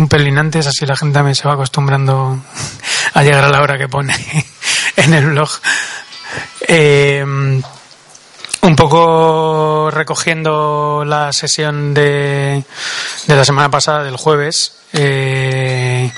un 0.00 0.08
pelín 0.08 0.38
antes, 0.38 0.64
así 0.64 0.86
la 0.86 0.96
gente 0.96 1.14
también 1.14 1.34
se 1.34 1.48
va 1.48 1.54
acostumbrando 1.54 2.40
a 3.14 3.22
llegar 3.24 3.42
a 3.42 3.48
la 3.48 3.60
hora 3.60 3.76
que 3.76 3.88
pone 3.88 4.14
en 4.96 5.12
el 5.12 5.26
blog. 5.26 5.48
Eh, 6.68 7.24
un 7.24 8.76
poco 8.76 9.90
recogiendo 9.90 11.02
la 11.04 11.32
sesión 11.32 11.94
de, 11.94 12.62
de 13.26 13.36
la 13.36 13.44
semana 13.44 13.72
pasada, 13.72 14.04
del 14.04 14.16
jueves, 14.16 14.76
eh, 14.92 16.12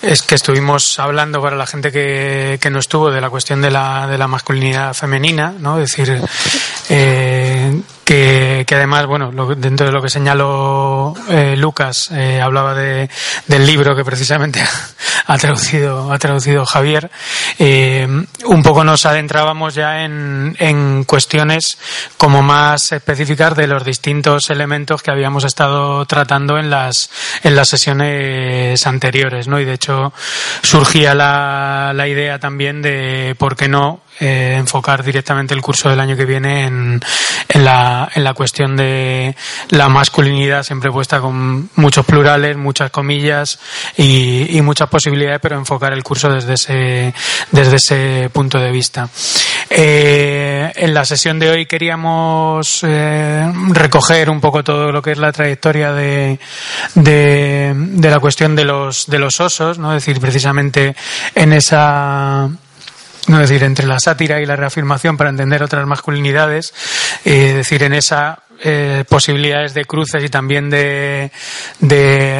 es 0.00 0.22
que 0.22 0.36
estuvimos 0.36 0.98
hablando 1.00 1.42
para 1.42 1.56
la 1.56 1.66
gente 1.66 1.90
que, 1.90 2.58
que 2.60 2.70
no 2.70 2.78
estuvo 2.78 3.10
de 3.10 3.20
la 3.20 3.30
cuestión 3.30 3.60
de 3.60 3.72
la, 3.72 4.06
de 4.06 4.18
la 4.18 4.28
masculinidad 4.28 4.94
femenina, 4.94 5.52
¿no? 5.58 5.80
Es 5.80 5.90
decir, 5.90 6.22
eh, 6.90 7.53
que, 8.04 8.64
que 8.66 8.74
además, 8.74 9.06
bueno, 9.06 9.32
dentro 9.56 9.86
de 9.86 9.92
lo 9.92 10.02
que 10.02 10.10
señaló 10.10 11.14
eh, 11.28 11.56
Lucas, 11.56 12.10
eh, 12.12 12.40
hablaba 12.40 12.74
de, 12.74 13.08
del 13.46 13.66
libro 13.66 13.96
que 13.96 14.04
precisamente 14.04 14.62
ha 15.26 15.38
traducido, 15.38 16.12
ha 16.12 16.18
traducido 16.18 16.64
Javier, 16.66 17.10
eh, 17.58 18.06
un 18.44 18.62
poco 18.62 18.84
nos 18.84 19.06
adentrábamos 19.06 19.74
ya 19.74 20.04
en, 20.04 20.54
en 20.58 21.04
cuestiones 21.04 21.78
como 22.16 22.42
más 22.42 22.92
específicas 22.92 23.56
de 23.56 23.66
los 23.66 23.84
distintos 23.84 24.50
elementos 24.50 25.02
que 25.02 25.10
habíamos 25.10 25.44
estado 25.44 26.04
tratando 26.06 26.58
en 26.58 26.70
las, 26.70 27.10
en 27.42 27.56
las 27.56 27.68
sesiones 27.68 28.86
anteriores, 28.86 29.48
¿no? 29.48 29.58
Y 29.58 29.64
de 29.64 29.72
hecho 29.72 30.12
surgía 30.62 31.14
la, 31.14 31.92
la 31.94 32.06
idea 32.06 32.38
también 32.38 32.82
de 32.82 33.34
por 33.38 33.56
qué 33.56 33.68
no 33.68 34.03
eh, 34.20 34.54
enfocar 34.58 35.02
directamente 35.02 35.54
el 35.54 35.60
curso 35.60 35.88
del 35.88 35.98
año 35.98 36.16
que 36.16 36.24
viene 36.24 36.66
en, 36.66 37.00
la, 37.54 38.08
en 38.14 38.22
la 38.22 38.34
cuestión 38.34 38.76
de 38.76 39.34
la 39.70 39.88
masculinidad 39.88 40.62
siempre 40.62 40.90
puesta 40.90 41.20
con 41.20 41.68
muchos 41.76 42.06
plurales, 42.06 42.56
muchas 42.56 42.90
comillas 42.90 43.58
y, 43.96 44.60
muchas 44.62 44.88
posibilidades, 44.88 45.40
pero 45.42 45.56
enfocar 45.56 45.92
el 45.92 46.02
curso 46.02 46.30
desde 46.30 46.54
ese, 46.54 47.14
desde 47.50 47.76
ese 47.76 48.30
punto 48.32 48.58
de 48.58 48.70
vista. 48.70 49.08
Eh, 49.68 50.72
en 50.74 50.94
la 50.94 51.04
sesión 51.04 51.38
de 51.38 51.50
hoy 51.50 51.66
queríamos 51.66 52.80
eh, 52.84 53.52
recoger 53.70 54.30
un 54.30 54.40
poco 54.40 54.62
todo 54.62 54.90
lo 54.92 55.02
que 55.02 55.12
es 55.12 55.18
la 55.18 55.32
trayectoria 55.32 55.92
de, 55.92 56.38
de, 56.94 57.72
de 57.74 58.10
la 58.10 58.20
cuestión 58.20 58.54
de 58.56 58.64
los, 58.64 59.06
de 59.06 59.18
los 59.18 59.40
osos, 59.40 59.78
¿no? 59.78 59.94
Es 59.94 60.04
decir, 60.04 60.20
precisamente 60.20 60.94
en 61.34 61.52
esa 61.52 62.48
es 63.28 63.48
decir, 63.48 63.62
entre 63.64 63.86
la 63.86 63.98
sátira 63.98 64.40
y 64.40 64.46
la 64.46 64.56
reafirmación 64.56 65.16
para 65.16 65.30
entender 65.30 65.62
otras 65.62 65.86
masculinidades, 65.86 66.74
eh, 67.24 67.54
decir, 67.54 67.82
en 67.82 67.94
esa 67.94 68.40
eh, 68.62 69.04
posibilidades 69.08 69.74
de 69.74 69.84
cruces 69.84 70.22
y 70.22 70.28
también 70.28 70.70
de 70.70 71.30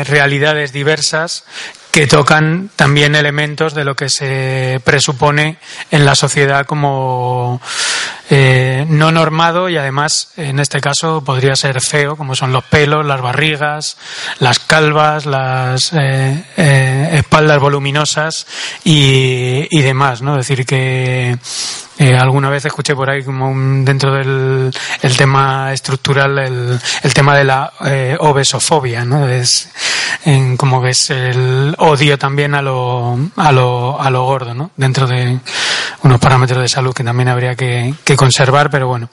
realidades 0.06 0.72
diversas 0.72 1.44
que 1.94 2.08
tocan 2.08 2.70
también 2.74 3.14
elementos 3.14 3.72
de 3.72 3.84
lo 3.84 3.94
que 3.94 4.08
se 4.08 4.80
presupone 4.82 5.58
en 5.92 6.04
la 6.04 6.16
sociedad 6.16 6.66
como 6.66 7.60
eh, 8.30 8.84
no 8.88 9.12
normado 9.12 9.68
y 9.68 9.76
además 9.76 10.32
en 10.36 10.58
este 10.58 10.80
caso 10.80 11.22
podría 11.22 11.54
ser 11.54 11.80
feo 11.80 12.16
como 12.16 12.34
son 12.34 12.52
los 12.52 12.64
pelos, 12.64 13.06
las 13.06 13.20
barrigas, 13.20 13.96
las 14.40 14.58
calvas, 14.58 15.24
las 15.24 15.92
eh, 15.92 16.44
eh, 16.56 17.10
espaldas 17.12 17.60
voluminosas 17.60 18.44
y, 18.82 19.68
y, 19.70 19.82
demás, 19.82 20.20
¿no? 20.20 20.32
Es 20.32 20.48
decir 20.48 20.66
que 20.66 21.38
eh, 21.98 22.16
alguna 22.16 22.50
vez 22.50 22.64
escuché 22.64 22.94
por 22.94 23.08
ahí 23.08 23.22
como 23.22 23.48
un, 23.48 23.84
dentro 23.84 24.12
del 24.12 24.72
el 25.02 25.16
tema 25.16 25.72
estructural 25.72 26.38
el, 26.38 26.80
el 27.02 27.14
tema 27.14 27.36
de 27.36 27.44
la 27.44 27.72
eh, 27.84 28.16
obesofobia, 28.18 29.04
¿no? 29.04 29.28
Es 29.28 29.70
como 30.56 30.82
que 30.82 30.90
es 30.90 31.10
el 31.10 31.74
odio 31.78 32.18
también 32.18 32.54
a 32.54 32.62
lo, 32.62 33.18
a 33.36 33.52
lo, 33.52 34.00
a 34.00 34.10
lo 34.10 34.24
gordo, 34.24 34.54
¿no? 34.54 34.70
Dentro 34.76 35.06
de 35.06 35.38
unos 36.02 36.18
parámetros 36.18 36.62
de 36.62 36.68
salud 36.68 36.94
que 36.94 37.04
también 37.04 37.28
habría 37.28 37.54
que, 37.54 37.94
que 38.04 38.16
conservar, 38.16 38.70
pero 38.70 38.88
bueno. 38.88 39.10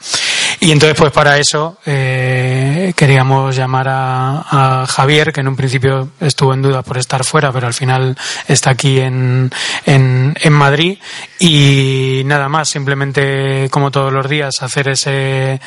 Y 0.60 0.72
entonces, 0.72 0.98
pues 0.98 1.12
para 1.12 1.38
eso 1.38 1.78
eh, 1.86 2.94
queríamos 2.96 3.56
llamar 3.56 3.88
a, 3.90 4.86
Javier, 4.88 5.32
que 5.32 5.42
en 5.42 5.48
un 5.48 5.56
principio 5.56 6.10
estuvo 6.20 6.54
en 6.54 6.62
duda 6.62 6.82
por 6.82 6.98
estar 6.98 7.24
fuera, 7.24 7.52
pero 7.52 7.68
al 7.68 7.74
final 7.74 8.18
está 8.48 8.72
aquí 8.72 9.00
en, 9.00 9.52
en, 9.86 10.36
en 10.40 10.54
Madrid. 10.54 11.00
Y 11.40 12.22
nada 12.26 12.50
más, 12.50 12.70
simplemente 12.70 13.68
como 13.72 13.92
todos 13.92 14.14
los 14.14 14.30
días, 14.30 14.62
hacer 14.62 14.90
ese 14.90 15.60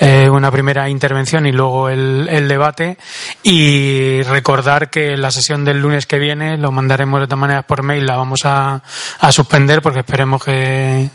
eh, 0.00 0.28
una 0.30 0.50
primera 0.50 0.88
intervención 0.88 1.46
y 1.46 1.52
luego 1.52 1.88
el, 1.88 2.28
el 2.30 2.48
debate. 2.48 2.98
Y 3.42 4.22
recordar 4.22 4.90
que 4.90 5.16
la 5.16 5.30
sesión 5.30 5.64
del 5.64 5.80
lunes 5.80 6.06
que 6.06 6.18
viene 6.18 6.58
lo 6.58 6.72
mandaremos 6.72 7.20
de 7.20 7.26
todas 7.26 7.40
maneras 7.40 7.64
por 7.64 7.82
mail, 7.82 8.06
la 8.06 8.16
vamos 8.16 8.40
a, 8.44 8.82
a 9.20 9.32
suspender 9.32 9.82
porque 9.82 10.00
esperemos 10.00 10.42
que 10.44 11.10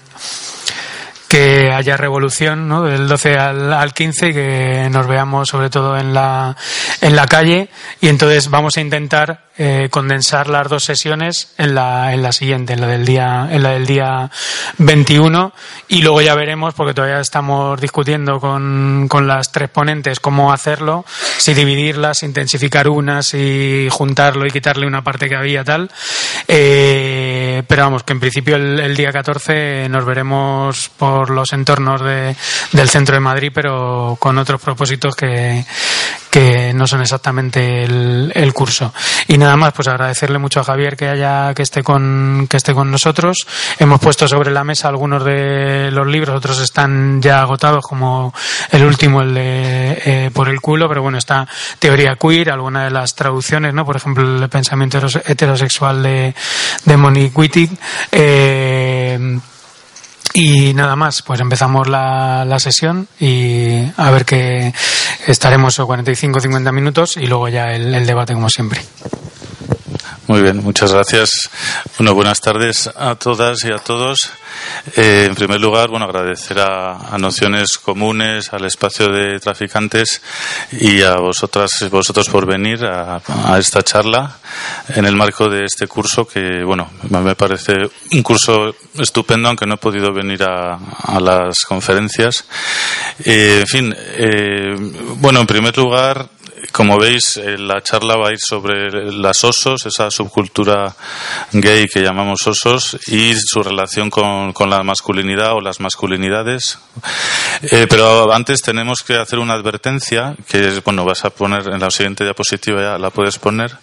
que 1.27 1.71
haya 1.71 1.97
revolución 1.97 2.67
¿no? 2.67 2.83
del 2.83 3.07
12 3.07 3.35
al, 3.35 3.73
al 3.73 3.93
15 3.93 4.27
y 4.29 4.33
que 4.33 4.89
nos 4.91 5.07
veamos 5.07 5.49
sobre 5.49 5.69
todo 5.69 5.97
en 5.97 6.13
la, 6.13 6.55
en 7.01 7.15
la 7.15 7.27
calle 7.27 7.69
y 8.01 8.07
entonces 8.07 8.49
vamos 8.49 8.77
a 8.77 8.81
intentar 8.81 9.47
eh, 9.59 9.87
condensar 9.89 10.49
las 10.49 10.69
dos 10.69 10.83
sesiones 10.83 11.53
en 11.57 11.73
la, 11.73 12.13
en 12.13 12.21
la 12.21 12.31
siguiente, 12.31 12.73
en 12.73 12.81
la 12.81 12.87
del 12.87 13.05
día, 13.05 13.47
en 13.49 13.63
la 13.63 13.71
del 13.71 13.87
día 13.87 14.29
21 14.77 15.51
y 15.87 16.03
luego 16.03 16.21
ya 16.21 16.35
veremos 16.35 16.75
porque 16.75 16.93
todavía 16.93 17.19
estamos 17.19 17.81
discutiendo 17.81 18.39
con, 18.39 19.07
con 19.09 19.27
las 19.27 19.51
tres 19.51 19.69
ponentes 19.69 20.19
cómo 20.19 20.53
hacerlo, 20.53 21.05
si 21.37 21.55
dividirlas, 21.55 22.21
intensificar 22.21 22.87
unas 22.87 23.33
y 23.33 23.87
juntarlo 23.89 24.45
y 24.45 24.51
quitarle 24.51 24.85
una 24.85 25.03
parte 25.03 25.27
que 25.27 25.35
había 25.35 25.63
tal. 25.63 25.89
Eh, 26.47 27.63
pero 27.67 27.83
vamos, 27.83 28.03
que 28.03 28.13
en 28.13 28.19
principio 28.19 28.57
el, 28.57 28.79
el 28.79 28.95
día 28.95 29.11
14 29.11 29.89
nos 29.89 30.05
veremos 30.05 30.91
por 30.97 31.16
los 31.25 31.53
entornos 31.53 32.01
de, 32.01 32.35
del 32.71 32.89
centro 32.89 33.15
de 33.15 33.19
Madrid, 33.19 33.51
pero 33.53 34.17
con 34.19 34.37
otros 34.37 34.61
propósitos 34.61 35.15
que, 35.15 35.65
que 36.29 36.73
no 36.73 36.85
son 36.87 37.01
exactamente 37.01 37.83
el, 37.83 38.53
curso. 38.53 38.93
Y 39.27 39.37
nada 39.37 39.57
más, 39.57 39.73
pues 39.73 39.87
agradecerle 39.87 40.37
mucho 40.37 40.59
a 40.59 40.63
Javier 40.63 40.95
que 40.95 41.07
haya, 41.07 41.53
que 41.53 41.63
esté 41.63 41.83
con, 41.83 42.47
que 42.49 42.57
esté 42.57 42.73
con 42.73 42.91
nosotros. 42.91 43.47
Hemos 43.79 43.99
puesto 43.99 44.27
sobre 44.27 44.51
la 44.51 44.63
mesa 44.63 44.87
algunos 44.87 45.23
de 45.23 45.89
los 45.91 46.07
libros, 46.07 46.37
otros 46.37 46.59
están 46.59 47.21
ya 47.21 47.41
agotados, 47.41 47.83
como 47.83 48.33
el 48.71 48.83
último, 48.83 49.21
el 49.21 49.33
de 49.33 50.01
eh, 50.05 50.31
Por 50.33 50.49
el 50.49 50.61
culo, 50.61 50.87
pero 50.87 51.01
bueno, 51.01 51.17
está 51.17 51.47
Teoría 51.79 52.15
Queer, 52.15 52.51
alguna 52.51 52.83
de 52.83 52.91
las 52.91 53.15
traducciones, 53.15 53.73
¿no? 53.73 53.85
Por 53.85 53.95
ejemplo, 53.95 54.23
el 54.23 54.49
pensamiento 54.49 54.99
heterosexual 55.25 56.03
de, 56.03 56.35
de 56.85 56.97
Monique 56.97 57.37
Wittig. 57.37 57.71
Eh, 58.11 59.39
y 60.39 60.75
nada 60.75 60.95
más, 60.95 61.23
pues 61.23 61.39
empezamos 61.39 61.87
la, 61.87 62.45
la, 62.45 62.59
sesión 62.59 63.07
y 63.19 63.81
a 63.97 64.11
ver 64.11 64.23
que 64.23 64.71
estaremos 65.25 65.75
45 65.77 66.39
50 66.39 66.71
minutos 66.71 67.17
y 67.17 67.25
luego 67.25 67.49
ya 67.49 67.71
el 67.73 68.05
debate 68.05 68.35
como 68.35 68.47
siempre. 68.47 68.81
Muy 70.27 70.41
bien, 70.41 70.61
muchas 70.61 70.91
gracias. 70.91 71.49
Bueno, 71.97 72.13
buenas 72.13 72.41
tardes 72.41 72.89
a 72.93 73.15
todas 73.15 73.63
y 73.63 73.71
a 73.71 73.77
todos. 73.77 74.29
Eh, 74.97 75.23
en 75.25 75.35
primer 75.35 75.61
lugar, 75.61 75.87
bueno, 75.87 76.03
agradecer 76.03 76.59
a, 76.59 77.13
a, 77.13 77.17
Nociones 77.17 77.77
Comunes, 77.77 78.51
al 78.51 78.65
espacio 78.65 79.07
de 79.07 79.39
traficantes 79.39 80.21
y 80.73 81.01
a 81.01 81.15
vosotras, 81.15 81.71
vosotros 81.89 82.27
por 82.27 82.45
venir 82.45 82.83
a, 82.83 83.21
esta 83.57 83.81
charla 83.83 84.37
en 84.89 85.05
el 85.05 85.15
marco 85.15 85.47
de 85.47 85.63
este 85.63 85.87
curso 85.87 86.27
que, 86.27 86.61
bueno, 86.61 86.91
me 87.09 87.35
parece 87.35 87.89
un 88.11 88.21
curso 88.21 88.75
estupendo, 88.95 89.47
aunque 89.47 89.65
no 89.65 89.75
he 89.75 89.77
podido 89.77 90.11
venir 90.11 90.43
a, 90.43 90.77
a 91.03 91.21
las 91.21 91.63
conferencias. 91.63 92.43
Eh, 93.23 93.59
en 93.61 93.67
fin, 93.67 93.95
eh, 93.97 94.75
bueno, 95.19 95.39
en 95.39 95.47
primer 95.47 95.77
lugar, 95.77 96.27
como 96.77 96.99
veis, 96.99 97.37
eh, 97.37 97.57
la 97.57 97.81
charla 97.81 98.15
va 98.17 98.29
a 98.29 98.31
ir 98.33 98.39
sobre 98.39 99.11
las 99.11 99.43
osos, 99.43 99.83
esa 99.87 100.11
subcultura 100.11 100.95
gay 101.51 101.87
que 101.87 102.03
llamamos 102.03 102.45
osos, 102.45 102.99
y 103.07 103.33
su 103.33 103.63
relación 103.63 104.11
con, 104.11 104.53
la 104.69 104.83
masculinidad 104.83 105.53
o 105.53 105.59
las 105.59 105.79
masculinidades. 105.79 106.77
Eh, 107.63 107.87
pero 107.89 108.31
antes 108.31 108.61
tenemos 108.61 109.01
que 109.01 109.15
hacer 109.15 109.39
una 109.39 109.55
advertencia, 109.55 110.35
que 110.47 110.79
bueno, 110.85 111.03
vas 111.03 111.25
a 111.25 111.31
poner 111.31 111.67
en 111.67 111.79
la 111.79 111.89
siguiente 111.89 112.23
diapositiva, 112.23 112.79
ya 112.79 112.97
la 112.99 113.09
puedes 113.09 113.39
poner 113.39 113.75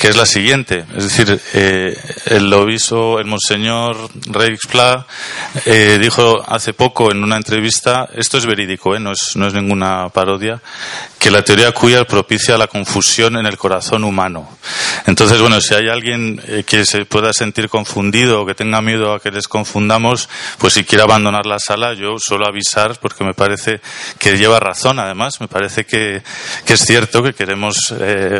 que 0.00 0.08
es 0.08 0.16
la 0.16 0.24
siguiente. 0.24 0.86
Es 0.96 1.04
decir, 1.04 1.38
eh, 1.52 1.94
el 2.24 2.50
obispo, 2.54 3.20
el 3.20 3.26
monseñor 3.26 4.08
Reixpla, 4.30 5.06
eh, 5.66 5.98
dijo 6.00 6.42
hace 6.48 6.72
poco 6.72 7.12
en 7.12 7.22
una 7.22 7.36
entrevista, 7.36 8.08
esto 8.14 8.38
es 8.38 8.46
verídico, 8.46 8.96
eh, 8.96 8.98
no, 8.98 9.12
es, 9.12 9.36
no 9.36 9.46
es 9.46 9.52
ninguna 9.52 10.08
parodia, 10.08 10.62
que 11.18 11.30
la 11.30 11.44
teoría 11.44 11.72
queer 11.72 12.06
propicia 12.06 12.56
la 12.56 12.66
confusión 12.66 13.36
en 13.36 13.44
el 13.44 13.58
corazón 13.58 14.04
humano. 14.04 14.48
Entonces, 15.06 15.38
bueno, 15.38 15.60
si 15.60 15.74
hay 15.74 15.90
alguien 15.90 16.40
eh, 16.46 16.64
que 16.66 16.86
se 16.86 17.04
pueda 17.04 17.34
sentir 17.34 17.68
confundido 17.68 18.40
o 18.40 18.46
que 18.46 18.54
tenga 18.54 18.80
miedo 18.80 19.12
a 19.12 19.20
que 19.20 19.30
les 19.30 19.48
confundamos, 19.48 20.30
pues 20.56 20.72
si 20.72 20.84
quiere 20.84 21.04
abandonar 21.04 21.44
la 21.44 21.58
sala, 21.58 21.92
yo 21.92 22.16
suelo 22.18 22.46
avisar 22.46 22.98
porque 23.00 23.22
me 23.22 23.34
parece 23.34 23.82
que 24.18 24.38
lleva 24.38 24.60
razón, 24.60 24.98
además, 24.98 25.42
me 25.42 25.48
parece 25.48 25.84
que, 25.84 26.22
que 26.64 26.72
es 26.72 26.80
cierto 26.80 27.22
que 27.22 27.34
queremos 27.34 27.76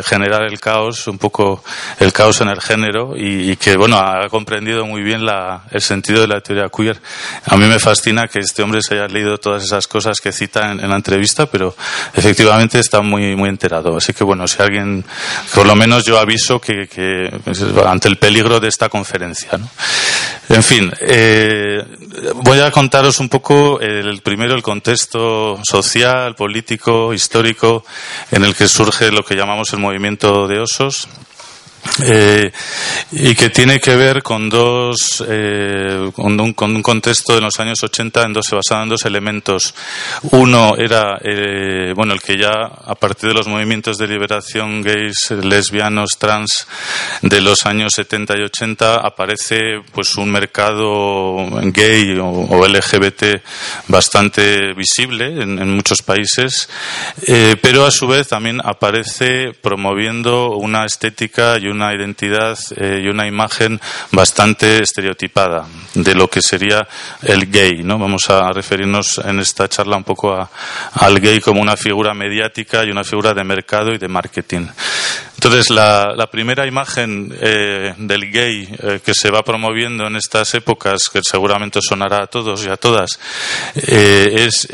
generar 0.03 0.43
el 0.43 0.59
caos, 0.59 1.07
un 1.07 1.19
poco 1.19 1.50
el 1.99 2.13
caos 2.13 2.41
en 2.41 2.49
el 2.49 2.61
género 2.61 3.13
y, 3.15 3.55
que, 3.57 3.77
bueno, 3.77 3.97
ha 3.97 4.29
comprendido 4.29 4.85
muy 4.85 5.01
bien 5.01 5.25
la, 5.25 5.63
el 5.71 5.81
sentido 5.81 6.21
de 6.21 6.27
la 6.27 6.41
teoría 6.41 6.69
queer. 6.69 7.01
A 7.45 7.57
mí 7.57 7.65
me 7.65 7.79
fascina 7.79 8.27
que 8.27 8.39
este 8.39 8.63
hombre 8.63 8.81
se 8.81 8.95
haya 8.95 9.07
leído 9.07 9.37
todas 9.37 9.63
esas 9.63 9.87
cosas 9.87 10.19
que 10.19 10.31
cita 10.31 10.71
en, 10.71 10.79
en 10.79 10.89
la 10.89 10.95
entrevista, 10.95 11.45
pero 11.45 11.75
efectivamente 12.13 12.79
está 12.79 13.01
muy, 13.01 13.35
muy 13.35 13.49
enterado. 13.49 13.97
Así 13.97 14.13
que 14.13 14.23
bueno, 14.23 14.47
si 14.47 14.61
alguien, 14.61 15.03
por 15.53 15.65
lo 15.65 15.75
menos 15.75 16.05
yo 16.05 16.19
aviso 16.19 16.59
que, 16.59 16.87
que 16.87 17.29
ante 17.85 18.07
el 18.07 18.17
peligro 18.17 18.59
de 18.59 18.67
esta 18.67 18.89
conferencia. 18.89 19.57
¿no? 19.57 19.67
En 20.49 20.63
fin, 20.63 20.91
eh, 21.01 21.83
voy 22.35 22.59
a 22.59 22.71
contaros 22.71 23.19
un 23.19 23.29
poco 23.29 23.79
el 23.79 24.21
primero 24.21 24.53
el 24.53 24.61
contexto 24.61 25.59
social, 25.63 26.35
político, 26.35 27.13
histórico 27.13 27.85
en 28.31 28.43
el 28.43 28.55
que 28.55 28.67
surge 28.67 29.11
lo 29.11 29.23
que 29.23 29.35
llamamos 29.35 29.71
el 29.73 29.79
movimiento 29.79 30.47
de 30.47 30.59
osos. 30.59 31.07
Eh, 32.03 32.51
y 33.11 33.35
que 33.35 33.49
tiene 33.49 33.79
que 33.79 33.95
ver 33.95 34.21
con 34.21 34.49
dos 34.49 35.23
eh, 35.27 36.11
con, 36.15 36.39
un, 36.39 36.53
con, 36.53 36.75
un, 36.75 36.81
contexto 36.81 37.33
de 37.33 37.41
los 37.41 37.59
años 37.59 37.81
80 37.83 38.23
en 38.23 38.33
dos 38.33 38.45
se 38.45 38.55
basaba 38.55 38.83
en 38.83 38.89
dos 38.89 39.05
elementos. 39.05 39.73
Uno 40.31 40.75
era 40.77 41.19
eh, 41.23 41.93
bueno 41.95 42.13
el 42.13 42.21
que 42.21 42.37
ya 42.37 42.51
a 42.51 42.95
partir 42.95 43.29
de 43.29 43.35
los 43.35 43.47
movimientos 43.47 43.97
de 43.97 44.07
liberación 44.07 44.81
gays 44.81 45.31
lesbianos 45.31 46.11
trans 46.17 46.67
de 47.23 47.41
los 47.41 47.65
años 47.65 47.93
70 47.95 48.37
y 48.37 48.43
80 48.43 48.95
aparece 48.95 49.81
pues 49.91 50.15
un 50.15 50.31
mercado 50.31 51.35
gay 51.63 52.17
o, 52.19 52.67
LGBT 52.67 53.41
bastante 53.87 54.73
visible 54.73 55.41
en, 55.41 55.59
en 55.59 55.75
muchos 55.75 56.01
países. 56.01 56.69
Eh, 57.27 57.55
pero 57.61 57.85
a 57.85 57.91
su 57.91 58.07
vez 58.07 58.27
también 58.27 58.61
aparece 58.63 59.53
promoviendo 59.61 60.55
una 60.55 60.85
estética 60.85 61.57
y 61.57 61.67
una 61.71 61.93
identidad 61.93 62.57
eh, 62.75 63.01
y 63.03 63.07
una 63.07 63.27
imagen 63.27 63.79
bastante 64.11 64.83
estereotipada 64.83 65.65
de 65.93 66.15
lo 66.15 66.29
que 66.29 66.41
sería 66.41 66.87
el 67.21 67.49
gay. 67.49 67.83
¿no? 67.83 67.97
Vamos 67.97 68.29
a 68.29 68.51
referirnos 68.51 69.19
en 69.23 69.39
esta 69.39 69.67
charla 69.67 69.97
un 69.97 70.03
poco 70.03 70.33
a, 70.33 70.49
al 70.93 71.19
gay 71.19 71.39
como 71.39 71.61
una 71.61 71.77
figura 71.77 72.13
mediática 72.13 72.83
y 72.83 72.91
una 72.91 73.03
figura 73.03 73.33
de 73.33 73.43
mercado 73.43 73.93
y 73.93 73.97
de 73.97 74.07
marketing. 74.07 74.67
Entonces, 75.43 75.71
la, 75.71 76.29
primera 76.31 76.67
imagen 76.67 77.35
eh, 77.41 77.95
del 77.97 78.31
gay 78.31 78.69
eh, 78.77 78.99
que 79.03 79.15
se 79.15 79.31
va 79.31 79.41
promoviendo 79.41 80.05
en 80.05 80.15
estas 80.15 80.53
épocas, 80.53 81.09
que 81.11 81.21
seguramente 81.23 81.79
sonará 81.81 82.21
a 82.21 82.27
todos 82.27 82.63
y 82.63 82.69
a 82.69 82.77
todas, 82.77 83.19
eh, 83.73 84.45
es 84.45 84.67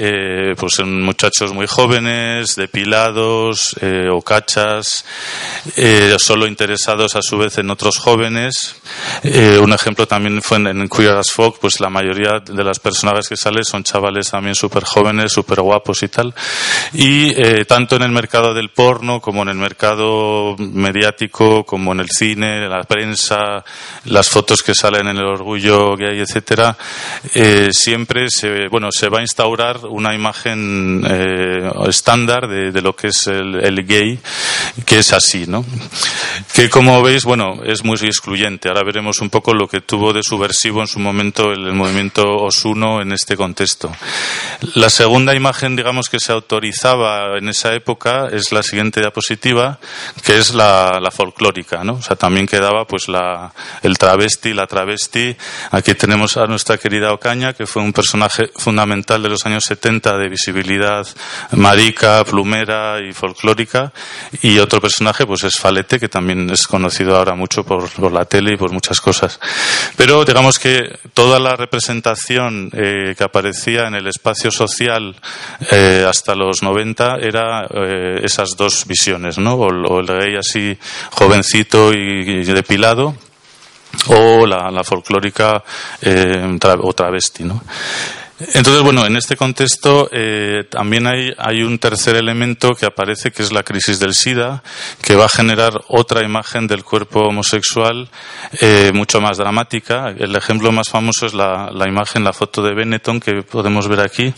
pues 0.58 0.80
en 0.80 1.02
muchachos 1.02 1.54
muy 1.54 1.68
jóvenes, 1.68 2.58
depilados 2.58 3.78
o 4.12 4.22
cachas, 4.22 5.06
solo 6.18 6.46
interesados 6.46 7.16
a 7.16 7.22
su 7.22 7.38
vez 7.38 7.58
en 7.60 7.70
otros 7.70 7.98
jóvenes. 7.98 8.76
un 9.24 9.72
ejemplo 9.72 10.06
también 10.06 10.42
fue 10.42 10.58
en, 10.58 10.68
en, 10.68 10.90
Queer 10.90 11.16
as 11.16 11.32
Folk, 11.32 11.60
pues 11.62 11.80
la 11.80 11.90
mayoría 11.90 12.40
de 12.40 12.64
las 12.64 12.80
personajes 12.80 13.30
que 13.30 13.38
salen 13.38 13.64
son 13.64 13.84
chavales 13.84 14.32
también 14.32 14.56
súper 14.56 14.84
jóvenes, 14.84 15.32
súper 15.32 15.62
guapos 15.62 16.04
y 16.04 16.10
tal. 16.10 16.36
Y 16.92 17.34
tanto 17.66 17.96
en 17.96 18.04
el 18.04 18.12
mercado 18.12 18.54
del 18.54 18.70
porno 18.70 19.22
como 19.22 19.44
en 19.44 19.50
el 19.50 19.58
mercado 19.58 20.57
mediático 20.58 21.64
como 21.66 21.92
en 21.92 22.00
el 22.00 22.10
cine, 22.10 22.68
la 22.68 22.84
prensa, 22.84 23.64
las 24.06 24.30
fotos 24.30 24.62
que 24.62 24.74
salen 24.74 25.08
en 25.08 25.18
el 25.18 25.26
orgullo 25.26 25.96
gay, 25.96 26.20
etcétera, 26.20 26.78
eh, 27.34 27.70
siempre 27.72 28.30
se, 28.30 28.68
bueno, 28.68 28.92
se 28.92 29.10
va 29.10 29.20
a 29.20 29.22
instaurar 29.22 29.86
una 29.86 30.14
imagen 30.14 31.04
eh, 31.08 31.72
estándar 31.88 32.48
de, 32.48 32.82
lo 32.82 32.96
que 32.96 33.08
es 33.08 33.28
el, 33.28 33.64
el, 33.64 33.86
gay, 33.86 34.20
que 34.86 35.00
es 35.00 35.14
así, 35.14 35.46
¿no? 35.48 35.66
Que 36.54 36.70
como 36.70 37.02
veis, 37.02 37.24
bueno, 37.24 37.62
es 37.66 37.84
muy 37.84 37.98
excluyente. 37.98 38.70
Ahora 38.70 38.84
veremos 38.84 39.20
un 39.20 39.30
poco 39.30 39.54
lo 39.54 39.68
que 39.68 39.82
tuvo 39.82 40.14
de 40.14 40.24
subversivo 40.24 40.82
en 40.82 40.88
su 40.88 41.00
momento 41.00 41.52
el, 41.52 41.68
el 41.68 41.74
movimiento 41.74 42.38
Osuno 42.38 43.02
en 43.02 43.12
este 43.12 43.36
contexto. 43.36 43.92
La 44.76 44.90
segunda 44.90 45.36
imagen, 45.36 45.76
digamos, 45.76 46.10
que 46.10 46.20
se 46.20 46.32
autorizaba 46.32 47.38
en 47.38 47.50
esa 47.50 47.74
época 47.74 48.28
es 48.32 48.52
la 48.52 48.64
siguiente 48.64 49.00
diapositiva, 49.00 49.80
que 50.24 50.38
es 50.38 50.47
la, 50.54 51.10
folclórica, 51.12 51.84
¿no? 51.84 51.94
O 51.94 52.02
sea, 52.02 52.16
también 52.16 52.46
quedaba 52.46 52.86
pues 52.86 53.08
la, 53.08 53.54
el 53.82 53.98
travesti, 53.98 54.54
la 54.54 54.68
travesti. 54.68 55.36
Aquí 55.72 55.94
tenemos 55.94 56.38
a 56.38 56.46
nuestra 56.46 56.78
querida 56.78 57.14
Ocaña, 57.14 57.54
que 57.54 57.66
fue 57.66 57.82
un 57.82 57.94
personaje 57.94 58.52
fundamental 58.56 59.24
de 59.24 59.30
los 59.30 59.46
años 59.46 59.64
70 59.66 60.18
de 60.18 60.30
visibilidad 60.30 61.08
marica, 61.52 62.24
plumera 62.26 63.00
y 63.00 63.14
folclórica. 63.14 63.92
Y 64.42 64.60
otro 64.60 64.82
personaje 64.82 65.26
pues 65.26 65.44
es 65.44 65.58
Falete, 65.58 66.00
que 66.00 66.10
también 66.10 66.50
es 66.50 66.68
conocido 66.68 67.16
ahora 67.16 67.36
mucho 67.36 67.64
por, 67.64 67.90
por 67.90 68.12
la 68.12 68.26
tele 68.26 68.54
y 68.54 68.58
por 68.58 68.72
muchas 68.72 69.02
cosas. 69.02 69.40
Pero 69.96 70.26
digamos 70.26 70.60
que 70.60 71.00
toda 71.14 71.40
la 71.40 71.56
representación 71.56 72.70
eh, 72.74 73.16
que 73.18 73.24
aparecía 73.24 73.88
en 73.88 73.96
el 73.96 74.08
espacio 74.08 74.52
social 74.52 75.16
eh, 75.72 76.06
hasta 76.08 76.36
los 76.36 76.64
90 76.64 77.18
era 77.22 77.66
eh, 77.66 78.22
esas 78.24 78.56
dos 78.58 78.86
visiones, 78.88 79.38
¿no? 79.38 79.56
O, 79.56 79.68
o 79.68 80.00
el 80.00 80.08
gay 80.08 80.37
así 80.38 80.78
jovencito 81.12 81.92
y, 81.94 82.44
depilado 82.44 83.16
o 84.08 84.46
la, 84.46 84.84
folclórica 84.84 85.64
eh, 86.02 86.58
tra 86.60 86.76
o 86.80 86.94
travesti. 86.94 87.46
Entonces, 88.40 88.84
bueno, 88.84 89.04
en 89.08 89.16
este 89.18 89.36
contexto 89.36 90.10
eh, 90.12 90.66
también 90.70 91.08
hay, 91.08 91.34
hay, 91.40 91.64
un 91.64 91.80
tercer 91.80 92.16
elemento 92.16 92.76
que 92.76 92.86
aparece, 92.86 93.32
que 93.32 93.42
es 93.42 93.52
la 93.52 93.64
crisis 93.64 94.00
del 94.00 94.14
SIDA, 94.14 94.62
que 95.02 95.16
va 95.16 95.26
a 95.26 95.30
generar 95.30 95.82
otra 95.88 96.24
imagen 96.24 96.68
del 96.68 96.84
cuerpo 96.84 97.22
homosexual 97.22 98.10
eh, 98.62 98.92
mucho 98.94 99.20
más 99.22 99.38
dramática. 99.38 100.14
El 100.16 100.36
ejemplo 100.36 100.72
más 100.72 100.90
famoso 100.90 101.26
es 101.26 101.34
la 101.34 101.88
imagen, 101.88 102.24
la 102.24 102.34
foto 102.34 102.62
de 102.62 102.76
Benetton, 102.76 103.20
que 103.20 103.42
podemos 103.42 103.88
ver 103.88 104.02
aquí 104.02 104.32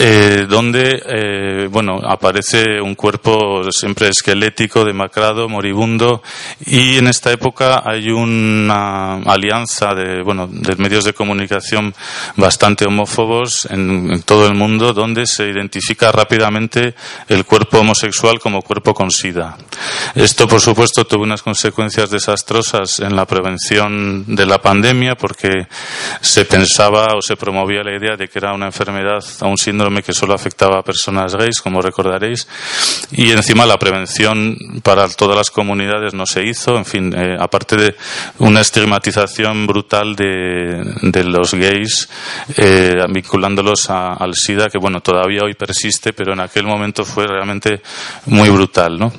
eh, 0.00 0.46
donde 0.48 1.00
eh, 1.06 1.68
bueno 1.70 2.00
aparece 2.04 2.80
un 2.80 2.96
cuerpo 2.96 3.70
siempre 3.70 4.08
esquelético, 4.08 4.84
demacrado, 4.84 5.48
moribundo 5.48 6.24
y 6.64 6.98
en 6.98 7.06
esta 7.06 7.30
época 7.30 7.84
hay 7.86 8.10
una 8.10 9.14
alianza 9.22 9.94
de 9.94 10.24
bueno 10.24 10.48
de 10.50 10.74
medios 10.74 11.04
de 11.04 11.12
comunicación 11.12 11.94
bastante 12.34 12.84
homófobos 12.84 13.68
en, 13.70 14.22
todo 14.24 14.48
el 14.48 14.54
mundo 14.56 14.92
donde 14.92 15.24
se 15.24 15.48
identifica 15.48 16.10
rápidamente 16.10 16.96
el 17.28 17.44
cuerpo 17.44 17.78
homosexual 17.78 18.40
como 18.40 18.62
cuerpo 18.62 18.92
con 18.92 19.12
sida. 19.12 19.56
Esto 20.16 20.48
por 20.48 20.60
supuesto 20.60 21.06
tuvo 21.06 21.22
unas 21.22 21.42
consecuencias 21.42 22.10
desastrosas 22.10 22.98
en 22.98 23.14
la 23.14 23.24
prevención 23.24 24.24
de 24.34 24.46
la 24.46 24.58
pandemia 24.60 25.14
porque 25.14 25.68
se 26.20 26.44
pensaba 26.44 27.14
o 27.16 27.22
se 27.22 27.36
promovía 27.36 27.84
la 27.84 27.96
idea 27.96 28.16
de 28.16 28.26
que 28.26 28.40
era 28.40 28.52
una 28.52 28.66
enfermedad 28.66 29.24
un 29.42 29.56
síndrome 29.56 29.75
que 30.04 30.12
solo 30.12 30.34
afectaba 30.34 30.78
a 30.78 30.82
personas 30.82 31.34
gays, 31.34 31.60
como 31.60 31.80
recordaréis, 31.80 32.46
y 33.12 33.30
encima 33.30 33.66
la 33.66 33.78
prevención 33.78 34.56
para 34.82 35.08
todas 35.08 35.36
las 35.36 35.50
comunidades 35.50 36.14
no 36.14 36.26
se 36.26 36.44
hizo, 36.44 36.76
en 36.76 36.84
fin, 36.84 37.14
eh, 37.14 37.36
aparte 37.38 37.76
de 37.76 37.96
una 38.38 38.60
estigmatización 38.60 39.66
brutal 39.66 40.14
de, 40.16 40.82
de 41.02 41.24
los 41.24 41.54
gays, 41.54 42.08
eh, 42.56 42.94
vinculándolos 43.08 43.90
a, 43.90 44.14
al 44.14 44.34
SIDA, 44.34 44.68
que 44.68 44.78
bueno, 44.78 45.00
todavía 45.00 45.42
hoy 45.44 45.54
persiste, 45.54 46.12
pero 46.12 46.32
en 46.32 46.40
aquel 46.40 46.66
momento 46.66 47.04
fue 47.04 47.26
realmente 47.26 47.82
muy 48.26 48.48
brutal, 48.50 48.98
¿no? 48.98 49.12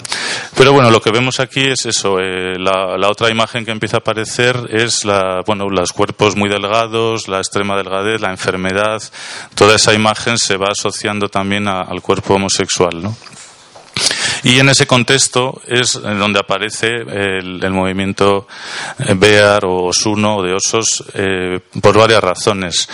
Pero 0.56 0.74
bueno, 0.74 0.90
lo 0.90 1.02
que 1.02 1.12
vemos 1.12 1.40
aquí 1.40 1.62
es 1.62 1.86
eso, 1.86 2.20
eh, 2.20 2.58
la, 2.58 2.98
la, 2.98 3.10
otra 3.10 3.30
imagen 3.30 3.66
que 3.66 3.72
empieza 3.72 3.98
a 3.98 4.00
aparecer 4.00 4.58
es 4.72 5.06
la, 5.06 5.44
bueno, 5.46 5.70
los 5.70 5.94
cuerpos 5.94 6.36
muy 6.36 6.50
delgados, 6.50 7.28
la 7.28 7.38
extrema 7.38 7.78
delgadez, 7.78 8.22
la 8.22 8.32
enfermedad, 8.32 9.02
toda 9.56 9.76
esa 9.76 9.94
imagen 9.94 10.38
se 10.48 10.56
va 10.56 10.70
asociando 10.70 11.28
también 11.28 11.68
al 11.68 12.02
cuerpo 12.02 12.36
homosexual, 12.36 13.04
¿no? 13.04 13.16
Y 14.48 14.62
en 14.62 14.70
ese 14.70 14.88
contexto 14.88 15.62
es 15.68 15.92
donde 16.02 16.40
aparece 16.40 16.88
el, 16.88 17.70
movimiento 17.70 18.48
Bear 19.18 19.66
o 19.66 19.88
Osuno 19.88 20.42
de 20.42 20.54
osos 20.54 21.04
eh, 21.16 21.60
por 21.82 21.98
varias 21.98 22.24
razones. 22.24 22.88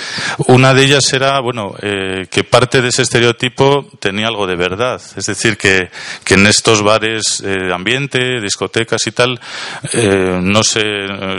Una 0.48 0.74
de 0.74 0.84
ellas 0.84 1.14
era, 1.14 1.40
bueno, 1.42 1.76
eh, 1.80 2.26
que 2.32 2.44
parte 2.44 2.82
de 2.82 2.88
ese 2.88 3.04
estereotipo 3.04 3.88
tenía 4.00 4.30
algo 4.30 4.48
de 4.48 4.56
verdad. 4.56 5.00
Es 5.16 5.28
decir, 5.28 5.56
que, 5.56 5.92
que 6.24 6.34
en 6.34 6.48
estos 6.48 6.82
bares 6.82 7.44
de 7.44 7.68
eh, 7.68 7.72
ambiente, 7.72 8.42
discotecas 8.42 9.06
y 9.06 9.12
tal, 9.12 9.40
no 10.42 10.64
se 10.64 10.82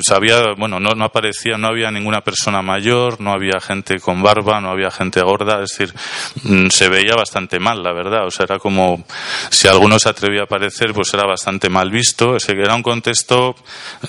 sabía, 0.07 0.53
bueno, 0.57 0.79
no, 0.79 0.91
no 0.91 1.07
aparecía, 1.07 1.59
no 1.59 1.67
había 1.67 1.91
ninguna 1.91 2.21
persona 2.21 2.63
mayor, 2.63 3.21
no 3.21 3.33
había 3.33 3.59
gente 3.61 3.99
con 3.99 4.23
barba, 4.23 4.61
no 4.61 4.71
había 4.71 4.93
gente 4.93 5.21
gorda. 5.23 5.61
Es 5.65 5.77
decir, 5.77 5.93
mm, 6.45 6.69
se 6.69 6.89
veía 6.89 7.17
bastante 7.17 7.59
mal, 7.59 7.83
la 7.83 7.93
verdad. 7.93 8.29
O 8.29 8.31
sea, 8.31 8.45
era 8.45 8.61
como 8.61 9.05
si 9.51 9.67
alguno 9.67 9.99
se 10.05 10.11
atrevía 10.11 10.43
a 10.43 10.45
aparecer, 10.45 10.93
pues 10.93 11.13
era 11.15 11.25
bastante 11.27 11.71
mal 11.71 11.91
visto. 11.91 12.37
Era 12.47 12.75
un 12.75 12.83
contexto 12.83 13.55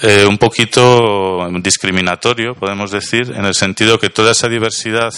eh, 0.01 0.25
un 0.27 0.37
poquito 0.37 1.47
discriminatorio, 1.61 2.53
podemos 2.53 2.91
decir, 2.91 3.33
en 3.33 3.45
el 3.45 3.55
sentido 3.55 3.97
que 3.97 4.09
toda 4.09 4.31
esa 4.31 4.49
diversidad 4.49 5.13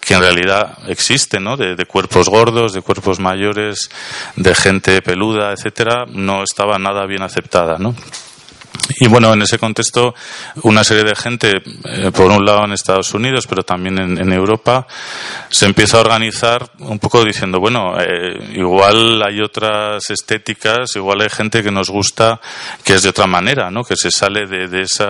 que 0.00 0.14
en 0.14 0.20
realidad 0.20 0.78
existe, 0.88 1.40
¿no? 1.40 1.56
De, 1.56 1.74
de, 1.74 1.84
cuerpos 1.84 2.28
gordos, 2.28 2.72
de 2.72 2.80
cuerpos 2.80 3.18
mayores, 3.18 3.90
de 4.36 4.54
gente 4.54 5.02
peluda, 5.02 5.52
etcétera, 5.52 6.06
no 6.08 6.44
estaba 6.44 6.78
nada 6.78 7.04
bien 7.06 7.22
aceptada, 7.22 7.76
¿no? 7.76 7.94
Y 9.00 9.08
bueno, 9.08 9.32
en 9.32 9.42
ese 9.42 9.58
contexto, 9.58 10.14
una 10.62 10.84
serie 10.84 11.04
de 11.04 11.14
gente, 11.14 11.62
eh, 11.84 12.10
por 12.12 12.30
un 12.30 12.44
lado 12.44 12.64
en 12.64 12.72
Estados 12.72 13.12
Unidos, 13.14 13.46
pero 13.46 13.62
también 13.62 13.98
en, 13.98 14.32
Europa, 14.32 14.86
se 15.48 15.66
empieza 15.66 15.98
a 15.98 16.00
organizar 16.00 16.70
un 16.78 16.98
poco 16.98 17.24
diciendo, 17.24 17.58
bueno, 17.58 17.94
eh, 18.00 18.52
igual 18.54 19.22
hay 19.22 19.40
otras 19.40 20.08
estéticas, 20.10 20.94
igual 20.94 21.20
hay 21.22 21.28
gente 21.28 21.62
que 21.62 21.70
nos 21.70 21.90
gusta 21.90 22.40
que 22.84 22.94
es 22.94 23.02
de 23.02 23.08
otra 23.08 23.26
manera, 23.26 23.70
¿no? 23.70 23.82
Que 23.82 23.96
se 23.96 24.10
sale 24.10 24.46
de, 24.46 24.82
ese 24.82 25.06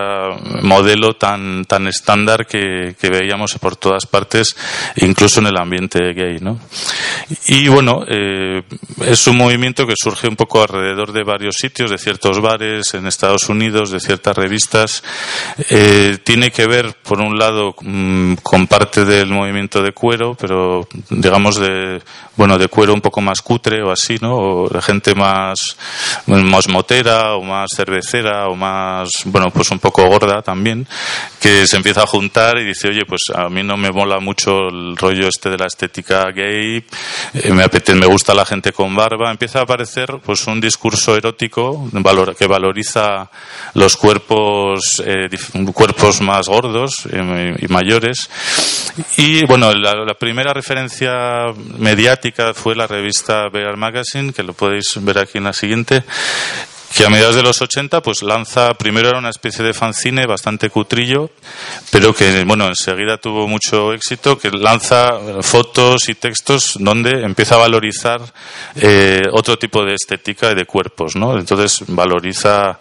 modelo 0.62 1.14
tan, 1.14 1.64
tan 1.66 1.86
estándar 1.86 2.46
que, 2.46 2.94
veíamos 3.10 3.58
por 3.58 3.74
todas 3.74 4.06
partes, 4.06 4.56
incluso 4.96 5.40
en 5.40 5.48
el 5.48 5.56
ambiente 5.56 6.12
gay, 6.12 6.38
¿no? 6.40 6.60
Y 7.48 7.66
bueno, 7.68 8.04
eh, 8.08 8.62
es 9.04 9.26
un 9.26 9.36
movimiento 9.36 9.84
que 9.84 9.94
surge 9.96 10.28
un 10.28 10.36
poco 10.36 10.62
alrededor 10.62 11.12
de 11.12 11.24
varios 11.24 11.56
sitios, 11.56 11.90
de 11.90 11.98
ciertos 11.98 12.40
bares 12.40 12.94
en 12.94 13.06
Estados 13.06 13.48
Unidos, 13.48 13.69
de 13.70 14.00
ciertas 14.00 14.36
revistas, 14.36 15.02
eh, 15.70 16.18
tiene 16.24 16.50
que 16.50 16.66
ver, 16.66 16.94
por 17.02 17.20
un 17.20 17.38
lado, 17.38 17.74
mm, 17.80 18.34
con 18.42 18.66
parte 18.66 19.04
del 19.04 19.28
movimiento 19.30 19.82
de 19.82 19.92
cuero, 19.92 20.36
pero 20.38 20.86
digamos 21.08 21.56
de, 21.56 22.02
bueno, 22.40 22.56
de 22.56 22.68
cuero 22.68 22.94
un 22.94 23.02
poco 23.02 23.20
más 23.20 23.42
cutre 23.42 23.82
o 23.82 23.90
así, 23.90 24.16
¿no? 24.18 24.34
O 24.34 24.68
de 24.70 24.80
gente 24.80 25.14
más, 25.14 25.76
más 26.26 26.68
motera 26.68 27.34
o 27.34 27.42
más 27.42 27.68
cervecera 27.76 28.48
o 28.48 28.56
más, 28.56 29.10
bueno, 29.26 29.50
pues 29.50 29.70
un 29.70 29.78
poco 29.78 30.06
gorda 30.06 30.40
también, 30.40 30.86
que 31.38 31.66
se 31.66 31.76
empieza 31.76 32.04
a 32.04 32.06
juntar 32.06 32.56
y 32.56 32.64
dice, 32.64 32.88
oye, 32.88 33.04
pues 33.04 33.24
a 33.34 33.50
mí 33.50 33.62
no 33.62 33.76
me 33.76 33.90
mola 33.90 34.20
mucho 34.20 34.68
el 34.68 34.96
rollo 34.96 35.28
este 35.28 35.50
de 35.50 35.58
la 35.58 35.66
estética 35.66 36.30
gay, 36.30 36.82
eh, 37.34 37.52
me 37.52 37.62
apetece, 37.62 37.98
me 37.98 38.06
gusta 38.06 38.32
la 38.32 38.46
gente 38.46 38.72
con 38.72 38.96
barba, 38.96 39.30
empieza 39.30 39.58
a 39.58 39.64
aparecer 39.64 40.08
pues 40.24 40.46
un 40.46 40.62
discurso 40.62 41.14
erótico 41.14 41.90
que 42.38 42.46
valoriza 42.46 43.28
los 43.74 43.98
cuerpos, 43.98 45.02
eh, 45.04 45.28
cuerpos 45.74 46.22
más 46.22 46.48
gordos 46.48 47.06
y 47.60 47.68
mayores. 47.68 48.30
Y 49.18 49.44
bueno, 49.44 49.72
la, 49.74 50.14
primera 50.14 50.52
referencia 50.52 51.52
mediática 51.78 52.29
fue 52.54 52.74
la 52.74 52.86
revista 52.86 53.48
Bear 53.48 53.76
Magazine, 53.76 54.32
que 54.32 54.42
lo 54.42 54.52
podéis 54.52 54.92
ver 55.02 55.18
aquí 55.18 55.38
en 55.38 55.44
la 55.44 55.52
siguiente, 55.52 56.02
que 56.94 57.04
a 57.04 57.08
mediados 57.08 57.36
de 57.36 57.42
los 57.42 57.60
80 57.62 58.02
pues 58.02 58.22
lanza, 58.22 58.74
primero 58.74 59.08
era 59.08 59.18
una 59.18 59.30
especie 59.30 59.64
de 59.64 59.72
fanzine 59.72 60.26
bastante 60.26 60.70
cutrillo, 60.70 61.30
pero 61.92 62.12
que 62.12 62.44
bueno, 62.44 62.66
enseguida 62.66 63.16
tuvo 63.16 63.46
mucho 63.46 63.92
éxito, 63.92 64.36
que 64.36 64.50
lanza 64.50 65.12
fotos 65.42 66.08
y 66.08 66.14
textos 66.14 66.74
donde 66.80 67.24
empieza 67.24 67.54
a 67.54 67.58
valorizar 67.58 68.20
eh, 68.74 69.22
otro 69.32 69.56
tipo 69.56 69.84
de 69.84 69.94
estética 69.94 70.50
y 70.50 70.54
de 70.54 70.66
cuerpos, 70.66 71.14
¿no? 71.14 71.38
Entonces 71.38 71.84
valoriza, 71.86 72.78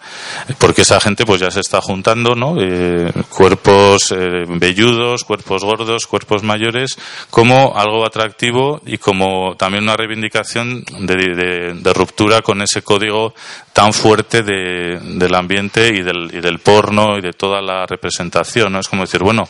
porque 0.58 0.82
esa 0.82 1.00
gente 1.00 1.24
pues 1.24 1.40
ya 1.40 1.50
se 1.50 1.60
está 1.60 1.80
juntando, 1.80 2.34
¿no? 2.34 2.56
Eh, 2.60 3.12
cuerpos 3.28 4.10
eh, 4.10 4.44
velludos, 4.48 5.22
cuerpos 5.22 5.62
gordos, 5.62 6.06
cuerpos 6.06 6.42
mayores, 6.42 6.98
como 7.30 7.76
algo 7.76 8.04
atractivo 8.04 8.80
y 8.84 8.98
como 8.98 9.54
también 9.56 9.84
una 9.84 9.96
reivindicación 9.96 10.84
de, 10.98 11.74
de 11.74 11.92
ruptura 11.92 12.42
con 12.42 12.60
ese 12.60 12.82
código 12.82 13.34
tan 13.72 13.92
fuerte 14.00 14.42
de, 14.42 14.98
del 14.98 15.34
ambiente 15.34 15.88
y 15.88 16.02
del, 16.02 16.30
y 16.32 16.40
del 16.40 16.58
porno 16.58 17.18
y 17.18 17.20
de 17.20 17.32
toda 17.32 17.60
la 17.60 17.84
representación. 17.86 18.72
¿no? 18.72 18.80
Es 18.80 18.88
como 18.88 19.02
decir, 19.02 19.22
bueno, 19.22 19.48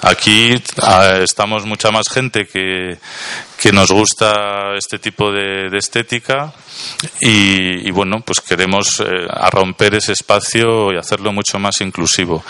aquí 0.00 0.60
ah, 0.82 1.18
estamos 1.22 1.64
mucha 1.64 1.90
más 1.92 2.08
gente 2.08 2.46
que, 2.46 2.98
que 3.62 3.70
nos 3.70 3.92
gusta 3.92 4.74
este 4.76 4.98
tipo 4.98 5.30
de, 5.30 5.68
estética 5.78 6.52
y, 7.20 7.90
bueno, 7.92 8.20
pues 8.24 8.40
queremos 8.40 9.00
eh, 9.00 9.26
romper 9.50 9.94
ese 9.94 10.12
espacio 10.12 10.92
y 10.92 10.96
hacerlo 10.96 11.32
mucho 11.32 11.60
más 11.60 11.80
inclusivo. 11.80 12.44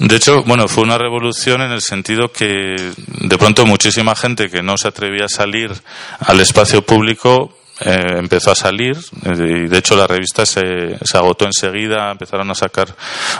De 0.00 0.16
hecho, 0.16 0.42
bueno, 0.42 0.66
fue 0.66 0.82
una 0.82 0.98
revolución 0.98 1.62
en 1.62 1.70
el 1.70 1.80
sentido 1.80 2.32
que 2.32 2.74
de 3.06 3.38
pronto 3.38 3.64
muchísima 3.66 4.16
gente 4.16 4.50
que 4.50 4.62
no 4.62 4.76
se 4.76 4.88
atrevía 4.88 5.26
a 5.26 5.28
salir 5.28 5.72
al 6.18 6.40
espacio 6.40 6.82
público 6.82 7.56
eh, 7.80 8.16
empezó 8.18 8.52
a 8.52 8.54
salir 8.54 8.96
y 9.24 9.68
de 9.68 9.78
hecho 9.78 9.96
la 9.96 10.06
revista 10.06 10.44
se, 10.44 10.96
agotó 11.14 11.46
enseguida, 11.46 12.10
empezaron 12.10 12.50
a 12.50 12.54
sacar 12.54 12.94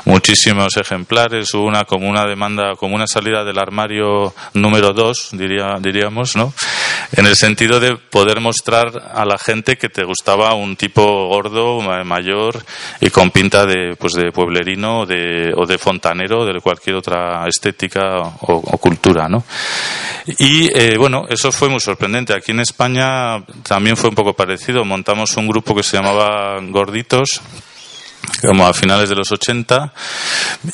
muchísimos 0.05 0.77
ejemplares, 0.77 1.53
hubo 1.55 1.67
una 1.67 1.85
como 1.85 2.09
una 2.09 2.25
demanda, 2.25 2.75
como 2.77 2.95
una 2.95 3.07
salida 3.07 3.45
del 3.45 3.59
armario 3.59 4.35
número 4.55 4.93
dos, 4.95 5.29
diría, 5.33 5.77
diríamos, 5.81 6.35
¿no? 6.35 6.53
En 7.15 7.27
el 7.27 7.37
sentido 7.37 7.79
de 7.79 7.97
poder 7.97 8.41
mostrar 8.41 9.11
a 9.15 9.27
la 9.27 9.37
gente 9.37 9.77
que 9.77 9.91
te 9.91 10.03
gustaba 10.03 10.55
un 10.55 10.77
tipo 10.77 11.29
gordo, 11.29 11.81
mayor 12.05 12.65
y 13.01 13.11
con 13.11 13.31
pinta 13.31 13.67
de, 13.67 13.97
pues 13.97 14.15
de 14.15 14.33
pueblerino 14.33 15.01
o 15.01 15.07
de, 15.07 15.53
o 15.55 15.67
de 15.67 15.77
fontanero, 15.77 16.47
de 16.47 16.59
cualquier 16.61 16.97
otra 16.97 17.47
estética 17.47 18.19
o, 18.41 18.79
cultura, 18.79 19.29
¿no? 19.29 19.45
Y 20.39 20.71
eh, 20.75 20.97
bueno, 20.97 21.27
eso 21.29 21.53
fue 21.53 21.69
muy 21.69 21.81
sorprendente. 21.81 22.35
Aquí 22.35 22.53
en 22.53 22.61
España 22.61 23.45
también 23.63 23.97
fue 23.97 24.09
un 24.09 24.15
poco 24.15 24.32
parecido. 24.35 24.85
Montamos 24.85 25.37
un 25.37 25.49
grupo 25.49 25.75
que 25.75 25.83
se 25.83 25.97
llamaba 25.97 26.59
Gorditos 26.61 27.41
como 28.41 28.67
a 28.67 28.73
finales 28.73 29.09
de 29.09 29.15
los 29.15 29.31
80 29.31 29.93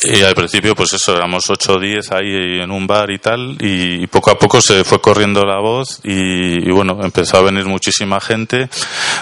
y 0.04 0.22
al 0.22 0.34
principio 0.34 0.74
pues 0.74 0.92
eso 0.92 1.14
éramos 1.14 1.44
8 1.48 1.72
o 1.72 1.80
10 1.80 2.12
ahí 2.12 2.60
en 2.60 2.70
un 2.70 2.86
bar 2.86 3.10
y 3.10 3.18
tal 3.18 3.56
y 3.60 4.06
poco 4.06 4.30
a 4.30 4.38
poco 4.38 4.60
se 4.60 4.84
fue 4.84 5.00
corriendo 5.00 5.42
la 5.44 5.60
voz 5.60 6.00
y, 6.04 6.70
bueno 6.70 6.98
empezó 7.02 7.38
a 7.38 7.42
venir 7.42 7.64
muchísima 7.64 8.20
gente. 8.20 8.68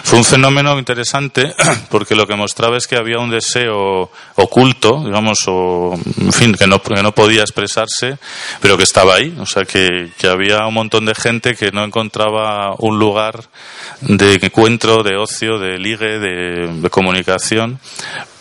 Fue 0.02 0.18
un 0.18 0.24
fenómeno 0.24 0.78
interesante 0.78 1.54
porque 1.90 2.14
lo 2.14 2.26
que 2.26 2.36
mostraba 2.36 2.76
es 2.76 2.86
que 2.86 2.96
había 2.96 3.18
un 3.18 3.30
deseo 3.30 4.10
oculto 4.36 5.02
digamos 5.04 5.38
o 5.46 5.98
en 6.20 6.32
fin 6.32 6.54
que 6.54 6.66
no, 6.66 6.82
que 6.82 7.02
no 7.02 7.12
podía 7.12 7.42
expresarse 7.42 8.18
pero 8.60 8.76
que 8.76 8.84
estaba 8.84 9.14
ahí. 9.14 9.34
O 9.40 9.46
sea 9.46 9.64
que, 9.64 10.10
que 10.18 10.28
había 10.28 10.66
un 10.66 10.74
montón 10.74 11.06
de 11.06 11.14
gente 11.14 11.54
que 11.54 11.70
no 11.72 11.84
encontraba 11.84 12.74
un 12.78 12.98
lugar 12.98 13.44
de 14.00 14.34
encuentro 14.34 15.02
de 15.02 15.16
ocio 15.16 15.58
de 15.58 15.78
ligue 15.78 16.18
de, 16.18 16.68
de 16.80 16.90
comunicación 16.90 17.78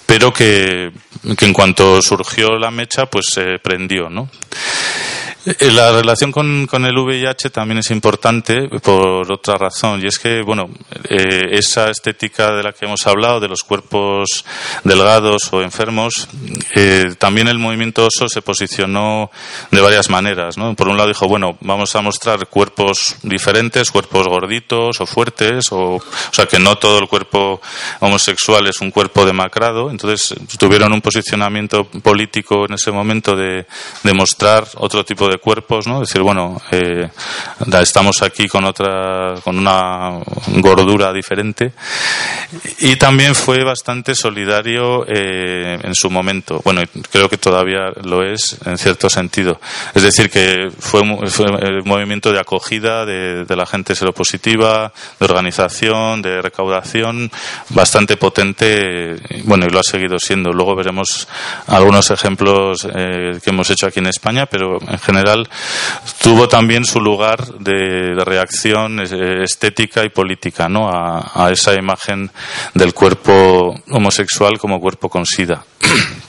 pero 0.06 0.32
que, 0.32 0.92
que 1.38 1.46
en 1.46 1.54
cuanto 1.54 2.02
surgió 2.02 2.58
la 2.58 2.72
mecha, 2.72 3.06
pues 3.08 3.26
se 3.34 3.60
prendió, 3.60 4.10
¿no? 4.10 4.30
Eh, 5.46 5.70
la 5.72 5.92
relación 5.92 6.32
con, 6.32 6.68
el 6.86 6.98
VIH 6.98 7.52
también 7.52 7.78
es 7.78 7.92
importante 7.92 8.68
por 8.82 9.32
otra 9.32 9.58
razón, 9.58 10.02
y 10.04 10.08
es 10.08 10.18
que, 10.18 10.42
bueno, 10.42 10.70
eh, 11.08 11.50
esa 11.52 11.92
estética 11.92 12.52
de 12.52 12.64
la 12.64 12.72
que 12.72 12.86
hemos 12.86 13.06
hablado, 13.06 13.40
de 13.40 13.48
los 13.48 13.62
cuerpos 13.62 14.44
delgados 14.84 15.54
o 15.54 15.62
enfermos, 15.62 16.28
eh, 16.74 17.14
también 17.20 17.48
el 17.48 17.60
movimiento 17.60 18.08
OSO 18.08 18.28
se 18.28 18.42
posicionó 18.42 19.30
de 19.70 19.82
varias 19.82 20.10
maneras, 20.10 20.58
¿no? 20.58 20.74
Por 20.74 20.88
un 20.88 20.98
lado 20.98 21.10
dijo, 21.10 21.28
bueno, 21.28 21.58
vamos 21.62 21.96
a 21.96 22.02
mostrar 22.02 22.48
cuerpos 22.48 23.16
diferentes, 23.22 23.92
cuerpos 23.92 24.28
gorditos 24.28 25.00
o 25.00 25.06
fuertes, 25.06 25.72
o, 25.72 25.98
o 25.98 26.02
sea, 26.32 26.48
que 26.48 26.58
no 26.58 26.80
todo 26.80 26.98
el 26.98 27.08
cuerpo 27.08 27.62
homosexual 28.00 28.66
es 28.66 28.82
un 28.82 28.90
cuerpo 28.90 29.28
demacrado, 29.28 29.92
entonces 29.92 30.34
tuvieron 30.58 30.92
un 30.92 31.02
posicionamiento 31.02 31.86
político 31.86 32.66
en 32.66 32.74
ese 32.74 32.92
momento 32.92 33.36
de, 33.36 33.68
de 34.02 34.14
mostrar 34.14 34.68
otro 34.78 35.06
tipo 35.06 35.28
de 35.28 35.35
de 35.36 35.42
cuerpos, 35.42 35.88
¿no? 35.88 36.00
Decir, 36.00 36.22
bueno, 36.22 36.62
eh, 36.72 37.10
estamos 37.82 38.22
aquí 38.22 38.48
con 38.48 38.66
otra, 38.66 39.36
con 39.44 39.58
una 39.58 40.20
gordura 40.58 41.12
diferente. 41.14 41.74
Y 42.80 42.96
también 42.96 43.36
fue 43.36 43.64
bastante 43.64 44.16
solidario 44.16 45.06
eh, 45.08 45.80
en 45.82 45.96
su 45.96 46.10
momento. 46.10 46.62
Bueno, 46.64 46.82
creo 47.12 47.30
que 47.30 47.38
todavía 47.38 47.92
lo 48.04 48.24
es 48.24 48.58
en 48.66 48.78
cierto 48.78 49.10
sentido. 49.10 49.60
Es 49.94 50.04
decir, 50.04 50.30
que 50.30 50.70
fue, 50.78 51.02
fue 51.28 51.46
un 51.46 51.82
movimiento 51.86 52.32
de 52.32 52.40
acogida 52.40 53.06
de, 53.06 53.46
de 53.46 53.56
la 53.56 53.66
gente 53.66 53.96
seropositiva, 53.96 54.92
de 55.20 55.26
organización, 55.26 56.22
de 56.22 56.42
recaudación, 56.42 57.32
bastante 57.70 58.18
potente. 58.18 59.16
Bueno, 59.44 59.66
y 59.66 59.70
lo 59.70 59.80
ha 59.80 59.84
seguido 59.84 60.20
siendo. 60.20 60.52
Luego 60.52 60.76
veremos 60.76 61.28
algunos 61.68 62.10
ejemplos 62.12 62.88
eh, 62.94 63.40
que 63.44 63.50
hemos 63.50 63.70
hecho 63.70 63.88
aquí 63.88 64.00
en 64.00 64.08
España, 64.08 64.46
pero 64.46 64.80
en 64.82 65.00
general 65.00 65.25
tuvo 66.22 66.48
también 66.48 66.86
su 66.86 67.00
lugar 67.00 67.46
de, 67.60 68.16
reacción 68.24 69.00
eh, 69.00 69.44
estética 69.44 70.04
y 70.04 70.10
política 70.10 70.70
¿no? 70.70 70.90
a, 70.90 71.32
a 71.34 71.52
esa 71.52 71.74
imagen 71.74 72.32
del 72.74 72.94
cuerpo 72.94 73.76
homosexual 73.90 74.58
como 74.58 74.80
cuerpo 74.80 75.10
con 75.10 75.26
sida. 75.26 75.64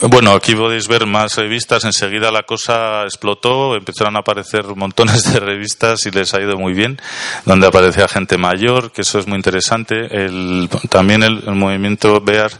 Bueno, 0.00 0.32
aquí 0.32 0.54
podéis 0.54 0.88
ver 0.88 1.04
más 1.04 1.36
revistas. 1.36 1.84
Enseguida 1.84 2.30
la 2.30 2.44
cosa 2.44 3.02
explotó, 3.04 3.76
empezaron 3.76 4.16
a 4.16 4.20
aparecer 4.20 4.64
montones 4.74 5.30
de 5.32 5.38
revistas 5.38 6.06
y 6.06 6.10
les 6.10 6.32
ha 6.32 6.40
ido 6.40 6.56
muy 6.56 6.72
bien, 6.72 6.98
donde 7.44 7.66
aparecía 7.66 8.08
gente 8.08 8.38
mayor, 8.38 8.90
que 8.90 9.02
eso 9.02 9.18
es 9.18 9.26
muy 9.26 9.36
interesante. 9.36 9.94
El, 10.10 10.70
también 10.88 11.22
el, 11.22 11.42
movimiento 11.52 12.20
BEAR 12.20 12.50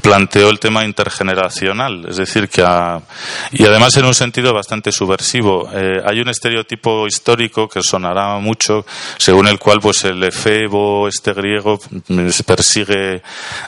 planteó 0.00 0.50
el 0.50 0.60
tema 0.60 0.84
intergeneracional, 0.84 2.06
es 2.08 2.16
decir, 2.18 2.48
que 2.48 2.62
y 3.52 3.64
además 3.64 3.96
en 3.96 4.04
un 4.04 4.14
sentido 4.14 4.54
bastante 4.54 4.92
subversivo. 4.92 5.68
Eh, 5.74 6.00
hay 6.04 6.20
un 6.20 6.28
estereotipo 6.28 7.06
histórico 7.06 7.68
que 7.68 7.82
sonará 7.82 8.38
mucho, 8.38 8.86
según 9.16 9.48
el 9.48 9.58
cual 9.58 9.80
pues 9.80 10.04
el 10.04 10.22
efebo, 10.22 11.08
este 11.08 11.32
griego, 11.32 11.80
persigue 12.46 13.22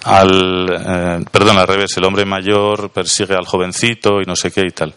al, 0.05 0.69
eh, 0.71 1.25
perdón, 1.31 1.59
al 1.59 1.67
revés, 1.67 1.97
el 1.97 2.05
hombre 2.05 2.25
mayor 2.25 2.60
persigue 2.93 3.35
al 3.35 3.47
jovencito 3.47 4.21
y 4.21 4.25
no 4.25 4.37
sé 4.37 4.51
qué 4.51 4.63
y 4.67 4.71
tal. 4.71 4.95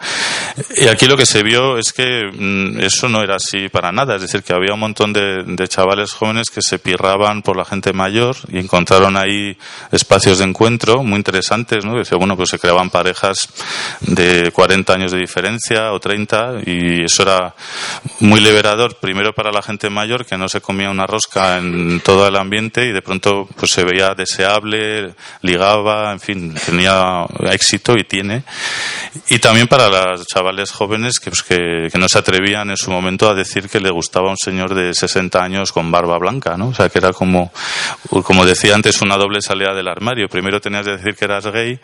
Y 0.77 0.87
aquí 0.87 1.07
lo 1.07 1.17
que 1.17 1.25
se 1.25 1.43
vio 1.43 1.77
es 1.77 1.93
que 1.93 2.29
mm, 2.31 2.79
eso 2.81 3.09
no 3.09 3.21
era 3.23 3.35
así 3.35 3.69
para 3.69 3.91
nada, 3.91 4.15
es 4.15 4.21
decir, 4.21 4.43
que 4.43 4.53
había 4.53 4.73
un 4.73 4.79
montón 4.79 5.13
de, 5.13 5.67
chavales 5.67 6.11
jóvenes 6.11 6.49
que 6.49 6.61
se 6.61 6.77
pirraban 6.77 7.41
por 7.41 7.55
la 7.55 7.63
gente 7.65 7.93
mayor 7.93 8.35
y 8.49 8.59
encontraron 8.59 9.15
ahí 9.15 9.57
espacios 9.91 10.39
de 10.39 10.45
encuentro 10.45 11.01
muy 11.03 11.17
interesantes, 11.17 11.85
¿no? 11.85 11.97
Decía, 11.97 12.17
bueno, 12.17 12.35
pues 12.35 12.49
se 12.49 12.59
creaban 12.59 12.89
parejas 12.89 13.47
de 14.01 14.51
40 14.51 14.93
años 14.93 15.11
de 15.13 15.19
diferencia 15.19 15.93
o 15.93 15.99
30 15.99 16.61
y 16.65 17.03
eso 17.05 17.23
era 17.23 17.55
muy 18.19 18.41
liberador, 18.41 18.97
primero 18.97 19.33
para 19.33 19.51
la 19.51 19.61
gente 19.61 19.89
mayor 19.89 20.25
que 20.25 20.37
no 20.37 20.49
se 20.49 20.61
comía 20.61 20.89
una 20.89 21.07
rosca 21.07 21.57
en 21.57 22.01
todo 22.01 22.27
el 22.27 22.35
ambiente 22.35 22.85
y 22.85 22.91
de 22.91 23.01
pronto 23.01 23.47
pues 23.55 23.71
se 23.71 23.83
veía 23.83 24.13
deseable, 24.13 25.15
ligaba, 25.41 26.11
en 26.11 26.19
fin, 26.19 26.55
tenía 26.65 27.25
éxito 27.53 27.95
y 27.97 28.03
tiene. 28.03 28.43
Y 29.29 29.39
también 29.39 29.67
para 29.67 29.89
los 29.89 30.25
chavales 30.27 30.71
jóvenes 30.71 31.19
que, 31.19 31.29
pues, 31.29 31.43
que, 31.43 31.97
no 31.97 32.07
se 32.09 32.17
atrevían 32.17 32.69
en 32.69 32.77
su 32.77 32.91
momento 32.91 33.29
a 33.29 33.33
decir 33.33 33.69
que 33.69 33.79
le 33.79 33.91
gustaba 33.91 34.29
un 34.29 34.37
señor 34.37 34.73
de 34.73 34.93
60 34.93 35.41
años 35.41 35.71
con 35.71 35.91
barba 35.91 36.17
blanca, 36.17 36.57
¿no? 36.57 36.69
O 36.69 36.73
sea, 36.73 36.89
que 36.89 36.99
era 36.99 37.13
como, 37.13 37.51
como 38.23 38.45
decía 38.45 38.75
antes, 38.75 39.01
una 39.01 39.17
doble 39.17 39.41
salida 39.41 39.73
del 39.73 39.87
armario. 39.87 40.27
Primero 40.27 40.59
tenías 40.59 40.85
que 40.85 40.97
decir 40.97 41.15
que 41.15 41.25
eras 41.25 41.45
gay 41.47 41.79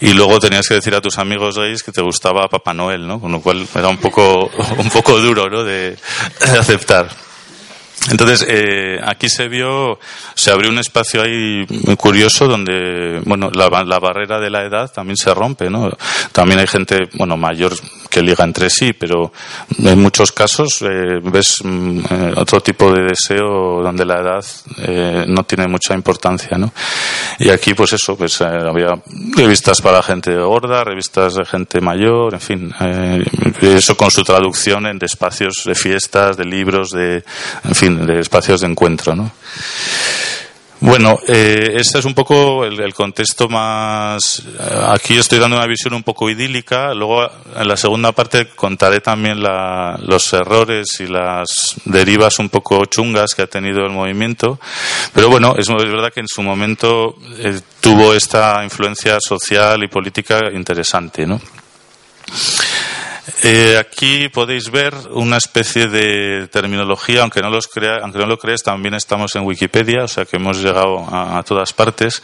y 0.00 0.12
luego 0.14 0.40
tenías 0.40 0.66
que 0.66 0.74
decir 0.74 0.94
a 0.94 1.00
tus 1.00 1.18
amigos 1.18 1.58
gays 1.58 1.82
que 1.82 1.92
te 1.92 2.02
gustaba 2.02 2.48
Papá 2.48 2.74
Noel, 2.74 3.06
¿no? 3.06 3.20
Con 3.20 3.32
lo 3.32 3.40
cual 3.40 3.66
era 3.74 3.88
un 3.88 3.98
poco, 3.98 4.50
un 4.78 4.90
poco 4.90 5.18
duro, 5.20 5.48
¿no? 5.48 5.62
de 5.62 5.96
aceptar. 6.40 7.08
Entonces, 8.10 8.44
eh, 8.48 8.98
aquí 9.04 9.28
se 9.28 9.48
vio, 9.48 9.98
se 10.34 10.50
abrió 10.50 10.70
un 10.70 10.78
espacio 10.78 11.22
ahí 11.22 11.66
curioso 11.96 12.48
donde, 12.48 13.20
bueno, 13.24 13.50
la, 13.54 13.68
la, 13.84 13.98
barrera 14.00 14.40
de 14.40 14.50
la 14.50 14.64
edad 14.64 14.90
también 14.92 15.16
se 15.16 15.32
rompe, 15.32 15.70
¿no? 15.70 15.90
También 16.32 16.58
hay 16.58 16.66
gente, 16.66 17.08
bueno, 17.14 17.36
mayor 17.36 17.72
que 18.12 18.22
liga 18.22 18.44
entre 18.44 18.68
sí, 18.68 18.92
pero 18.92 19.32
en 19.78 20.00
muchos 20.00 20.32
casos 20.32 20.82
eh, 20.82 21.18
ves 21.22 21.62
eh, 21.64 22.32
otro 22.36 22.60
tipo 22.60 22.92
de 22.92 23.04
deseo 23.04 23.82
donde 23.82 24.04
la 24.04 24.20
edad 24.20 24.44
eh, 24.78 25.24
no 25.26 25.44
tiene 25.44 25.66
mucha 25.66 25.94
importancia, 25.94 26.58
¿no? 26.58 26.72
Y 27.38 27.48
aquí, 27.48 27.72
pues 27.72 27.94
eso, 27.94 28.14
pues 28.16 28.38
eh, 28.42 28.44
había 28.44 29.00
revistas 29.34 29.80
para 29.80 30.02
gente 30.02 30.36
gorda, 30.36 30.84
revistas 30.84 31.36
de 31.36 31.44
gente 31.46 31.80
mayor, 31.80 32.34
en 32.34 32.40
fin, 32.40 32.74
eso 33.62 33.96
con 33.96 34.10
su 34.10 34.22
traducción 34.22 34.86
en 34.86 34.98
de 34.98 35.06
espacios 35.06 35.62
de 35.64 35.74
fiestas, 35.74 36.36
de 36.36 36.44
libros, 36.44 36.90
de, 36.90 37.24
en 37.64 37.74
fin, 37.74 37.91
de 38.06 38.20
espacios 38.20 38.60
de 38.60 38.68
encuentro, 38.68 39.14
¿no? 39.14 39.30
Bueno, 40.84 41.20
eh, 41.28 41.74
este 41.76 42.00
es 42.00 42.04
un 42.04 42.12
poco 42.12 42.64
el, 42.64 42.92
contexto 42.92 43.48
más. 43.48 44.40
Eh, 44.40 44.86
aquí 44.88 45.16
estoy 45.16 45.38
dando 45.38 45.56
una 45.56 45.66
visión 45.68 45.94
un 45.94 46.02
poco 46.02 46.28
idílica. 46.28 46.92
Luego, 46.92 47.22
en 47.56 47.68
la 47.68 47.76
segunda 47.76 48.10
parte, 48.10 48.48
contaré 48.48 49.00
también 49.00 49.40
los 49.40 50.32
errores 50.32 50.98
y 50.98 51.06
las 51.06 51.76
derivas 51.84 52.40
un 52.40 52.48
poco 52.48 52.84
chungas 52.86 53.32
que 53.36 53.42
ha 53.42 53.46
tenido 53.46 53.84
el 53.84 53.92
movimiento. 53.92 54.58
Pero 55.14 55.28
bueno, 55.28 55.54
es, 55.56 55.68
verdad 55.68 56.12
que 56.12 56.18
en 56.18 56.26
su 56.26 56.42
momento 56.42 57.14
eh, 57.38 57.60
tuvo 57.80 58.12
esta 58.12 58.64
influencia 58.64 59.20
social 59.20 59.84
y 59.84 59.86
política 59.86 60.50
interesante, 60.52 61.26
¿no? 61.26 61.40
Eh, 63.44 63.76
aquí 63.76 64.28
podéis 64.28 64.70
ver 64.70 64.94
una 65.10 65.36
especie 65.36 65.88
de 65.88 66.48
terminología, 66.48 67.22
aunque 67.22 67.40
no, 67.40 67.50
los 67.50 67.66
crea, 67.66 67.98
aunque 68.02 68.18
no 68.18 68.26
lo 68.26 68.38
crees, 68.38 68.62
también 68.62 68.94
estamos 68.94 69.34
en 69.34 69.42
Wikipedia, 69.42 70.04
o 70.04 70.08
sea 70.08 70.24
que 70.24 70.36
hemos 70.36 70.58
llegado 70.58 71.04
a, 71.10 71.42
todas 71.42 71.72
partes. 71.72 72.22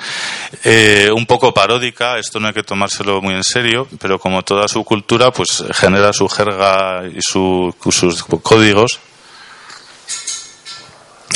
Eh, 0.65 1.11
un 1.15 1.27
poco 1.27 1.53
paródica, 1.53 2.19
esto 2.19 2.39
no 2.39 2.49
hay 2.49 2.55
que 2.55 2.63
tomárselo 2.63 3.21
muy 3.21 3.35
en 3.35 3.43
serio, 3.45 3.89
pero 4.01 4.19
como 4.19 4.43
toda 4.43 4.69
su 4.69 4.85
cultura, 4.85 5.33
pues 5.33 5.65
genera 5.73 6.13
su 6.13 6.29
jerga 6.29 7.03
y 7.07 7.21
sus 7.21 7.75
códigos 8.43 9.01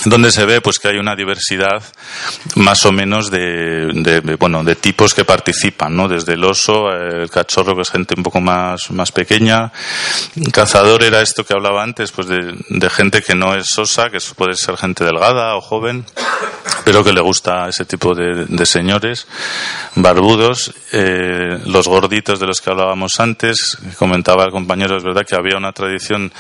donde 0.05 0.31
se 0.31 0.45
ve 0.45 0.61
pues 0.61 0.79
que 0.79 0.89
hay 0.89 0.99
una 0.99 1.15
diversidad 1.15 1.83
más 2.57 2.85
o 2.87 2.93
menos 2.93 3.31
de, 3.31 4.37
bueno 4.39 4.65
de 4.65 4.77
tipos 4.77 5.15
que 5.15 5.25
participan 5.25 5.97
no 5.97 6.09
desde 6.09 6.35
el 6.35 6.45
oso 6.45 6.91
el 6.91 7.31
cachorro 7.31 7.75
que 7.77 7.83
es 7.83 7.91
gente 7.91 8.15
un 8.17 8.23
poco 8.23 8.41
más 8.41 8.91
más 8.91 9.13
pequeña. 9.13 9.73
Cazador 10.53 11.03
era 11.03 11.21
esto 11.21 11.45
que 11.45 11.55
hablaba 11.55 11.83
antes 11.83 12.13
pues 12.13 12.29
de, 12.29 12.55
de 12.69 12.91
gente 12.91 13.23
que 13.23 13.35
no 13.35 13.55
es 13.55 13.67
sosa 13.69 14.11
que 14.11 14.19
puede 14.37 14.55
ser 14.55 14.77
gente 14.77 15.05
delgada 15.05 15.57
o 15.57 15.61
joven 15.61 16.05
pero 16.85 17.05
que 17.05 17.13
le 17.13 17.21
gusta 17.21 17.69
ese 17.69 17.85
tipo 17.85 18.15
de, 18.15 18.47
de 18.47 18.67
señores. 18.67 19.27
Barbudos 19.95 20.73
eh, 20.93 21.59
los 21.67 21.89
gorditos 21.89 22.41
de 22.41 22.47
los 22.47 22.61
que 22.61 22.71
hablábamos 22.71 23.21
antes 23.21 23.79
comentaba 23.99 24.45
el 24.45 24.51
compañero 24.51 24.97
es 24.97 25.05
verdad 25.05 25.27
que 25.27 25.37
había 25.37 25.57
una 25.57 25.73
tradición 25.73 26.33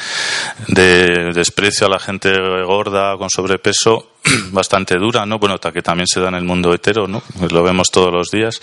de 0.68 1.32
desprecio 1.32 1.86
a 1.86 1.90
la 1.90 1.98
gente 1.98 2.32
gorda 2.64 3.16
con 3.16 3.30
sobre 3.30 3.51
peso 3.58 4.11
bastante 4.52 4.96
dura, 4.96 5.26
¿no? 5.26 5.38
Bueno, 5.38 5.58
que 5.58 5.82
también 5.82 6.06
se 6.06 6.20
da 6.20 6.28
en 6.28 6.34
el 6.34 6.44
mundo 6.44 6.72
hetero, 6.72 7.08
¿no? 7.08 7.22
Lo 7.50 7.62
vemos 7.62 7.88
todos 7.90 8.12
los 8.12 8.30
días. 8.30 8.60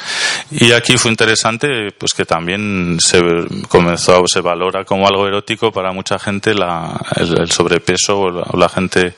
Y 0.52 0.72
aquí 0.72 0.98
fue 0.98 1.12
interesante, 1.12 1.92
pues 1.98 2.14
que 2.14 2.26
también 2.26 2.98
se 3.00 3.22
comenzó, 3.68 4.24
se 4.28 4.42
valora 4.42 4.84
como 4.84 5.08
algo 5.08 5.28
erótico 5.28 5.72
para 5.72 5.92
mucha 5.92 6.20
gente 6.20 6.54
la, 6.54 7.00
el, 7.16 7.52
sobrepeso 7.52 8.20
o 8.20 8.58
la, 8.58 8.70
gente 8.70 9.16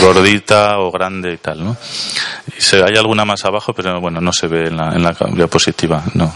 gordita 0.00 0.78
o 0.78 0.90
grande 0.90 1.32
y 1.32 1.36
tal, 1.38 1.64
¿no? 1.64 1.76
Y 2.56 2.60
se, 2.60 2.82
hay 2.82 2.96
alguna 2.96 3.24
más 3.24 3.44
abajo, 3.44 3.72
pero 3.72 4.00
bueno, 4.00 4.20
no 4.20 4.32
se 4.32 4.46
ve 4.46 4.68
en 4.68 4.76
la, 4.76 4.94
en 4.94 5.02
la 5.02 5.16
diapositiva, 5.34 6.02
no, 6.14 6.32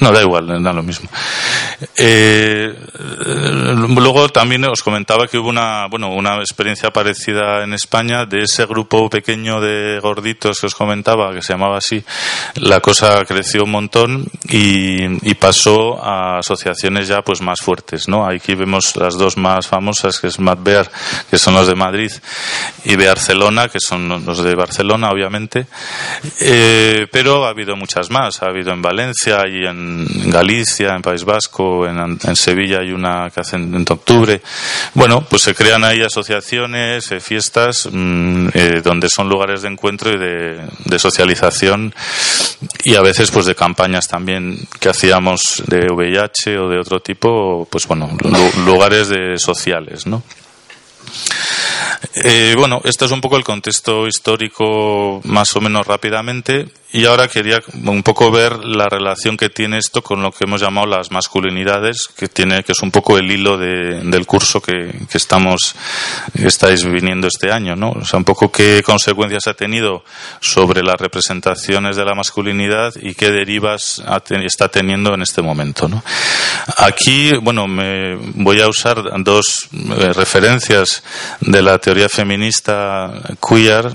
no, 0.00 0.12
da 0.12 0.22
igual, 0.22 0.62
da 0.62 0.72
lo 0.72 0.82
mismo. 0.82 1.08
Eh, 1.96 2.74
luego 3.98 4.28
también 4.30 4.64
os 4.64 4.82
comentaba 4.82 5.26
que 5.26 5.38
hubo 5.38 5.48
una, 5.48 5.86
bueno, 5.88 6.14
una 6.14 6.36
experiencia 6.36 6.90
parecida 6.90 7.62
en 7.62 7.74
España 7.74 8.24
de 8.24 8.42
ese 8.42 8.64
grupo 8.66 8.79
pequeño 8.86 9.60
de 9.60 9.98
gorditos 10.00 10.60
que 10.60 10.66
os 10.66 10.74
comentaba, 10.74 11.32
que 11.34 11.42
se 11.42 11.52
llamaba 11.52 11.78
así. 11.78 12.02
La 12.56 12.80
cosa 12.80 13.24
creció 13.24 13.64
un 13.64 13.70
montón 13.70 14.26
y, 14.48 15.30
pasó 15.40 16.02
a 16.02 16.38
asociaciones 16.38 17.08
ya 17.08 17.22
pues 17.22 17.40
más 17.40 17.60
fuertes, 17.60 18.08
¿no? 18.08 18.26
Aquí 18.26 18.54
vemos 18.54 18.94
las 18.96 19.16
dos 19.16 19.38
más 19.38 19.66
famosas, 19.66 20.20
que 20.20 20.26
es 20.26 20.36
Bear, 20.38 20.90
que 21.30 21.38
son 21.38 21.54
los 21.54 21.66
de 21.66 21.74
Madrid, 21.74 22.12
y 22.84 22.94
Barcelona, 22.96 23.68
que 23.68 23.80
son 23.80 24.26
los 24.26 24.42
de 24.42 24.54
Barcelona, 24.54 25.08
obviamente. 25.10 25.66
Eh, 26.40 27.06
pero 27.10 27.46
ha 27.46 27.50
habido 27.50 27.74
muchas 27.74 28.10
más. 28.10 28.42
Ha 28.42 28.46
habido 28.46 28.72
en 28.72 28.82
Valencia 28.82 29.48
y 29.48 29.64
en 29.64 29.80
en 29.80 30.30
Galicia, 30.30 30.94
en 30.94 31.02
País 31.02 31.24
Vasco, 31.24 31.86
en, 31.86 32.18
Sevilla 32.36 32.80
hay 32.80 32.92
una 32.92 33.30
que 33.30 33.40
hacen 33.40 33.74
en 33.74 33.84
octubre. 33.88 34.40
Bueno, 34.94 35.24
pues 35.28 35.42
se 35.42 35.54
crean 35.54 35.84
ahí 35.84 36.02
asociaciones, 36.02 37.10
eh, 37.12 37.20
fiestas, 37.20 37.88
mm, 37.90 38.48
eh, 38.54 38.69
donde 38.82 39.08
son 39.08 39.28
lugares 39.28 39.62
de 39.62 39.68
encuentro 39.68 40.12
y 40.12 40.18
de, 40.18 40.98
socialización 40.98 41.94
y 42.84 42.94
a 42.94 43.00
veces 43.00 43.30
pues 43.30 43.46
de 43.46 43.54
campañas 43.54 44.06
también 44.06 44.58
que 44.78 44.90
hacíamos 44.90 45.62
de 45.66 45.90
VIH 45.90 46.58
o 46.58 46.68
de 46.68 46.78
otro 46.78 47.00
tipo, 47.00 47.66
pues 47.70 47.86
bueno, 47.86 48.10
lugares 48.64 49.08
de 49.08 49.38
sociales, 49.38 50.06
¿no? 50.06 50.22
Eh, 52.14 52.54
bueno, 52.56 52.80
este 52.84 53.04
es 53.04 53.10
un 53.10 53.20
poco 53.20 53.36
el 53.36 53.44
contexto 53.44 54.06
histórico 54.06 55.20
más 55.24 55.54
o 55.56 55.60
menos 55.60 55.86
rápidamente 55.86 56.68
y 56.92 57.04
ahora 57.04 57.28
quería 57.28 57.62
un 57.84 58.02
poco 58.02 58.30
ver 58.30 58.64
la 58.64 58.88
relación 58.88 59.36
que 59.36 59.48
tiene 59.48 59.78
esto 59.78 60.02
con 60.02 60.22
lo 60.22 60.32
que 60.32 60.44
hemos 60.44 60.60
llamado 60.60 60.86
las 60.86 61.10
masculinidades, 61.12 62.08
que 62.16 62.28
tiene 62.28 62.64
que 62.64 62.72
es 62.72 62.82
un 62.82 62.90
poco 62.90 63.16
el 63.16 63.30
hilo 63.30 63.56
del 63.56 64.26
curso 64.26 64.60
que, 64.60 64.90
estamos 65.12 65.76
estáis 66.34 66.84
viniendo 66.84 67.28
este 67.28 67.52
año, 67.52 67.76
¿no? 67.76 67.90
O 67.90 68.04
sea, 68.04 68.18
un 68.18 68.24
poco 68.24 68.50
qué 68.50 68.82
consecuencias 68.82 69.46
ha 69.46 69.54
tenido 69.54 70.02
sobre 70.40 70.82
las 70.82 71.00
representaciones 71.00 71.96
de 71.96 72.04
la 72.04 72.14
masculinidad 72.14 72.92
y 73.00 73.14
qué 73.14 73.30
derivas 73.30 74.02
está 74.44 74.68
teniendo 74.68 75.14
en 75.14 75.22
este 75.22 75.42
momento, 75.42 75.88
¿no? 75.88 76.02
Aquí, 76.78 77.32
bueno, 77.40 77.66
me 77.66 78.16
voy 78.34 78.60
a 78.60 78.68
usar 78.68 79.02
dos 79.22 79.68
eh, 79.72 80.12
referencias 80.12 81.02
de 81.40 81.62
la 81.62 81.78
teoría 81.78 82.08
feminista 82.08 83.12
queer, 83.46 83.92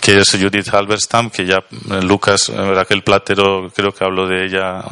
que 0.00 0.18
es 0.18 0.30
Judith 0.30 0.68
Halberstam, 0.72 1.30
que 1.30 1.46
ya 1.46 1.62
Lucas, 2.06 2.50
Raquel 2.54 3.02
Platero, 3.02 3.70
creo 3.74 3.92
que 3.92 4.04
habló 4.04 4.26
de 4.26 4.46
ella 4.46 4.82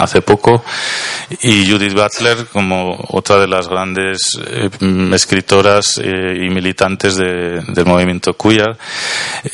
hace 0.00 0.22
poco, 0.22 0.64
y 1.40 1.70
Judith 1.70 1.94
Butler 1.94 2.46
como 2.52 2.98
otra 3.08 3.38
de 3.38 3.48
las 3.48 3.68
grandes 3.68 4.38
eh, 4.46 4.70
escritoras 5.12 5.98
eh, 6.02 6.36
y 6.42 6.50
militantes 6.50 7.16
del 7.16 7.86
movimiento 7.86 8.34
queer. 8.34 8.76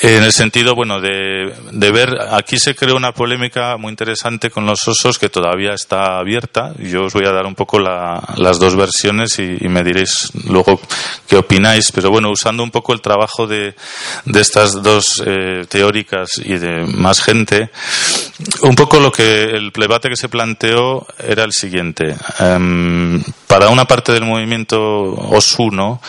En 0.00 0.22
el 0.22 0.32
sentido, 0.32 0.74
bueno, 0.74 1.00
de, 1.00 1.90
ver, 1.92 2.16
aquí 2.30 2.58
se 2.58 2.74
creó 2.74 2.96
una 2.96 3.12
polémica 3.12 3.76
muy 3.76 3.90
interesante 3.90 4.50
con 4.50 4.66
los 4.66 4.86
osos 4.86 5.18
que 5.18 5.28
todavía 5.28 5.72
está 5.72 6.18
abierta. 6.18 6.72
Yo 6.78 7.04
os 7.04 7.12
voy 7.12 7.26
a 7.26 7.32
dar 7.32 7.46
un 7.46 7.54
poco 7.54 7.78
las 7.78 8.58
dos 8.58 8.76
versiones 8.76 9.38
y, 9.38 9.68
me 9.68 9.84
diréis 9.84 10.30
luego 10.46 10.80
qué 11.26 11.36
opináis. 11.36 11.92
Pero 11.92 12.10
bueno, 12.10 12.30
usando 12.30 12.62
un 12.62 12.70
poco 12.70 12.92
el 12.92 13.00
trabajo 13.00 13.46
de, 13.46 13.74
estas 14.34 14.82
dos 14.82 15.22
eh, 15.24 15.64
teóricas 15.68 16.40
y 16.44 16.56
de 16.58 16.84
más 16.98 17.22
gente, 17.22 17.70
un 18.62 18.74
poco 18.74 19.00
lo 19.00 19.10
que 19.10 19.44
el 19.44 19.70
debate 19.70 20.08
que 20.08 20.16
se 20.16 20.28
planteó 20.28 21.06
era 21.18 21.44
el 21.44 21.52
siguiente. 21.52 22.16
Em, 22.38 23.22
para 23.46 23.68
una 23.68 23.86
parte 23.86 24.12
del 24.12 24.24
movimiento 24.24 24.78
Osuno, 24.80 26.00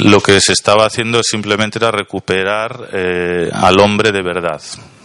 lo 0.00 0.20
que 0.20 0.40
se 0.40 0.52
estaba 0.52 0.86
haciendo 0.86 1.22
simplemente 1.22 1.78
era 1.78 1.90
recuperar 1.90 2.88
eh, 2.92 3.50
al 3.52 3.78
hombre 3.80 4.12
de 4.12 4.22
verdad. 4.22 4.60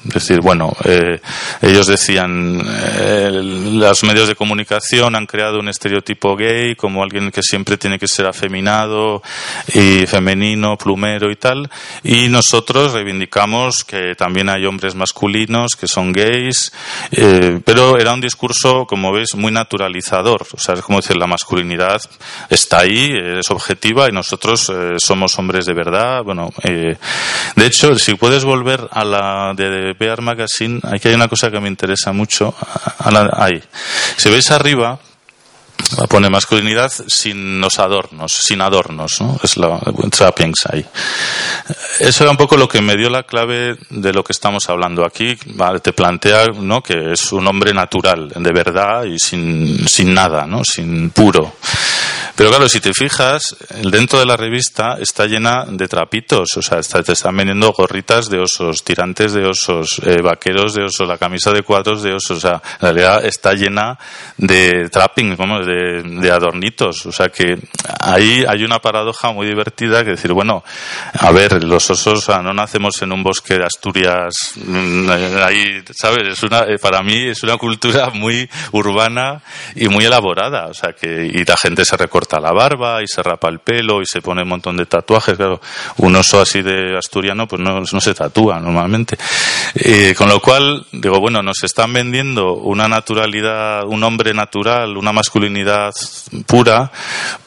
Es 0.07 0.13
decir, 0.13 0.39
bueno, 0.39 0.71
eh, 0.83 1.19
ellos 1.61 1.87
decían, 1.87 2.61
eh, 2.61 3.31
los 3.33 4.03
medios 4.03 4.27
de 4.27 4.35
comunicación 4.35 5.15
han 5.15 5.25
creado 5.25 5.59
un 5.59 5.67
estereotipo 5.67 6.35
gay 6.35 6.75
como 6.75 7.01
alguien 7.01 7.31
que 7.31 7.41
siempre 7.41 7.77
tiene 7.77 7.97
que 7.97 8.07
ser 8.07 8.27
afeminado 8.27 9.23
y 9.73 10.05
femenino, 10.05 10.77
plumero 10.77 11.31
y 11.31 11.35
tal, 11.37 11.69
y 12.03 12.27
nosotros 12.29 12.93
reivindicamos 12.93 13.83
que 13.83 14.13
también 14.15 14.47
hay 14.49 14.65
hombres 14.65 14.93
masculinos 14.93 15.75
que 15.75 15.87
son 15.87 16.11
gays, 16.11 16.71
eh, 17.11 17.59
pero 17.65 17.97
era 17.97 18.13
un 18.13 18.21
discurso, 18.21 18.85
como 18.85 19.11
veis, 19.11 19.33
muy 19.35 19.51
naturalizador. 19.51 20.45
O 20.53 20.59
sea, 20.59 20.75
es 20.75 20.81
como 20.81 20.99
decir, 20.99 21.17
la 21.17 21.27
masculinidad 21.27 21.99
está 22.49 22.79
ahí, 22.79 23.11
es 23.39 23.49
objetiva 23.49 24.07
y 24.07 24.11
nosotros 24.11 24.71
somos 24.97 25.37
hombres 25.39 25.65
de 25.65 25.73
verdad. 25.73 26.23
Bueno, 26.23 26.51
de 26.63 27.65
hecho, 27.65 27.95
si 27.95 28.13
puedes 28.13 28.43
volver 28.43 28.87
a 28.91 29.03
la 29.03 29.53
de 29.55 29.94
Bear 29.97 30.21
Magazine, 30.21 30.79
aquí 30.83 31.07
hay 31.07 31.15
una 31.15 31.27
cosa 31.27 31.49
que 31.51 31.59
me 31.59 31.67
interesa 31.67 32.11
mucho. 32.11 32.53
Ahí. 33.33 33.61
Si 34.17 34.29
veis 34.29 34.51
arriba, 34.51 34.99
pone 36.09 36.29
masculinidad 36.29 36.91
sin 37.07 37.59
los 37.61 37.79
adornos, 37.79 38.31
sin 38.31 38.61
adornos, 38.61 39.21
¿no? 39.21 39.39
Es 39.43 39.57
la 39.57 39.79
trappings 40.09 40.65
ahí. 40.71 40.85
Eso 41.99 42.23
era 42.23 42.31
un 42.31 42.37
poco 42.37 42.57
lo 42.57 42.67
que 42.67 42.81
me 42.81 42.95
dio 42.95 43.09
la 43.09 43.23
clave 43.23 43.77
de 43.89 44.13
lo 44.13 44.23
que 44.23 44.33
estamos 44.33 44.69
hablando 44.69 45.05
aquí. 45.05 45.37
te 45.81 45.93
plantea, 45.93 46.47
¿no? 46.47 46.81
Que 46.81 47.13
es 47.13 47.31
un 47.31 47.47
hombre 47.47 47.73
natural, 47.73 48.29
de 48.35 48.51
verdad 48.51 49.03
y 49.05 49.19
sin, 49.19 49.87
sin 49.87 50.13
nada, 50.13 50.45
¿no? 50.45 50.63
Sin 50.63 51.09
puro. 51.11 51.55
Pero 52.35 52.49
claro, 52.49 52.67
si 52.67 52.81
te 52.81 52.93
fijas, 52.93 53.55
dentro 53.89 54.19
de 54.19 54.25
la 54.25 54.35
revista 54.35 54.97
está 54.99 55.25
llena 55.25 55.63
de 55.69 55.87
trapitos, 55.87 56.57
o 56.57 56.61
sea, 56.61 56.81
te 56.81 57.13
están 57.13 57.37
vendiendo 57.37 57.71
gorritas 57.71 58.29
de 58.29 58.39
osos, 58.39 58.83
tirantes 58.83 59.31
de 59.31 59.45
osos, 59.45 60.01
eh, 60.05 60.21
vaqueros 60.21 60.73
de 60.73 60.83
osos, 60.83 61.07
la 61.07 61.17
camisa 61.17 61.51
de 61.51 61.63
cuadros 61.63 62.03
de 62.03 62.13
osos, 62.13 62.37
o 62.37 62.41
sea, 62.41 62.61
en 62.73 62.81
realidad 62.81 63.25
está 63.25 63.53
llena 63.53 63.97
de 64.35 64.89
trappings, 64.89 65.37
vamos, 65.37 65.65
de, 65.65 66.29
adornitos, 66.29 67.05
o 67.05 67.11
sea 67.13 67.29
que 67.29 67.57
ahí 68.01 68.43
hay 68.45 68.65
una 68.65 68.79
paradoja 68.79 69.31
muy 69.31 69.47
divertida 69.47 70.03
que 70.03 70.11
decir, 70.11 70.33
bueno, 70.33 70.61
a 71.13 71.31
ver, 71.31 71.63
los 71.63 71.89
osos 71.89 72.27
no 72.27 72.53
nacemos 72.53 73.01
en 73.01 73.13
un 73.13 73.23
bosque 73.23 73.53
de 73.53 73.63
Asturias, 73.63 74.33
mm, 74.55 75.09
ahí, 75.41 75.83
¿sabes? 75.93 76.33
Es 76.33 76.43
una, 76.43 76.63
eh, 76.63 76.77
para 76.81 77.01
mí 77.01 77.29
es 77.29 77.43
una 77.43 77.55
cultura 77.57 78.09
muy 78.09 78.49
urbana 78.73 79.41
y 79.73 79.87
muy 79.87 80.03
elaborada, 80.03 80.67
o 80.67 80.73
sea 80.73 80.91
que, 80.91 81.25
y 81.33 81.45
la 81.45 81.55
gente 81.55 81.85
se 81.85 81.95
recorta 82.25 82.39
la 82.39 82.51
barba 82.51 83.03
y 83.03 83.07
se 83.07 83.21
rapa 83.21 83.49
el 83.49 83.59
pelo 83.59 84.01
y 84.01 84.05
se 84.05 84.21
pone 84.21 84.41
un 84.41 84.49
montón 84.49 84.77
de 84.77 84.85
tatuajes. 84.85 85.35
Claro, 85.35 85.61
un 85.97 86.15
oso 86.15 86.41
así 86.41 86.61
de 86.61 86.97
asturiano 86.97 87.47
pues 87.47 87.61
no, 87.61 87.85
se 87.85 88.13
tatúa 88.13 88.59
normalmente. 88.59 89.17
Eh, 89.75 90.13
con 90.17 90.29
lo 90.29 90.39
cual, 90.39 90.85
digo, 90.91 91.19
bueno, 91.19 91.41
nos 91.43 91.63
están 91.63 91.93
vendiendo 91.93 92.53
una 92.53 92.87
naturalidad, 92.87 93.83
un 93.85 94.03
hombre 94.03 94.33
natural, 94.33 94.97
una 94.97 95.11
masculinidad 95.11 95.91
pura, 96.47 96.91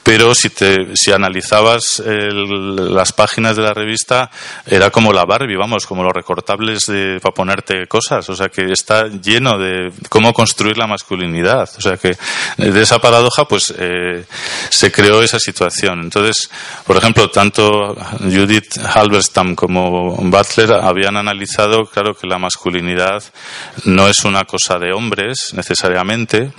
pero 0.03 0.35
si, 0.35 0.51
te, 0.51 0.97
si 0.97 1.13
analizabas 1.13 2.03
las 2.05 3.13
páginas 3.13 3.57
de 3.57 3.63
la 3.63 3.75
revista, 3.75 4.31
era 4.67 4.91
como 4.91 5.13
la 5.13 5.25
Barbie, 5.25 5.57
vamos, 5.57 5.87
como 5.87 6.03
los 6.03 6.13
recortables 6.13 6.87
de, 6.87 7.19
para 7.21 7.35
ponerte 7.35 7.87
cosas. 7.87 8.29
O 8.31 8.35
sea, 8.35 8.49
que 8.49 8.73
está 8.73 9.09
lleno 9.09 9.59
de 9.59 9.93
cómo 10.09 10.33
construir 10.33 10.79
la 10.79 10.87
masculinidad. 10.87 11.69
O 11.77 11.81
sea, 11.81 11.97
que 11.97 12.17
de 12.57 12.83
esa 12.83 12.99
paradoja, 13.01 13.45
pues 13.47 13.75
eh, 13.79 14.25
se 14.71 14.91
creó 14.93 15.23
esa 15.23 15.39
situación. 15.39 16.01
Entonces, 16.01 16.51
por 16.87 16.97
ejemplo, 16.97 17.31
tanto 17.31 17.95
Judith 18.21 18.79
Halberstam 18.79 19.55
como 19.55 20.17
Butler 20.17 20.73
habían 20.73 21.17
analizado, 21.17 21.87
claro, 21.87 22.15
que 22.15 22.27
la 22.27 22.39
masculinidad 22.39 23.23
no 23.85 24.09
es 24.09 24.25
una 24.25 24.45
cosa 24.45 24.79
de 24.79 24.93
hombres 24.93 25.53
necesariamente, 25.55 26.53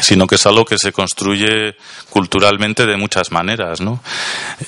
sino 0.00 0.26
que 0.26 0.36
es 0.36 0.46
algo 0.46 0.64
que 0.64 0.78
se 0.78 0.92
construye 0.92 1.76
culturalmente 2.08 2.86
de 2.86 2.96
muchas 2.96 3.30
maneras, 3.30 3.80
¿no? 3.80 4.02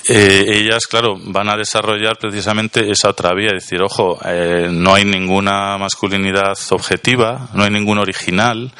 Eh, 0.09 0.45
ellas, 0.47 0.85
claro, 0.87 1.17
van 1.19 1.49
a 1.49 1.57
desarrollar 1.57 2.17
precisamente 2.17 2.91
esa 2.91 3.09
otra 3.09 3.33
vía, 3.33 3.49
es 3.55 3.63
decir, 3.63 3.81
ojo, 3.81 4.19
eh, 4.25 4.67
no 4.69 4.93
hay 4.93 5.05
ninguna 5.05 5.77
masculinidad 5.77 6.57
objetiva, 6.71 7.49
no 7.53 7.63
hay 7.63 7.71
ningún 7.71 7.97
original, 7.97 8.71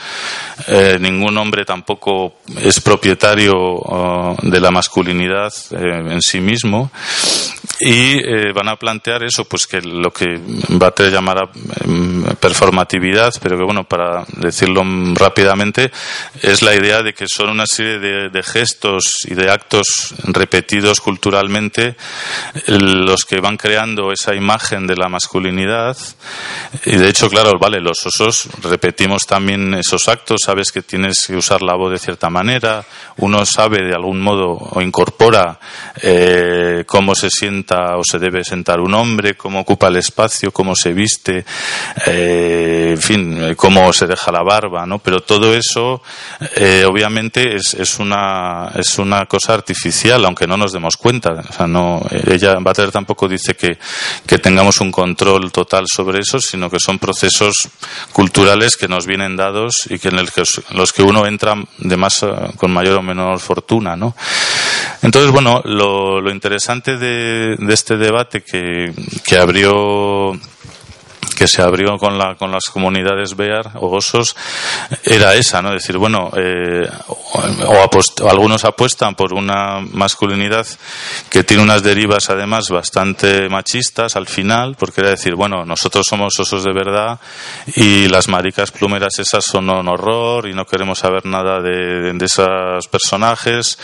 eh, 0.67 0.97
ningún 0.99 1.37
hombre 1.37 1.65
tampoco 1.65 2.35
es 2.61 2.79
propietario 2.79 3.53
oh, 3.55 4.37
de 4.41 4.59
la 4.59 4.71
masculinidad 4.71 5.53
en 5.71 6.21
sí 6.21 6.39
mismo, 6.39 6.91
y 7.85 8.51
van 8.53 8.69
a 8.69 8.77
plantear 8.77 9.23
eso, 9.23 9.43
pues 9.43 9.67
que 9.67 9.81
lo 9.81 10.11
que 10.11 10.39
va 10.81 10.93
a 10.95 11.09
llamar 11.09 11.49
em, 11.83 12.23
performatividad, 12.39 13.33
pero 13.41 13.57
que 13.57 13.63
bueno, 13.63 13.83
para 13.83 14.23
decirlo 14.37 14.83
rápidamente, 15.13 15.91
es 16.41 16.61
la 16.61 16.73
idea 16.75 17.01
de 17.01 17.13
que 17.13 17.25
son 17.27 17.49
una 17.49 17.65
serie 17.65 17.99
de, 17.99 18.43
gestos 18.43 19.25
y 19.25 19.35
de 19.35 19.49
actos 19.49 20.15
repetidos 20.23 20.99
culturalmente 20.99 21.95
los 22.67 23.23
que 23.25 23.39
van 23.39 23.57
creando 23.57 24.11
esa 24.11 24.35
imagen 24.35 24.85
de 24.85 24.95
la 24.95 25.09
masculinidad. 25.09 25.97
Y 26.85 26.97
de 26.97 27.09
hecho, 27.09 27.29
claro, 27.29 27.57
vale, 27.59 27.79
los 27.79 28.05
osos 28.05 28.49
repetimos 28.61 29.25
también 29.25 29.73
esos 29.73 30.07
actos, 30.07 30.41
sabes 30.45 30.71
que 30.71 30.81
tienes 30.81 31.25
que 31.27 31.35
usar 31.35 31.61
la 31.61 31.75
voz 31.75 31.91
de 31.91 31.99
cierta 31.99 32.29
manera, 32.29 32.85
uno 33.17 33.45
sabe 33.45 33.83
de 33.85 33.93
algún 33.93 34.21
modo 34.21 34.51
o 34.51 34.81
incorpora 34.81 35.59
eh, 36.01 36.83
cómo 36.85 37.15
se 37.15 37.29
sienta 37.29 37.72
o 37.97 38.03
se 38.03 38.19
debe 38.19 38.43
sentar 38.43 38.79
un 38.79 38.93
hombre, 38.93 39.35
cómo 39.35 39.61
ocupa 39.61 39.87
el 39.87 39.97
espacio, 39.97 40.51
cómo 40.51 40.75
se 40.75 40.93
viste, 40.93 41.45
eh, 42.07 42.91
en 42.91 43.01
fin, 43.01 43.55
cómo 43.55 43.91
se 43.93 44.07
deja 44.07 44.31
la 44.31 44.43
barba, 44.43 44.85
¿no? 44.85 44.99
Pero 44.99 45.21
todo 45.21 45.53
eso 45.53 46.01
eh, 46.55 46.85
obviamente 46.87 47.55
es, 47.55 47.73
es, 47.73 47.99
una, 47.99 48.71
es 48.75 48.97
una 48.97 49.25
cosa 49.25 49.53
artificial, 49.53 50.23
aunque 50.25 50.47
no 50.47 50.57
nos 50.57 50.71
demos 50.71 50.97
cuenta. 50.97 51.31
O 51.49 51.53
sea, 51.53 51.67
no, 51.67 52.01
ella, 52.27 52.55
Butler 52.59 52.91
tampoco 52.91 53.27
dice 53.27 53.55
que, 53.55 53.77
que 54.25 54.39
tengamos 54.39 54.79
un 54.81 54.91
control 54.91 55.51
total 55.51 55.85
sobre 55.87 56.19
eso, 56.19 56.39
sino 56.39 56.69
que 56.69 56.79
son 56.79 56.99
procesos 56.99 57.69
culturales 58.11 58.77
que 58.77 58.87
nos 58.87 59.05
vienen 59.05 59.35
dados 59.35 59.87
y 59.89 59.99
que 59.99 60.09
en 60.09 60.17
los 60.71 60.93
que 60.93 61.03
uno 61.03 61.25
entra 61.25 61.55
de 61.77 61.97
más, 61.97 62.25
con 62.57 62.71
mayor 62.71 62.97
o 62.97 63.01
menor 63.01 63.39
fortuna, 63.39 63.95
¿no? 63.95 64.15
Entonces, 65.03 65.31
bueno, 65.31 65.61
lo, 65.65 66.21
lo 66.21 66.31
interesante 66.31 66.97
de, 66.97 67.55
este 67.69 67.97
debate 67.97 68.41
que 68.41 69.37
abrió 69.37 70.33
que 71.33 71.47
se 71.47 71.61
abrió 71.61 71.97
con, 71.97 72.17
la, 72.17 72.35
con 72.35 72.51
las 72.51 72.65
comunidades 72.65 73.35
Bear 73.35 73.71
o 73.75 73.95
Osos 73.95 74.35
era 75.03 75.33
esa, 75.35 75.61
¿no? 75.61 75.71
Decir, 75.71 75.97
bueno, 75.97 76.31
eh, 76.35 76.87
o, 77.07 78.29
algunos 78.29 78.65
apuestan 78.65 79.15
por 79.15 79.33
una 79.33 79.79
masculinidad 79.79 80.65
que 81.29 81.43
tiene 81.43 81.63
unas 81.63 81.83
derivas 81.83 82.29
además 82.29 82.69
bastante 82.69 83.49
machistas 83.49 84.15
al 84.15 84.27
final, 84.27 84.75
porque 84.77 85.01
era 85.01 85.11
decir, 85.11 85.35
bueno, 85.35 85.65
nosotros 85.65 86.05
somos 86.07 86.39
osos 86.39 86.63
de 86.63 86.73
verdad 86.73 87.19
y 87.75 88.07
las 88.07 88.27
maricas 88.27 88.71
plumeras 88.71 89.19
esas 89.19 89.43
son 89.43 89.69
un 89.69 89.87
horror 89.87 90.47
y 90.47 90.53
no 90.53 90.65
queremos 90.65 90.99
saber 90.99 91.25
nada 91.25 91.61
de, 91.61 92.13
de 92.13 92.25
esos 92.25 92.87
personajes, 92.87 93.77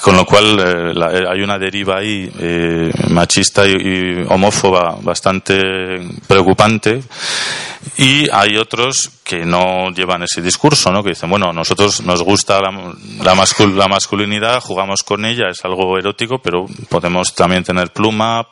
con 0.00 0.16
lo 0.16 0.24
cual 0.24 0.58
eh, 0.58 1.24
hay 1.28 1.40
una 1.42 1.58
deriva 1.58 1.98
ahí 1.98 2.30
eh, 2.38 2.90
machista 3.08 3.66
y 3.66 4.24
homófoba 4.28 4.96
bastante 5.00 5.60
preocupante 6.26 6.71
y 7.96 8.28
hay 8.30 8.56
otros 8.56 9.10
que 9.24 9.44
no 9.46 9.90
llevan 9.90 10.22
ese 10.22 10.42
discurso, 10.42 10.92
¿no? 10.92 11.02
que 11.02 11.10
dicen, 11.10 11.30
bueno, 11.30 11.52
nosotros 11.52 12.02
nos 12.02 12.22
gusta 12.22 12.60
la, 12.60 12.70
la, 13.22 13.34
la, 13.34 13.88
masculinidad, 13.88 14.60
jugamos 14.60 15.02
con 15.02 15.24
ella, 15.24 15.48
es 15.50 15.64
algo 15.64 15.96
erótico, 15.98 16.38
pero 16.38 16.66
podemos 16.88 17.34
también 17.34 17.64
tener 17.64 17.92
pluma, 17.92 18.46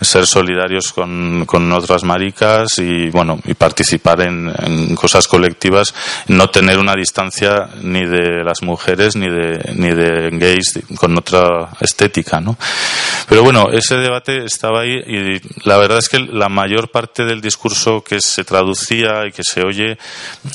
ser 0.00 0.26
solidarios 0.26 0.92
con, 0.92 1.44
con 1.46 1.70
otras 1.72 2.04
maricas 2.04 2.78
y, 2.78 3.10
bueno, 3.10 3.38
y 3.44 3.54
participar 3.54 4.22
en, 4.22 4.52
en, 4.58 4.96
cosas 4.96 5.28
colectivas, 5.28 5.94
no 6.28 6.48
tener 6.50 6.78
una 6.78 6.94
distancia 6.94 7.68
ni 7.82 8.04
de 8.04 8.42
las 8.44 8.62
mujeres 8.62 9.16
ni 9.16 9.28
de, 9.28 9.72
ni 9.74 9.90
de 9.90 10.30
gays 10.32 10.80
con 10.96 11.16
otra 11.16 11.70
estética. 11.80 12.40
¿no? 12.40 12.56
Pero 13.28 13.42
bueno, 13.42 13.68
ese 13.70 13.96
debate 13.96 14.44
estaba 14.44 14.80
ahí 14.80 14.94
y 14.94 15.68
la 15.68 15.76
verdad 15.76 15.98
es 15.98 16.08
que 16.08 16.18
la 16.18 16.48
mayor 16.48 16.90
parte 16.90 17.24
del 17.24 17.40
discurso 17.40 17.63
que 18.06 18.20
se 18.20 18.44
traducía 18.44 19.26
y 19.26 19.32
que 19.32 19.42
se 19.42 19.62
oye 19.62 19.96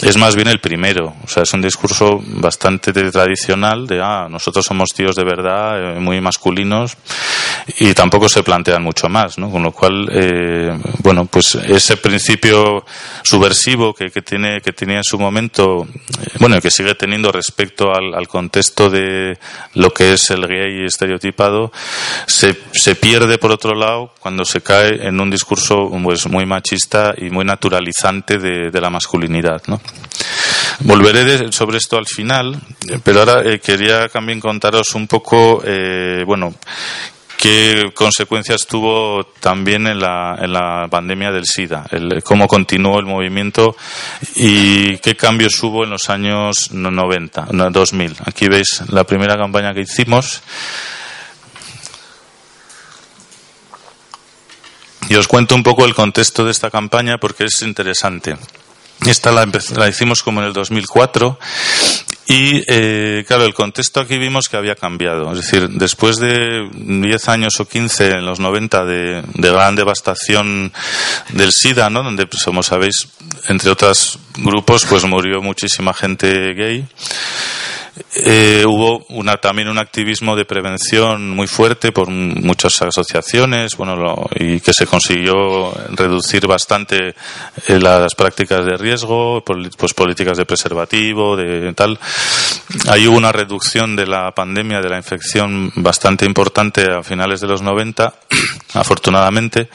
es 0.01 0.17
más 0.17 0.35
bien 0.35 0.47
el 0.47 0.59
primero. 0.59 1.15
O 1.23 1.27
sea, 1.27 1.43
es 1.43 1.53
un 1.53 1.61
discurso 1.61 2.21
bastante 2.23 2.93
tradicional 2.93 3.87
de, 3.87 3.99
ah, 4.01 4.27
nosotros 4.29 4.65
somos 4.65 4.89
tíos 4.89 5.15
de 5.15 5.23
verdad, 5.23 5.97
eh, 5.97 5.99
muy 5.99 6.21
masculinos, 6.21 6.97
y 7.79 7.93
tampoco 7.93 8.29
se 8.29 8.43
plantean 8.43 8.83
mucho 8.83 9.09
más, 9.09 9.37
¿no? 9.39 9.49
Con 9.49 9.63
lo 9.63 9.71
cual, 9.71 10.07
eh, 10.11 10.77
bueno, 10.99 11.25
pues 11.25 11.55
ese 11.55 11.97
principio 11.97 12.85
subversivo 13.23 13.93
que, 13.93 14.11
que, 14.11 14.21
tiene, 14.21 14.61
que 14.61 14.71
tenía 14.71 14.97
en 14.97 15.03
su 15.03 15.17
momento, 15.17 15.87
eh, 16.21 16.37
bueno, 16.39 16.61
que 16.61 16.69
sigue 16.69 16.93
teniendo 16.93 17.31
respecto 17.31 17.91
al, 17.91 18.13
al, 18.13 18.27
contexto 18.27 18.89
de 18.89 19.37
lo 19.73 19.91
que 19.93 20.13
es 20.13 20.29
el 20.29 20.45
gay 20.45 20.85
estereotipado, 20.85 21.71
se, 22.27 22.55
se 22.71 22.95
pierde 22.95 23.37
por 23.39 23.51
otro 23.51 23.73
lado 23.73 24.13
cuando 24.19 24.45
se 24.45 24.61
cae 24.61 25.07
en 25.07 25.19
un 25.19 25.29
discurso 25.29 25.89
pues, 26.03 26.27
muy 26.27 26.45
machista 26.45 26.98
y 27.17 27.29
muy 27.29 27.45
naturalizante 27.45 28.37
de, 28.37 28.79
la 28.79 28.89
masculinidad, 28.89 29.61
¿no? 29.67 29.81
Volveré 30.81 31.51
sobre 31.51 31.77
esto 31.77 31.97
al 31.97 32.05
final, 32.05 32.57
pero 33.03 33.19
ahora 33.19 33.43
eh, 33.43 33.59
quería 33.59 34.07
también 34.07 34.39
contaros 34.39 34.95
un 34.95 35.07
poco, 35.07 35.61
eh, 35.65 36.23
bueno, 36.25 36.53
qué 37.39 37.91
consecuencias 37.93 38.67
tuvo 38.67 39.23
también 39.39 39.87
en 39.87 39.99
la, 39.99 40.37
en 40.41 40.51
la 40.51 40.87
pandemia 40.89 41.31
del 41.31 41.45
SIDA, 41.45 41.85
el, 41.91 42.21
cómo 42.21 42.47
continuó 42.47 42.99
el 42.99 43.05
movimiento 43.05 43.75
y 44.35 44.97
qué 44.97 45.15
cambios 45.15 45.61
hubo 45.63 45.85
en 45.85 45.91
los 45.91 46.09
años 46.09 46.71
90, 46.71 47.47
2000. 47.71 48.15
Aquí 48.25 48.47
veis 48.47 48.83
la 48.89 49.05
primera 49.05 49.37
campaña 49.37 49.73
que 49.73 49.81
hicimos. 49.81 50.41
Y 55.09 55.15
os 55.15 55.27
cuento 55.27 55.55
un 55.55 55.63
poco 55.63 55.85
el 55.85 55.95
contexto 55.95 56.45
de 56.45 56.51
esta 56.51 56.69
campaña 56.69 57.17
porque 57.17 57.45
es 57.45 57.61
interesante. 57.61 58.37
Esta 59.05 59.31
la, 59.31 59.47
la 59.75 59.87
hicimos 59.87 60.23
como 60.23 60.41
en 60.41 60.47
el 60.47 60.53
2004 60.53 61.39
y, 62.31 62.63
eh, 62.67 63.23
claro, 63.27 63.45
el 63.45 63.55
contexto 63.55 63.99
aquí 63.99 64.19
vimos 64.19 64.49
que 64.49 64.55
había 64.55 64.75
cambiado. 64.75 65.31
Es 65.31 65.37
decir, 65.37 65.67
después 65.67 66.17
de 66.17 66.69
10 66.73 67.27
años 67.27 67.59
o 67.59 67.67
15 67.67 68.11
en 68.11 68.25
los 68.25 68.39
90 68.39 68.85
de, 68.85 69.23
de 69.33 69.51
gran 69.51 69.75
devastación 69.75 70.71
del 71.29 71.51
SIDA, 71.51 71.89
¿no? 71.89 72.03
Donde, 72.03 72.27
pues, 72.27 72.43
como 72.43 72.61
sabéis, 72.61 73.07
entre 73.47 73.71
otros 73.71 74.19
grupos, 74.37 74.85
pues 74.85 75.05
murió 75.05 75.41
muchísima 75.41 75.91
gente 75.91 76.53
gay. 76.53 76.87
Eh, 78.15 78.63
hubo 78.65 79.05
una, 79.09 79.37
también 79.37 79.67
un 79.67 79.77
activismo 79.77 80.35
de 80.35 80.45
prevención 80.45 81.29
muy 81.29 81.47
fuerte 81.47 81.91
por 81.91 82.09
muchas 82.09 82.81
asociaciones, 82.81 83.77
y 84.35 84.59
que 84.59 84.73
se 84.73 84.87
consiguió 84.87 85.71
reducir 85.91 86.47
bastante 86.47 87.15
eh, 87.67 87.79
las 87.79 88.15
prácticas 88.15 88.65
de 88.65 88.77
riesgo, 88.77 89.43
pues 89.43 89.93
políticas 89.93 90.37
de 90.37 90.45
preservativo, 90.45 91.35
de 91.35 91.73
tal. 91.73 91.99
Ahí 92.89 93.07
hubo 93.07 93.17
una 93.17 93.31
reducción 93.31 93.95
de 93.95 94.07
la 94.07 94.31
pandemia, 94.31 94.79
de 94.81 94.89
la 94.89 94.97
infección 94.97 95.71
bastante 95.75 96.25
importante 96.25 96.91
a 96.91 97.03
finales 97.03 97.41
de 97.41 97.47
los 97.47 97.61
90, 97.61 98.13
afortunadamente, 98.73 99.69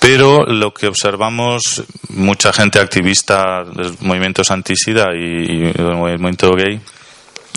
pero 0.00 0.44
lo 0.44 0.72
que 0.72 0.88
observamos, 0.88 1.84
mucha 2.10 2.52
gente 2.52 2.78
activista 2.78 3.64
de 3.64 3.92
movimientos 4.00 4.50
anti-SIDA 4.50 5.14
y, 5.14 5.68
y 5.68 5.72
del 5.72 5.96
movimiento 5.96 6.52
gay, 6.52 6.80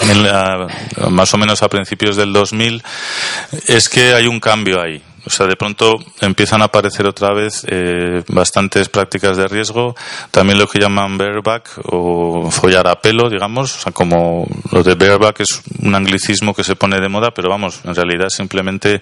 en 0.02 0.24
la, 0.24 0.68
más 1.10 1.34
o 1.34 1.38
menos 1.38 1.64
a 1.64 1.70
principios 1.70 2.16
del 2.16 2.34
2000, 2.34 2.84
es 3.68 3.90
que 3.90 4.14
hay 4.14 4.28
un 4.28 4.40
cambio 4.40 4.82
ahí. 4.82 5.02
O 5.26 5.30
sea, 5.30 5.46
de 5.48 5.56
pronto 5.56 5.98
empiezan 6.22 6.62
a 6.62 6.66
aparecer 6.66 7.08
otra 7.08 7.34
vez 7.34 7.66
eh, 7.68 8.24
bastantes 8.28 8.90
prácticas 8.90 9.38
de 9.38 9.48
riesgo, 9.48 9.96
también 10.32 10.60
lo 10.60 10.68
que 10.68 10.80
llaman 10.80 11.18
bareback 11.18 11.80
o 11.86 12.50
follar 12.52 12.88
a 12.88 13.02
pelo, 13.02 13.30
digamos, 13.30 13.76
o 13.76 13.80
sea, 13.80 13.92
como 13.92 14.48
lo 14.72 14.84
de 14.84 14.96
bareback 14.96 15.42
es 15.42 15.62
un 15.82 15.96
anglicismo 15.96 16.54
que 16.54 16.64
se 16.64 16.76
pone 16.76 17.00
de 17.00 17.10
moda, 17.10 17.32
pero 17.32 17.50
vamos, 17.50 17.82
en 17.84 17.96
realidad 17.96 18.30
simplemente 18.30 19.02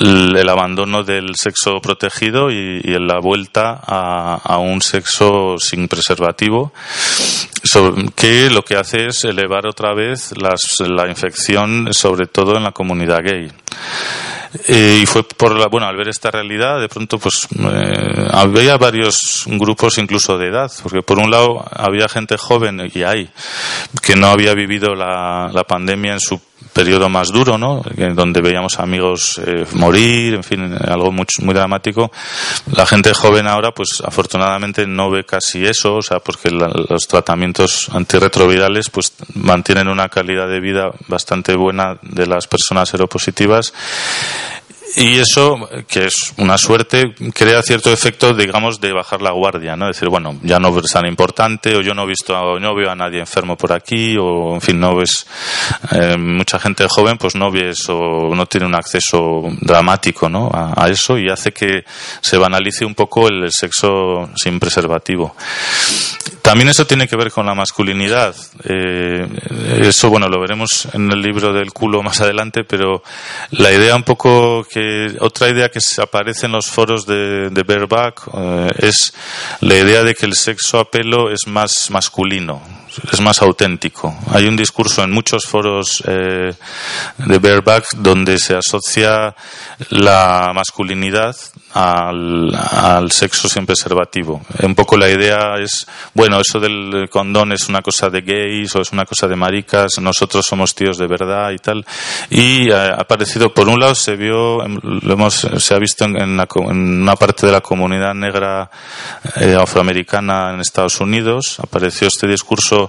el, 0.00 0.48
abandono 0.48 1.04
del 1.04 1.36
sexo 1.36 1.80
protegido 1.80 2.50
y, 2.50 2.80
la 2.98 3.20
vuelta 3.20 3.80
a, 3.86 4.40
a, 4.42 4.58
un 4.58 4.82
sexo 4.82 5.56
sin 5.58 5.88
preservativo, 5.88 6.72
que 8.14 8.50
lo 8.50 8.64
que 8.64 8.76
hace 8.76 9.06
es 9.06 9.24
elevar 9.24 9.66
otra 9.66 9.94
vez 9.94 10.32
las, 10.36 10.60
la 10.80 11.08
infección, 11.08 11.92
sobre 11.92 12.26
todo 12.26 12.56
en 12.56 12.64
la 12.64 12.72
comunidad 12.72 13.20
gay. 13.22 13.50
Eh, 14.66 15.00
y 15.02 15.06
fue 15.06 15.22
por 15.22 15.54
la, 15.54 15.66
bueno, 15.66 15.86
al 15.86 15.96
ver 15.96 16.08
esta 16.08 16.30
realidad, 16.30 16.80
de 16.80 16.88
pronto, 16.88 17.18
pues, 17.18 17.46
eh, 17.58 18.28
había 18.30 18.76
varios 18.76 19.44
grupos 19.46 19.98
incluso 19.98 20.38
de 20.38 20.48
edad, 20.48 20.70
porque 20.82 21.02
por 21.02 21.18
un 21.18 21.30
lado 21.30 21.64
había 21.70 22.08
gente 22.08 22.36
joven, 22.36 22.90
y 22.92 23.02
hay, 23.02 23.30
que 24.02 24.16
no 24.16 24.28
había 24.28 24.54
vivido 24.54 24.94
la, 24.94 25.50
la 25.52 25.64
pandemia 25.64 26.14
en 26.14 26.20
su 26.20 26.40
periodo 26.78 27.08
más 27.08 27.32
duro, 27.32 27.58
¿no? 27.58 27.82
Donde 28.14 28.40
veíamos 28.40 28.78
amigos 28.78 29.40
eh, 29.44 29.66
morir, 29.72 30.34
en 30.34 30.44
fin, 30.44 30.78
algo 30.86 31.10
muy, 31.10 31.26
muy 31.40 31.52
dramático. 31.52 32.12
La 32.70 32.86
gente 32.86 33.12
joven 33.14 33.48
ahora, 33.48 33.72
pues 33.72 34.00
afortunadamente 34.04 34.86
no 34.86 35.10
ve 35.10 35.24
casi 35.24 35.66
eso, 35.66 35.96
o 35.96 36.02
sea, 36.02 36.20
porque 36.20 36.50
los 36.52 37.08
tratamientos 37.08 37.88
antirretrovirales, 37.92 38.90
pues 38.90 39.12
mantienen 39.34 39.88
una 39.88 40.08
calidad 40.08 40.46
de 40.48 40.60
vida 40.60 40.92
bastante 41.08 41.56
buena 41.56 41.98
de 42.00 42.28
las 42.28 42.46
personas 42.46 42.88
seropositivas 42.88 43.74
y 44.96 45.18
eso, 45.18 45.68
que 45.88 46.06
es 46.06 46.34
una 46.38 46.58
suerte, 46.58 47.14
crea 47.34 47.62
cierto 47.62 47.92
efecto, 47.92 48.34
digamos, 48.34 48.80
de 48.80 48.92
bajar 48.92 49.22
la 49.22 49.32
guardia, 49.32 49.76
¿no? 49.76 49.86
Decir, 49.86 50.08
bueno, 50.08 50.38
ya 50.42 50.58
no 50.58 50.76
es 50.78 50.92
tan 50.92 51.06
importante, 51.06 51.76
o 51.76 51.80
yo 51.80 51.94
no 51.94 52.04
he 52.04 52.06
visto, 52.06 52.58
no 52.58 52.74
veo 52.74 52.90
a 52.90 52.94
nadie 52.94 53.20
enfermo 53.20 53.56
por 53.56 53.72
aquí, 53.72 54.16
o 54.18 54.54
en 54.54 54.60
fin, 54.60 54.80
no 54.80 54.96
ves, 54.96 55.26
eh, 55.92 56.16
mucha 56.16 56.58
gente 56.58 56.86
joven, 56.88 57.18
pues 57.18 57.34
no 57.34 57.50
ves 57.50 57.88
o 57.88 58.34
no 58.34 58.46
tiene 58.46 58.66
un 58.66 58.74
acceso 58.74 59.42
dramático, 59.60 60.28
¿no? 60.28 60.50
A, 60.52 60.84
a, 60.84 60.88
eso 60.88 61.18
y 61.18 61.28
hace 61.28 61.52
que 61.52 61.84
se 62.20 62.38
banalice 62.38 62.84
un 62.84 62.94
poco 62.94 63.28
el 63.28 63.50
sexo 63.52 64.30
sin 64.36 64.58
preservativo. 64.58 65.34
También 66.48 66.70
eso 66.70 66.86
tiene 66.86 67.06
que 67.06 67.16
ver 67.16 67.30
con 67.30 67.44
la 67.44 67.54
masculinidad. 67.54 68.34
Eh, 68.64 69.26
eso, 69.82 70.08
bueno, 70.08 70.28
lo 70.28 70.40
veremos 70.40 70.88
en 70.94 71.12
el 71.12 71.20
libro 71.20 71.52
del 71.52 71.74
culo 71.74 72.02
más 72.02 72.22
adelante, 72.22 72.64
pero 72.64 73.02
la 73.50 73.70
idea 73.70 73.94
un 73.94 74.02
poco 74.02 74.64
que, 74.64 74.77
otra 75.20 75.48
idea 75.48 75.68
que 75.68 75.80
aparece 76.00 76.46
en 76.46 76.52
los 76.52 76.66
foros 76.70 77.06
de, 77.06 77.50
de 77.50 77.64
eh, 78.34 78.70
es 78.78 79.12
la 79.60 79.76
idea 79.76 80.02
de 80.02 80.14
que 80.14 80.26
el 80.26 80.34
sexo 80.34 80.78
a 80.78 80.90
pelo 80.90 81.30
es 81.30 81.46
más 81.46 81.90
masculino, 81.90 82.62
es 83.12 83.20
más 83.20 83.42
auténtico. 83.42 84.16
Hay 84.30 84.46
un 84.46 84.56
discurso 84.56 85.02
en 85.02 85.10
muchos 85.10 85.46
foros 85.46 86.02
eh, 86.06 86.52
de 87.18 87.38
Bareback 87.38 87.86
donde 87.96 88.38
se 88.38 88.56
asocia 88.56 89.34
la 89.90 90.52
masculinidad 90.54 91.36
al, 91.74 93.10
sexo 93.10 93.48
sin 93.48 93.66
preservativo. 93.66 94.42
Un 94.62 94.74
poco 94.74 94.96
la 94.96 95.08
idea 95.08 95.56
es, 95.60 95.86
bueno, 96.14 96.40
eso 96.40 96.58
del 96.58 97.08
condón 97.10 97.52
es 97.52 97.68
una 97.68 97.82
cosa 97.82 98.10
de 98.10 98.22
gays 98.22 98.74
o 98.76 98.80
es 98.80 98.92
una 98.92 99.04
cosa 99.04 99.26
de 99.28 99.36
maricas, 99.36 99.98
nosotros 100.00 100.44
somos 100.46 100.74
tíos 100.74 100.98
de 100.98 101.06
verdad 101.06 101.50
y 101.50 101.58
tal. 101.58 101.84
Y 102.30 102.70
ha 102.70 102.94
aparecido, 102.94 103.52
por 103.52 103.68
un 103.68 103.80
lado, 103.80 103.94
se 103.94 104.16
vio, 104.16 104.66
lo 104.66 105.12
hemos, 105.12 105.46
se 105.56 105.74
ha 105.74 105.78
visto 105.78 106.04
en, 106.04 106.16
en, 106.16 106.40
una 106.68 107.16
parte 107.16 107.46
de 107.46 107.52
la 107.52 107.60
comunidad 107.60 108.14
negra 108.14 108.70
eh, 109.36 109.56
afroamericana 109.58 110.52
en 110.52 110.60
Estados 110.60 111.00
Unidos, 111.00 111.58
apareció 111.60 112.08
este 112.08 112.26
discurso 112.26 112.87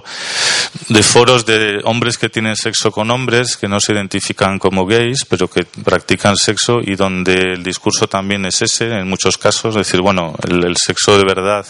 de 0.88 1.02
foros 1.02 1.46
de 1.46 1.80
hombres 1.84 2.18
que 2.18 2.28
tienen 2.28 2.56
sexo 2.56 2.90
con 2.90 3.10
hombres, 3.10 3.56
que 3.56 3.68
no 3.68 3.80
se 3.80 3.92
identifican 3.92 4.58
como 4.58 4.86
gays, 4.86 5.24
pero 5.24 5.48
que 5.48 5.64
practican 5.64 6.36
sexo 6.36 6.80
y 6.82 6.96
donde 6.96 7.54
el 7.54 7.62
discurso 7.62 8.08
también 8.08 8.44
es 8.46 8.62
ese, 8.62 8.86
en 8.86 9.08
muchos 9.08 9.38
casos, 9.38 9.74
decir, 9.74 10.00
bueno, 10.00 10.34
el, 10.48 10.76
sexo 10.76 11.18
de 11.18 11.24
verdad 11.24 11.66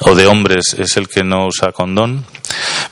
o 0.00 0.14
de 0.14 0.26
hombres 0.26 0.74
es 0.78 0.96
el 0.96 1.08
que 1.08 1.24
no 1.24 1.46
usa 1.46 1.72
condón, 1.72 2.24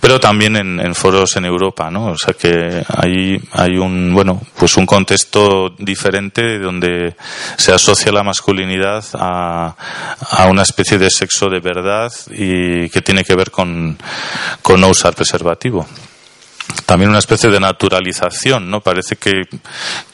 pero 0.00 0.18
también 0.18 0.56
en, 0.56 0.94
foros 0.94 1.36
en 1.36 1.44
Europa, 1.44 1.90
¿no? 1.90 2.06
O 2.06 2.18
sea 2.18 2.34
que 2.34 2.84
hay, 2.88 3.40
hay 3.52 3.76
un, 3.76 4.12
bueno, 4.14 4.40
pues 4.58 4.76
un 4.76 4.86
contexto 4.86 5.70
diferente 5.78 6.58
donde 6.58 7.16
se 7.56 7.72
asocia 7.72 8.12
la 8.12 8.22
masculinidad 8.22 9.04
a, 9.14 9.76
a 10.30 10.46
una 10.46 10.62
especie 10.62 10.98
de 10.98 11.10
sexo 11.10 11.48
de 11.48 11.60
verdad 11.60 12.12
y 12.30 12.88
que 12.88 13.02
tiene 13.02 13.24
que 13.24 13.34
ver 13.34 13.50
con, 13.50 13.98
con 14.60 14.80
no 14.80 14.88
usar 14.88 15.14
preservativo 15.14 15.86
también 16.86 17.10
una 17.10 17.18
especie 17.18 17.50
de 17.50 17.60
naturalización, 17.60 18.70
¿no? 18.70 18.80
Parece 18.80 19.16
que, 19.16 19.42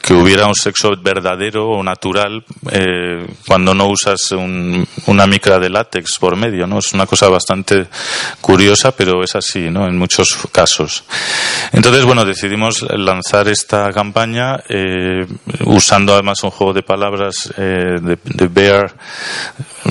que 0.01 0.13
hubiera 0.13 0.45
un 0.45 0.55
sexo 0.55 0.91
verdadero 1.01 1.69
o 1.69 1.83
natural 1.83 2.43
eh, 2.71 3.27
cuando 3.47 3.73
no 3.73 3.87
usas 3.87 4.31
una 4.31 5.27
micra 5.27 5.59
de 5.59 5.69
látex 5.69 6.17
por 6.19 6.35
medio, 6.35 6.67
¿no? 6.67 6.79
Es 6.79 6.93
una 6.93 7.05
cosa 7.05 7.29
bastante 7.29 7.87
curiosa, 8.41 8.91
pero 8.91 9.23
es 9.23 9.35
así, 9.35 9.69
¿no? 9.69 9.87
En 9.87 9.97
muchos 9.97 10.37
casos. 10.51 11.03
Entonces, 11.71 12.05
bueno, 12.05 12.25
decidimos 12.25 12.81
lanzar 12.81 13.47
esta 13.47 13.91
campaña 13.91 14.63
eh, 14.67 15.25
usando 15.65 16.13
además 16.13 16.43
un 16.43 16.51
juego 16.51 16.73
de 16.73 16.83
palabras 16.83 17.53
eh, 17.57 17.99
de, 18.01 18.47
bear, 18.47 18.93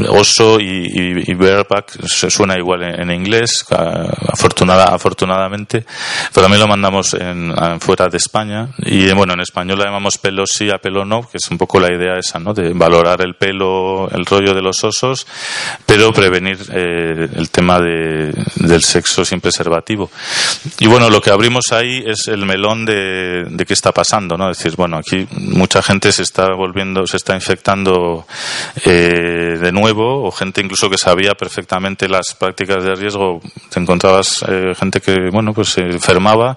oso 0.08 0.60
y, 0.60 1.22
y, 1.26 1.34
bareback, 1.34 2.06
suena 2.06 2.56
igual 2.56 2.82
en, 2.82 3.10
inglés, 3.10 3.64
afortunada, 3.70 4.94
afortunadamente, 4.94 5.84
pero 6.32 6.48
lo 6.58 6.66
mandamos 6.66 7.14
en, 7.14 7.54
fuera 7.80 8.08
de 8.08 8.16
España 8.16 8.68
y 8.78 9.10
bueno, 9.12 9.34
en 9.34 9.40
español 9.40 9.78
la 9.78 9.86
llamamos 9.86 10.18
pelo 10.18 10.44
sí 10.46 10.70
a 10.70 10.78
pelo 10.78 11.04
no, 11.04 11.22
que 11.22 11.38
es 11.38 11.50
un 11.50 11.58
poco 11.58 11.80
la 11.80 11.92
idea 11.92 12.18
esa, 12.18 12.38
¿no? 12.38 12.54
De 12.54 12.72
valorar 12.72 13.22
el 13.22 13.34
pelo, 13.34 14.08
el 14.10 14.26
rollo 14.26 14.54
de 14.54 14.62
los 14.62 14.82
osos, 14.84 15.26
pero 15.86 16.12
prevenir 16.12 16.58
eh, 16.72 17.28
el 17.34 17.50
tema 17.50 17.78
de, 17.80 18.32
del 18.56 18.82
sexo 18.82 19.24
sin 19.24 19.40
preservativo. 19.40 20.10
Y 20.78 20.86
bueno, 20.86 21.10
lo 21.10 21.20
que 21.20 21.30
abrimos 21.30 21.72
ahí 21.72 22.02
es 22.06 22.28
el 22.28 22.44
melón 22.46 22.84
de, 22.84 23.44
de 23.48 23.66
qué 23.66 23.74
está 23.74 23.92
pasando, 23.92 24.36
¿no? 24.36 24.50
Es 24.50 24.58
decir, 24.58 24.76
bueno, 24.76 24.96
aquí 24.98 25.26
mucha 25.32 25.82
gente 25.82 26.12
se 26.12 26.22
está 26.22 26.52
volviendo, 26.54 27.06
se 27.06 27.16
está 27.16 27.34
infectando 27.34 28.26
eh, 28.84 29.58
de 29.60 29.72
nuevo, 29.72 30.24
o 30.24 30.30
gente 30.30 30.60
incluso 30.60 30.90
que 30.90 30.98
sabía 30.98 31.34
perfectamente 31.34 32.08
las 32.08 32.34
prácticas 32.34 32.84
de 32.84 32.94
riesgo, 32.94 33.40
te 33.70 33.80
encontrabas 33.80 34.44
eh, 34.48 34.74
gente 34.78 35.00
que, 35.00 35.30
bueno, 35.30 35.52
pues 35.52 35.68
se 35.68 35.82
enfermaba 35.82 36.47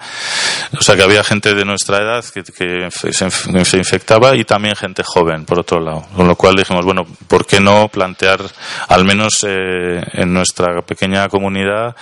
o 0.77 0.81
sea 0.81 0.95
que 0.95 1.03
había 1.03 1.23
gente 1.23 1.53
de 1.53 1.65
nuestra 1.65 1.97
edad 1.97 2.23
que, 2.25 2.43
se, 2.43 3.77
infectaba 3.77 4.35
y 4.35 4.43
también 4.43 4.75
gente 4.75 5.03
joven, 5.03 5.45
por 5.45 5.59
otro 5.59 5.79
lado. 5.79 6.05
Con 6.15 6.27
lo 6.27 6.35
cual 6.35 6.55
dijimos, 6.55 6.85
bueno, 6.85 7.05
¿por 7.27 7.45
qué 7.45 7.59
no 7.59 7.87
plantear, 7.87 8.41
al 8.87 9.05
menos 9.05 9.45
eh, 9.47 10.01
en 10.13 10.33
nuestra 10.33 10.81
pequeña 10.81 11.27
comunidad, 11.29 11.95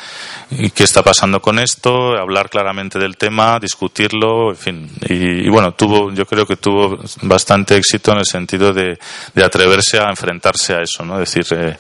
qué 0.74 0.84
está 0.84 1.04
pasando 1.04 1.42
con 1.42 1.60
esto, 1.60 2.18
hablar 2.18 2.50
claramente 2.50 3.00
del 3.00 3.18
tema, 3.18 3.60
discutirlo, 3.60 4.52
en 4.52 4.58
fin. 4.58 4.92
Y, 5.08 5.50
bueno, 5.50 5.74
tuvo, 5.74 6.12
yo 6.12 6.26
creo 6.26 6.46
que 6.46 6.58
tuvo 6.58 6.98
bastante 7.24 7.78
éxito 7.78 8.12
en 8.12 8.20
el 8.20 8.26
sentido 8.26 8.74
de, 8.74 8.98
atreverse 9.44 10.00
a 10.00 10.10
enfrentarse 10.10 10.74
a 10.74 10.82
eso, 10.82 11.04
¿no? 11.04 11.22
Es 11.22 11.34
decir, 11.34 11.58
eh, 11.58 11.78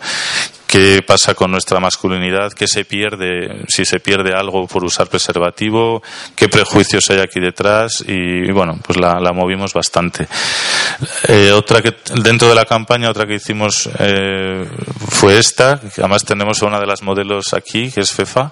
qué 0.70 1.02
pasa 1.02 1.34
con 1.34 1.50
nuestra 1.50 1.80
masculinidad, 1.80 2.54
qué 2.54 2.68
se 2.68 2.86
pierde, 2.86 3.66
si 3.68 3.86
se 3.86 4.00
pierde 4.00 4.36
algo 4.36 4.68
por 4.68 4.84
usar 4.84 5.08
preservativo, 5.08 6.04
qué 6.36 6.48
prejuicios 6.48 7.10
hay 7.10 7.18
aquí 7.18 7.40
detrás 7.40 8.04
y, 8.08 8.52
bueno, 8.52 8.80
pues 8.86 9.00
la, 9.00 9.20
movimos 9.34 9.74
bastante. 9.74 10.28
Eh, 11.28 11.52
otra 11.52 11.82
que 11.82 11.96
dentro 12.22 12.50
de 12.50 12.56
la 12.56 12.66
campaña, 12.66 13.10
otra 13.10 13.26
que 13.26 13.36
hicimos 13.36 13.90
eh, 13.98 14.68
fue 15.10 15.40
esta, 15.40 15.80
que 15.80 16.02
además 16.02 16.24
tenemos 16.24 16.62
a 16.62 16.68
una 16.68 16.80
de 16.80 16.86
las 16.86 17.02
modelos 17.02 17.54
aquí, 17.54 17.92
que 17.92 18.02
es 18.02 18.12
Fefa, 18.12 18.52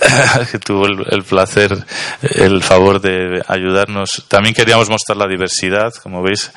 que 0.50 0.58
tuvo 0.58 0.86
el, 0.86 1.22
placer, 1.22 1.78
el 2.22 2.60
favor 2.64 3.00
de 3.00 3.40
ayudarnos. 3.46 4.24
También 4.26 4.52
queríamos 4.52 4.90
mostrar 4.90 5.16
la 5.16 5.28
diversidad, 5.28 5.92
como 6.02 6.22
veis, 6.22 6.50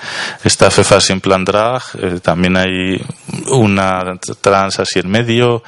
esta 0.44 0.72
Fefa 0.72 1.00
sin 1.00 1.22
plan 1.22 1.46
drag, 1.46 1.84
eh, 2.02 2.20
también 2.24 2.58
hay 2.58 3.00
una 3.50 4.18
trans 4.41 4.80
así 4.80 4.94
en 4.99 5.10
medio, 5.10 5.63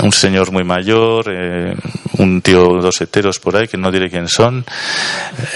un 0.00 0.12
señor 0.12 0.52
muy 0.52 0.64
mayor, 0.64 1.26
eh, 1.28 1.74
un 2.18 2.42
tío, 2.42 2.80
dos 2.80 3.00
heteros 3.00 3.38
por 3.38 3.56
ahí, 3.56 3.68
que 3.68 3.76
no 3.76 3.90
diré 3.90 4.10
quién 4.10 4.28
son. 4.28 4.64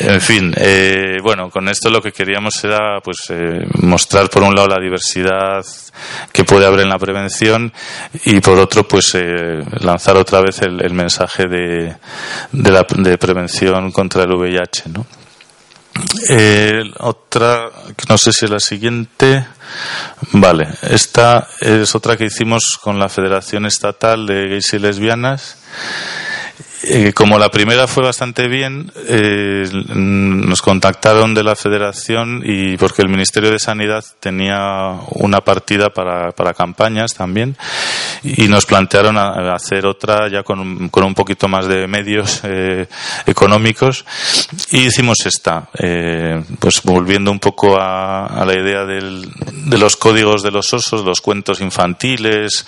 En 0.01 0.20
fin, 0.20 0.53
eh, 0.57 1.16
bueno, 1.22 1.51
con 1.51 1.68
esto 1.68 1.90
lo 1.90 2.01
que 2.01 2.12
queríamos 2.12 2.62
era 2.64 3.01
pues 3.03 3.18
eh, 3.31 3.66
mostrar 3.83 4.29
por 4.31 4.42
un 4.42 4.55
lado 4.55 4.68
la 4.68 4.81
diversidad 4.81 5.64
que 6.33 6.44
puede 6.44 6.66
haber 6.66 6.81
en 6.81 6.88
la 6.88 6.98
prevención 6.98 7.72
y 8.24 8.40
por 8.40 8.59
otro 8.59 8.87
pues 8.87 9.16
lanzar 9.81 10.16
otra 10.16 10.40
vez 10.40 10.62
el, 10.62 10.92
mensaje 10.92 11.44
de, 11.48 11.96
de, 12.53 12.70
la, 12.70 12.87
de 12.96 13.18
prevención 13.18 13.90
contra 13.90 14.22
el 14.22 14.33
VIH, 14.33 14.90
¿no? 14.90 15.17
Eh, 16.29 16.83
otra, 16.99 17.71
no 18.09 18.19
sé 18.19 18.33
si 18.33 18.45
es 18.45 18.51
la 18.51 18.61
siguiente. 18.61 19.47
Vale, 20.33 20.69
esta 20.83 21.49
es 21.61 21.95
otra 21.95 22.17
que 22.17 22.27
hicimos 22.27 22.79
con 22.83 22.99
la 22.99 23.09
Federación 23.09 23.67
Estatal 23.67 24.27
de 24.27 24.49
Gays 24.49 24.73
y 24.73 24.79
Lesbianas 24.79 25.59
eh, 26.85 27.12
como 27.12 27.38
la 27.41 27.51
primera 27.51 27.88
fue 27.88 28.05
bastante 28.05 28.47
bien, 28.47 28.93
eh, 29.09 29.69
nos 29.95 30.62
contactaron 30.62 31.35
de 31.35 31.43
la 31.43 31.57
federación 31.57 32.43
y 32.45 32.77
porque 32.77 33.03
el 33.03 33.09
Ministerio 33.09 33.51
de 33.51 33.59
Sanidad 33.59 34.05
tenía 34.21 34.93
una 35.11 35.41
partida 35.41 35.91
para, 35.91 36.31
para 36.31 36.55
campañas 36.55 37.14
también 37.14 37.57
y 38.23 38.47
nos 38.47 38.64
plantearon 38.64 39.19
hacer 39.19 39.87
otra 39.87 40.29
ya 40.31 40.45
con 40.45 40.88
con 40.91 41.03
un 41.03 41.14
poquito 41.14 41.49
más 41.49 41.67
de 41.67 41.88
medios 41.88 42.43
eh, 42.45 42.87
económicos 43.27 44.05
y 44.71 44.87
hicimos 44.87 45.27
esta, 45.27 45.69
pues 46.61 46.83
volviendo 46.83 47.33
un 47.33 47.41
poco 47.41 47.77
a, 47.77 48.27
a 48.27 48.45
la 48.45 48.55
idea 48.55 48.85
del, 48.85 49.29
de 49.67 49.79
los 49.79 49.97
códigos 49.97 50.45
de 50.45 50.53
los 50.53 50.73
osos, 50.73 51.05
los 51.05 51.21
cuentos 51.21 51.61
infantiles, 51.61 52.64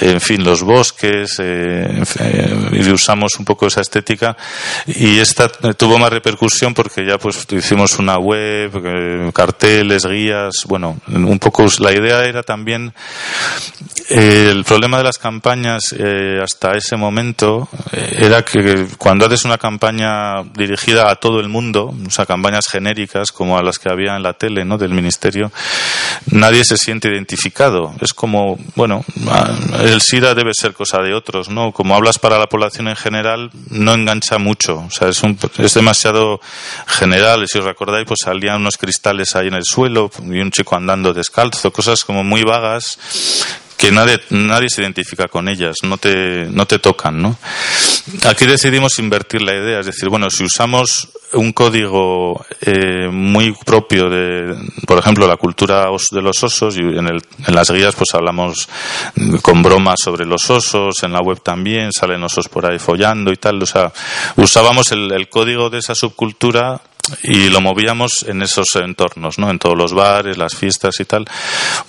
en 0.00 0.20
fin, 0.20 0.44
los 0.44 0.62
bosques, 0.62 1.40
y 1.40 2.90
usamos 2.90 3.36
un 3.38 3.45
poco 3.46 3.66
esa 3.66 3.80
estética 3.80 4.36
y 4.86 5.18
esta 5.18 5.48
tuvo 5.48 5.98
más 5.98 6.10
repercusión 6.10 6.74
porque 6.74 7.06
ya 7.06 7.16
pues 7.16 7.46
hicimos 7.50 7.98
una 7.98 8.18
web, 8.18 8.70
eh, 8.84 9.30
carteles, 9.32 10.04
guías, 10.04 10.64
bueno, 10.66 10.98
un 11.08 11.38
poco 11.38 11.64
la 11.78 11.92
idea 11.92 12.24
era 12.24 12.42
también 12.42 12.92
eh, 14.10 14.50
el 14.52 14.64
problema 14.64 14.98
de 14.98 15.04
las 15.04 15.16
campañas 15.16 15.94
eh, 15.98 16.38
hasta 16.42 16.72
ese 16.72 16.96
momento 16.96 17.68
era 17.92 18.44
que 18.44 18.86
cuando 18.98 19.24
haces 19.24 19.46
una 19.46 19.56
campaña 19.56 20.42
dirigida 20.54 21.10
a 21.10 21.16
todo 21.16 21.40
el 21.40 21.48
mundo, 21.48 21.94
o 22.06 22.10
sea, 22.10 22.26
campañas 22.26 22.66
genéricas 22.70 23.32
como 23.32 23.56
a 23.56 23.62
las 23.62 23.78
que 23.78 23.88
había 23.88 24.16
en 24.16 24.22
la 24.22 24.34
tele, 24.34 24.64
¿no? 24.64 24.76
del 24.76 24.90
ministerio, 24.90 25.52
nadie 26.30 26.64
se 26.64 26.76
siente 26.76 27.08
identificado. 27.08 27.94
Es 28.00 28.12
como, 28.12 28.58
bueno, 28.74 29.04
el 29.80 30.00
SIDA 30.00 30.34
debe 30.34 30.52
ser 30.54 30.74
cosa 30.74 30.98
de 30.98 31.14
otros, 31.14 31.48
¿no? 31.48 31.72
Como 31.72 31.94
hablas 31.94 32.18
para 32.18 32.38
la 32.38 32.46
población 32.46 32.88
en 32.88 32.96
general, 32.96 33.35
no 33.70 33.94
engancha 33.94 34.38
mucho. 34.38 34.84
O 34.86 34.90
sea, 34.90 35.08
es, 35.08 35.22
un, 35.22 35.38
es 35.58 35.74
demasiado 35.74 36.40
general. 36.86 37.46
Si 37.48 37.58
os 37.58 37.64
recordáis, 37.64 38.06
pues 38.06 38.20
salían 38.24 38.60
unos 38.60 38.76
cristales 38.76 39.34
ahí 39.34 39.48
en 39.48 39.54
el 39.54 39.64
suelo 39.64 40.10
y 40.22 40.40
un 40.40 40.50
chico 40.50 40.76
andando 40.76 41.12
descalzo, 41.12 41.72
cosas 41.72 42.04
como 42.04 42.24
muy 42.24 42.42
vagas 42.42 42.98
que 43.76 43.92
nadie, 43.92 44.20
nadie 44.30 44.68
se 44.68 44.82
identifica 44.82 45.28
con 45.28 45.48
ellas, 45.48 45.76
no 45.82 45.98
te, 45.98 46.46
no 46.46 46.66
te 46.66 46.78
tocan, 46.78 47.20
¿no? 47.20 47.38
Aquí 48.24 48.46
decidimos 48.46 48.98
invertir 48.98 49.42
la 49.42 49.54
idea, 49.54 49.80
es 49.80 49.86
decir, 49.86 50.08
bueno, 50.08 50.30
si 50.30 50.44
usamos 50.44 51.08
un 51.32 51.52
código 51.52 52.44
eh, 52.60 53.08
muy 53.10 53.54
propio 53.64 54.08
de, 54.08 54.56
por 54.86 54.98
ejemplo, 54.98 55.26
la 55.26 55.36
cultura 55.36 55.88
de 56.10 56.22
los 56.22 56.42
osos, 56.42 56.76
y 56.76 56.80
en, 56.80 57.06
el, 57.06 57.20
en 57.46 57.54
las 57.54 57.70
guías 57.70 57.94
pues 57.94 58.14
hablamos 58.14 58.68
con 59.42 59.62
bromas 59.62 59.98
sobre 60.02 60.24
los 60.24 60.48
osos, 60.50 61.02
en 61.02 61.12
la 61.12 61.20
web 61.20 61.42
también 61.42 61.92
salen 61.92 62.22
osos 62.22 62.48
por 62.48 62.64
ahí 62.64 62.78
follando 62.78 63.32
y 63.32 63.36
tal, 63.36 63.62
o 63.62 63.66
sea, 63.66 63.92
usábamos 64.36 64.92
el, 64.92 65.12
el 65.12 65.28
código 65.28 65.68
de 65.68 65.78
esa 65.78 65.94
subcultura 65.94 66.80
y 67.22 67.48
lo 67.50 67.60
movíamos 67.60 68.24
en 68.28 68.42
esos 68.42 68.74
entornos, 68.76 69.38
¿no? 69.38 69.50
En 69.50 69.58
todos 69.58 69.76
los 69.76 69.92
bares, 69.92 70.38
las 70.38 70.54
fiestas 70.54 70.98
y 71.00 71.04
tal, 71.04 71.24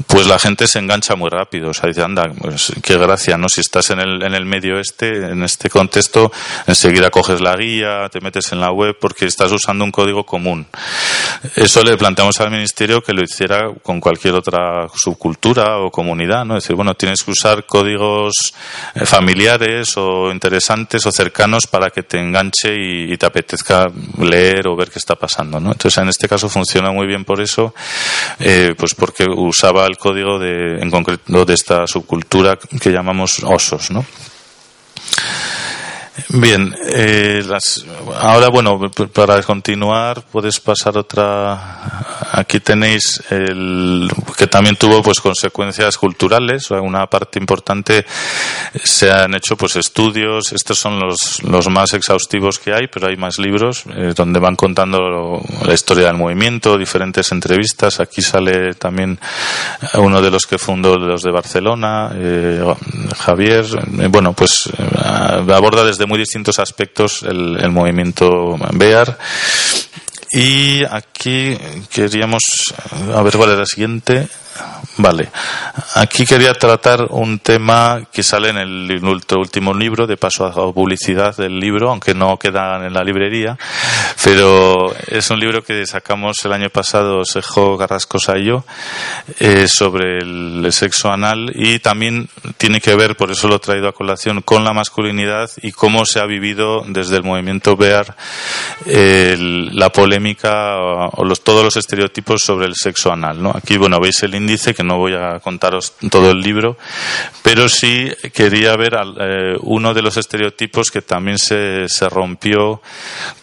pues 0.08 0.27
la 0.27 0.39
gente 0.39 0.67
se 0.67 0.80
engancha 0.80 1.15
muy 1.15 1.30
rápido. 1.30 1.69
O 1.69 1.73
sea, 1.73 1.88
dice, 1.88 2.03
anda, 2.03 2.32
pues 2.39 2.73
qué 2.82 2.97
gracia, 2.97 3.38
¿no? 3.38 3.47
Si 3.49 3.62
estás 3.62 3.89
en 3.89 3.99
el, 3.99 4.23
en 4.23 4.34
el 4.34 4.45
medio 4.45 4.80
este, 4.80 5.32
en 5.32 5.43
este 5.43 5.69
contexto, 5.69 6.32
enseguida 6.65 7.10
coges 7.10 7.41
la 7.41 7.56
guía, 7.56 8.10
te 8.12 8.21
metes 8.21 8.51
en 8.51 8.60
la 8.60 8.71
web 8.71 8.97
porque 8.99 9.25
estás 9.25 9.51
usando 9.51 9.84
un 9.84 9.91
código 9.91 10.25
común. 10.25 10.67
Eso 11.56 11.84
le 11.84 11.98
planteamos 11.98 12.39
al 12.39 12.52
Ministerio 12.52 13.02
que 13.02 13.13
lo 13.13 13.23
hiciera 13.23 13.71
con 13.83 14.00
cualquier 14.00 14.35
otra 14.35 14.87
subcultura 14.96 15.79
o 15.79 15.91
comunidad, 15.91 16.46
¿no? 16.46 16.58
Es 16.58 16.63
decir, 16.63 16.75
bueno, 16.75 16.96
tienes 16.96 17.23
que 17.23 17.31
usar 17.31 17.65
códigos 17.65 18.54
eh, 18.96 19.06
familiares 19.06 19.96
o 19.98 20.31
interesantes 20.31 21.06
o 21.06 21.12
cercanos 21.12 21.67
para 21.67 21.89
que 21.89 22.04
te 22.04 22.19
enganche 22.19 22.75
y, 22.75 23.17
te 23.17 23.25
apetezca 23.25 23.87
leer 24.19 24.67
o 24.67 24.75
ver 24.75 24.91
qué 24.91 25.00
está 25.08 25.15
pasando, 25.15 25.62
¿no? 25.62 25.71
Entonces, 25.71 25.97
en 25.97 26.10
este 26.10 26.27
caso 26.27 26.49
funciona 26.49 26.91
muy 26.91 27.08
bien 27.08 27.23
por 27.23 27.39
eso, 27.39 27.73
eh, 28.39 28.75
pues 28.77 28.93
porque 28.93 29.25
usaba 29.25 29.85
el 29.85 29.97
código 29.97 30.37
de, 30.37 30.81
en 30.81 30.91
concreto 30.91 31.45
de 31.45 31.53
esta 31.53 31.87
subcultura 31.87 32.58
que 32.58 32.91
llamamos 32.91 33.41
osos, 33.43 33.89
¿no? 33.89 34.05
Bien, 36.29 36.75
eh, 36.93 37.43
ahora 38.19 38.49
bueno, 38.49 38.79
para 39.13 39.41
continuar 39.43 40.23
puedes 40.23 40.59
pasar 40.59 40.97
otra. 40.97 42.05
Aquí 42.31 42.59
tenéis 42.59 43.21
el 43.29 44.09
que 44.35 44.47
también 44.47 44.75
tuvo 44.75 45.01
pues 45.03 45.19
consecuencias 45.19 45.97
culturales. 45.97 46.71
Una 46.71 47.07
parte 47.07 47.39
importante 47.39 48.05
se 48.83 49.11
han 49.11 49.35
hecho 49.35 49.55
pues 49.55 49.75
estudios. 49.75 50.51
Estos 50.53 50.79
son 50.79 50.99
los, 50.99 51.43
los 51.43 51.69
más 51.69 51.93
exhaustivos 51.93 52.57
que 52.59 52.73
hay, 52.73 52.87
pero 52.87 53.07
hay 53.07 53.15
más 53.15 53.37
libros 53.37 53.83
eh, 53.95 54.13
donde 54.15 54.39
van 54.39 54.55
contando 54.55 55.41
la 55.65 55.73
historia 55.73 56.07
del 56.07 56.17
movimiento, 56.17 56.77
diferentes 56.77 57.31
entrevistas. 57.31 57.99
Aquí 57.99 58.21
sale 58.21 58.73
también 58.73 59.19
uno 59.93 60.21
de 60.21 60.31
los 60.31 60.45
que 60.45 60.57
fundó 60.57 60.97
los 60.97 61.21
de 61.21 61.31
Barcelona, 61.31 62.11
eh, 62.15 62.63
Javier. 63.17 63.65
bueno, 64.09 64.33
pues 64.33 64.69
aborda 65.08 65.83
desde 65.83 66.05
muy 66.05 66.19
distintos 66.19 66.60
aspectos 66.60 67.23
el, 67.23 67.58
el 67.60 67.71
movimiento 67.71 68.58
BEAR. 68.73 69.17
Y 70.31 70.83
aquí 70.83 71.58
queríamos, 71.89 72.43
a 73.15 73.21
ver 73.21 73.37
cuál 73.37 73.51
es 73.51 73.58
la 73.58 73.65
siguiente. 73.65 74.27
Vale. 74.97 75.29
Aquí 75.95 76.25
quería 76.25 76.53
tratar 76.53 77.08
un 77.10 77.39
tema 77.39 78.01
que 78.12 78.23
sale 78.23 78.49
en 78.49 78.58
el 78.58 79.03
último 79.03 79.73
libro, 79.73 80.08
de 80.08 80.17
paso 80.17 80.45
a 80.45 80.73
publicidad 80.73 81.35
del 81.37 81.60
libro, 81.60 81.91
aunque 81.91 82.13
no 82.13 82.37
queda 82.37 82.85
en 82.85 82.93
la 82.93 83.03
librería, 83.03 83.58
pero 84.23 84.95
es 85.08 85.29
un 85.29 85.39
libro 85.39 85.63
que 85.63 85.85
sacamos 85.85 86.37
el 86.45 86.53
año 86.53 86.69
pasado, 86.69 87.23
Sejo 87.25 87.77
Garrascosa 87.77 88.37
y 88.37 88.45
yo, 88.45 88.65
eh, 89.39 89.67
sobre 89.67 90.19
el 90.19 90.67
sexo 90.71 91.12
anal 91.12 91.51
y 91.53 91.79
también 91.79 92.29
tiene 92.58 92.81
que 92.81 92.95
ver, 92.95 93.15
por 93.15 93.31
eso 93.31 93.47
lo 93.47 93.58
he 93.58 93.60
traído 93.60 93.87
a 93.87 93.93
colación, 93.93 94.41
con 94.41 94.63
la 94.63 94.73
masculinidad 94.73 95.49
y 95.62 95.71
cómo 95.71 96.05
se 96.05 96.19
ha 96.19 96.25
vivido 96.25 96.83
desde 96.87 97.17
el 97.17 97.23
movimiento 97.23 97.75
BEAR 97.75 98.15
la 98.85 99.89
polémica 99.89 100.77
o 100.77 101.23
los, 101.23 101.43
todos 101.43 101.63
los 101.63 101.77
estereotipos 101.77 102.41
sobre 102.41 102.65
el 102.65 102.73
sexo 102.75 103.12
anal. 103.12 103.41
¿no? 103.41 103.51
Aquí, 103.51 103.77
bueno, 103.77 103.99
veis 103.99 104.21
el 104.23 104.35
dice 104.48 104.73
que 104.73 104.83
no 104.83 104.98
voy 104.98 105.13
a 105.13 105.39
contaros 105.39 105.93
todo 106.10 106.31
el 106.31 106.39
libro, 106.39 106.77
pero 107.43 107.69
sí 107.69 108.10
quería 108.33 108.75
ver 108.75 108.95
eh, 109.19 109.56
uno 109.62 109.93
de 109.93 110.02
los 110.02 110.17
estereotipos 110.17 110.89
que 110.89 111.02
también 111.02 111.37
se, 111.37 111.87
se 111.87 112.10
rompió 112.10 112.81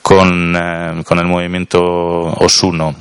con, 0.02 0.54
eh, 0.56 1.02
con 1.04 1.18
el 1.18 1.26
movimiento 1.26 1.80
Osuno. 1.80 2.96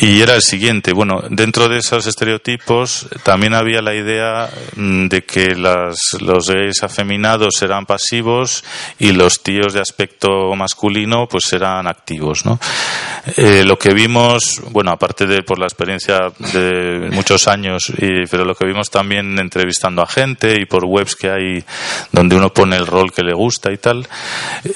Y 0.00 0.22
era 0.22 0.34
el 0.34 0.42
siguiente, 0.42 0.92
bueno, 0.92 1.22
dentro 1.28 1.68
de 1.68 1.78
esos 1.78 2.06
estereotipos 2.06 3.08
también 3.22 3.52
había 3.52 3.82
la 3.82 3.94
idea 3.94 4.48
mm, 4.74 5.08
de 5.08 5.24
que 5.24 5.54
las, 5.54 6.16
los 6.20 6.48
gays 6.48 6.82
afeminados 6.82 7.60
eran 7.60 7.84
pasivos 7.84 8.64
y 8.98 9.12
los 9.12 9.42
tíos 9.42 9.74
de 9.74 9.80
aspecto 9.80 10.54
masculino 10.54 11.28
pues 11.28 11.52
eran 11.52 11.86
activos, 11.86 12.46
¿no? 12.46 12.58
Eh, 13.36 13.64
lo 13.64 13.78
que 13.78 13.92
vimos, 13.92 14.62
bueno, 14.70 14.92
aparte 14.92 15.26
de 15.26 15.42
por 15.42 15.58
la 15.58 15.66
experiencia 15.66 16.32
de 16.52 16.95
muchos 17.10 17.48
años, 17.48 17.92
y, 17.98 18.26
pero 18.30 18.44
lo 18.44 18.54
que 18.54 18.66
vimos 18.66 18.90
también 18.90 19.38
entrevistando 19.38 20.02
a 20.02 20.06
gente 20.06 20.60
y 20.60 20.66
por 20.66 20.84
webs 20.84 21.16
que 21.16 21.30
hay 21.30 21.64
donde 22.12 22.36
uno 22.36 22.52
pone 22.52 22.76
el 22.76 22.86
rol 22.86 23.12
que 23.12 23.22
le 23.22 23.34
gusta 23.34 23.72
y 23.72 23.78
tal, 23.78 24.06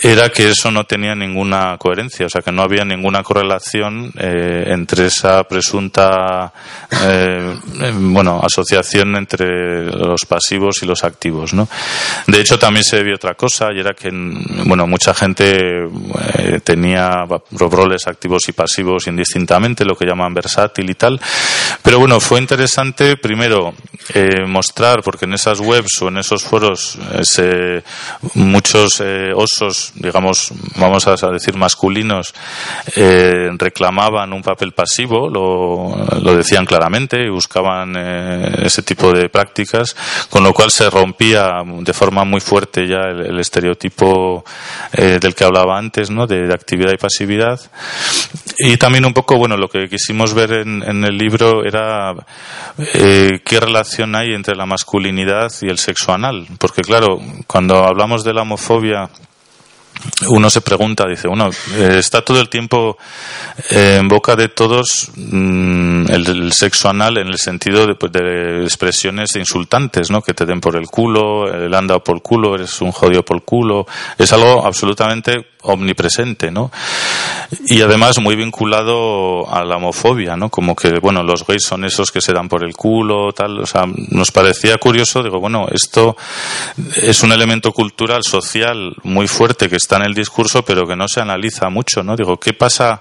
era 0.03 0.31
que 0.31 0.51
eso 0.51 0.71
no 0.71 0.85
tenía 0.85 1.15
ninguna 1.15 1.77
coherencia, 1.79 2.27
o 2.27 2.29
sea, 2.29 2.43
que 2.43 2.53
no 2.53 2.63
había 2.63 2.85
ninguna 2.85 3.23
correlación 3.23 4.13
eh, 4.19 4.65
entre 4.69 5.07
esa 5.07 5.45
presunta, 5.45 6.53
eh, 7.03 7.57
bueno, 7.95 8.41
asociación 8.43 9.17
entre 9.17 9.87
los 9.87 10.25
pasivos 10.27 10.83
y 10.83 10.87
los 10.87 11.05
activos, 11.05 11.55
¿no? 11.55 11.69
De 12.27 12.41
hecho, 12.41 12.59
también 12.59 12.85
se 12.85 13.03
vio 13.03 13.15
otra 13.15 13.35
cosa 13.35 13.69
y 13.75 13.81
era 13.81 13.95
que, 13.95 14.11
bueno, 14.65 14.87
mucha 14.87 15.15
gente 15.15 15.89
eh, 16.39 16.61
tenía 16.63 17.27
roles 17.51 18.07
activos 18.07 18.49
y 18.49 18.53
pasivos 18.53 19.07
indistintamente, 19.07 19.85
lo 19.85 19.97
que 19.97 20.07
llaman 20.07 20.35
versátil 20.35 20.91
y 20.91 20.95
tal. 20.95 21.21
Pero 21.83 21.99
bueno, 21.99 22.10
fue 22.19 22.41
interesante 22.41 23.17
primero 23.17 23.75
eh, 24.15 24.45
mostrar, 24.47 25.03
porque 25.03 25.27
en 25.27 25.35
esas 25.35 25.61
webs 25.61 26.03
o 26.03 26.09
en 26.09 26.17
esos 26.17 26.43
foros 26.43 26.99
eh, 27.39 27.83
muchos 28.35 29.01
eh, 29.01 29.31
osos, 29.35 29.93
digamos, 29.95 30.53
vamos 30.77 31.07
a 31.07 31.31
decir 31.31 31.55
masculinos, 31.55 32.35
reclamaban 33.59 34.33
un 34.33 34.43
papel 34.43 34.73
pasivo, 34.73 35.29
lo, 35.29 36.35
decían 36.35 36.65
claramente 36.65 37.23
y 37.23 37.29
buscaban 37.29 37.97
ese 37.97 38.83
tipo 38.83 39.13
de 39.13 39.29
prácticas, 39.29 39.95
con 40.31 40.43
lo 40.43 40.53
cual 40.55 40.71
se 40.71 40.89
rompía 40.89 41.63
de 41.65 41.93
forma 41.93 42.25
muy 42.25 42.41
fuerte 42.41 42.89
ya 42.89 43.11
el, 43.11 43.39
estereotipo 43.39 44.45
del 44.93 45.35
que 45.35 45.45
hablaba 45.45 45.79
antes, 45.79 46.11
¿no? 46.11 46.27
De, 46.27 46.51
actividad 46.53 46.93
y 46.93 46.97
pasividad. 46.97 47.61
Y 48.59 48.77
también 48.77 49.05
un 49.05 49.13
poco, 49.13 49.37
bueno, 49.37 49.57
lo 49.57 49.69
que 49.69 49.89
quisimos 49.89 50.35
ver 50.35 50.53
en 50.53 51.05
el 51.05 51.17
libro 51.17 51.65
era 51.65 52.00
qué 52.97 53.61
relación 53.61 54.15
hay 54.17 54.35
entre 54.35 54.57
la 54.57 54.67
masculinidad 54.67 55.51
y 55.63 55.69
el 55.69 55.79
sexo 55.79 56.13
anal. 56.13 56.47
Porque 56.59 56.83
claro, 56.83 57.19
cuando 57.47 57.85
hablamos 57.85 58.25
de 58.25 58.35
la 58.35 58.43
homofobia 58.43 59.11
uno 60.29 60.51
se 60.51 60.61
pregunta, 60.61 61.07
dice, 61.07 61.29
eh, 61.29 61.97
está 61.99 62.23
todo 62.23 62.41
el 62.41 62.49
tiempo 62.49 62.99
en 63.71 64.09
boca 64.09 64.37
de 64.37 64.49
todos 64.49 65.11
mm, 65.17 66.11
el, 66.11 66.53
sexo 66.53 66.89
anal 66.89 67.19
en 67.19 67.29
el 67.29 67.39
sentido 67.39 67.87
de, 67.87 67.95
pues, 67.95 68.13
de, 68.13 68.65
expresiones 68.65 69.37
insultantes, 69.37 70.11
¿no? 70.11 70.23
Que 70.23 70.35
te 70.35 70.45
den 70.45 70.61
por 70.61 70.77
el 70.77 70.87
culo, 70.87 71.53
el 71.53 71.73
anda 71.75 71.99
por 71.99 72.17
el 72.17 72.23
culo, 72.23 72.55
eres 72.55 72.81
un 72.81 72.93
jodido 72.93 73.25
por 73.25 73.37
el 73.37 73.43
culo. 73.43 73.87
Es 74.19 74.33
algo 74.33 74.67
absolutamente 74.67 75.47
omnipresente, 75.63 76.51
¿no? 76.51 76.71
Y 77.67 77.83
además 77.83 78.19
muy 78.19 78.37
vinculado 78.37 79.51
a 79.53 79.65
la 79.65 79.77
homofobia, 79.77 80.37
¿no? 80.37 80.49
Como 80.49 80.75
que, 80.75 80.99
bueno, 81.01 81.23
los 81.23 81.47
gays 81.47 81.65
son 81.65 81.85
esos 81.85 82.11
que 82.11 82.21
se 82.21 82.33
dan 82.33 82.49
por 82.49 82.65
el 82.65 82.75
culo, 82.75 83.33
tal, 83.33 83.61
o 83.61 83.67
sea, 83.67 83.85
nos 84.09 84.31
parecía 84.31 84.79
curioso, 84.79 85.23
digo, 85.23 85.41
bueno, 85.41 85.67
esto 85.71 86.17
es 86.97 87.23
un 87.23 87.33
elemento 87.33 87.73
cultural, 87.73 88.23
social 88.23 88.95
muy 89.03 89.29
fuerte 89.29 89.69
que 89.69 89.77
está 89.77 89.90
en 89.97 90.05
el 90.05 90.15
discurso, 90.15 90.65
pero 90.65 90.87
que 90.87 90.97
no 90.97 91.07
se 91.09 91.21
analiza 91.21 91.69
mucho, 91.69 92.03
¿no? 92.03 92.17
Digo, 92.17 92.39
¿qué 92.39 92.53
pasa 92.53 93.01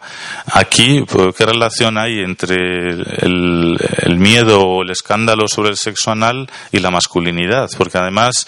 aquí? 0.53 1.03
Pues, 1.07 1.35
¿Qué 1.35 1.45
relación 1.45 1.97
hay 1.97 2.19
entre 2.19 2.55
el, 2.55 4.17
miedo 4.17 4.61
o 4.61 4.83
el 4.83 4.91
escándalo 4.91 5.47
sobre 5.47 5.69
el 5.69 5.77
sexo 5.77 6.11
anal 6.11 6.49
y 6.71 6.79
la 6.79 6.91
masculinidad? 6.91 7.69
Porque 7.77 7.97
además 7.97 8.47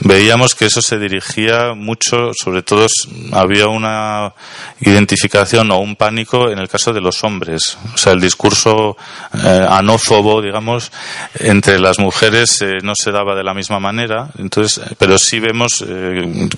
veíamos 0.00 0.54
que 0.54 0.66
eso 0.66 0.80
se 0.80 0.98
dirigía 0.98 1.74
mucho, 1.74 2.30
sobre 2.32 2.62
todo 2.62 2.86
había 3.32 3.68
una 3.68 4.32
identificación 4.80 5.70
o 5.70 5.78
un 5.78 5.96
pánico 5.96 6.50
en 6.50 6.58
el 6.58 6.68
caso 6.68 6.92
de 6.92 7.00
los 7.00 7.24
hombres. 7.24 7.78
O 7.94 7.98
sea, 7.98 8.12
el 8.12 8.20
discurso 8.20 8.96
eh, 9.34 9.66
anófobo, 9.68 10.40
digamos, 10.40 10.92
entre 11.34 11.78
las 11.78 11.98
mujeres 11.98 12.60
eh, 12.62 12.78
no 12.82 12.92
se 12.94 13.10
daba 13.10 13.34
de 13.34 13.44
la 13.44 13.54
misma 13.54 13.80
manera. 13.80 14.28
Entonces, 14.38 14.80
pero 14.98 15.18
sí 15.18 15.40
vemos 15.40 15.84
eh, 15.86 16.48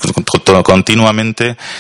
continuamente 0.63 1.01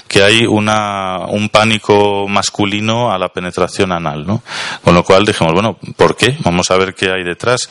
que 0.08 0.22
hay 0.22 0.46
una, 0.46 1.26
un 1.28 1.48
pánico 1.48 2.26
masculino 2.28 3.12
a 3.12 3.18
la 3.18 3.28
penetración 3.28 3.92
anal, 3.92 4.26
¿no? 4.26 4.42
Con 4.82 4.94
lo 4.94 5.04
cual 5.04 5.24
dijimos, 5.24 5.52
bueno, 5.52 5.78
¿por 5.96 6.16
qué? 6.16 6.36
Vamos 6.44 6.70
a 6.70 6.76
ver 6.76 6.94
qué 6.94 7.10
hay 7.10 7.24
detrás. 7.24 7.68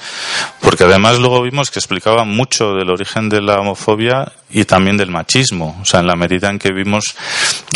Porque 0.62 0.84
además 0.84 1.20
luego 1.20 1.42
vimos 1.42 1.72
que 1.72 1.80
explicaba 1.80 2.24
mucho 2.24 2.74
del 2.74 2.90
origen 2.90 3.30
de 3.30 3.42
la 3.42 3.60
homofobia 3.60 4.32
y 4.52 4.66
también 4.66 4.98
del 4.98 5.12
machismo. 5.12 5.78
O 5.82 5.86
sea, 5.86 6.00
en 6.00 6.08
la 6.08 6.16
medida 6.16 6.50
en 6.50 6.60
que 6.60 6.72
vimos 6.72 7.16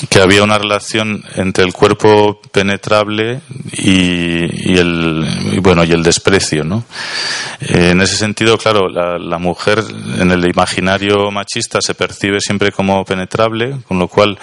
que 0.10 0.20
había 0.20 0.44
una 0.44 0.58
relación 0.58 1.24
entre 1.36 1.64
el 1.64 1.74
cuerpo 1.74 2.42
penetrable 2.52 3.42
y, 3.74 4.78
el 4.78 5.60
bueno 5.62 5.84
y 5.84 5.92
el 5.92 6.04
desprecio, 6.04 6.64
¿no? 6.64 6.84
Eh, 7.62 7.92
en 7.92 8.02
ese 8.02 8.16
sentido, 8.16 8.58
claro, 8.58 8.90
la, 8.90 9.38
mujer 9.38 9.84
en 10.20 10.32
el 10.32 10.46
imaginario 10.46 11.30
machista 11.32 11.80
se 11.82 11.96
percibe 11.96 12.40
siempre 12.40 12.72
como 12.72 13.04
penetrable, 13.04 13.78
con 13.88 14.00
lo 14.00 14.08
cual, 14.08 14.38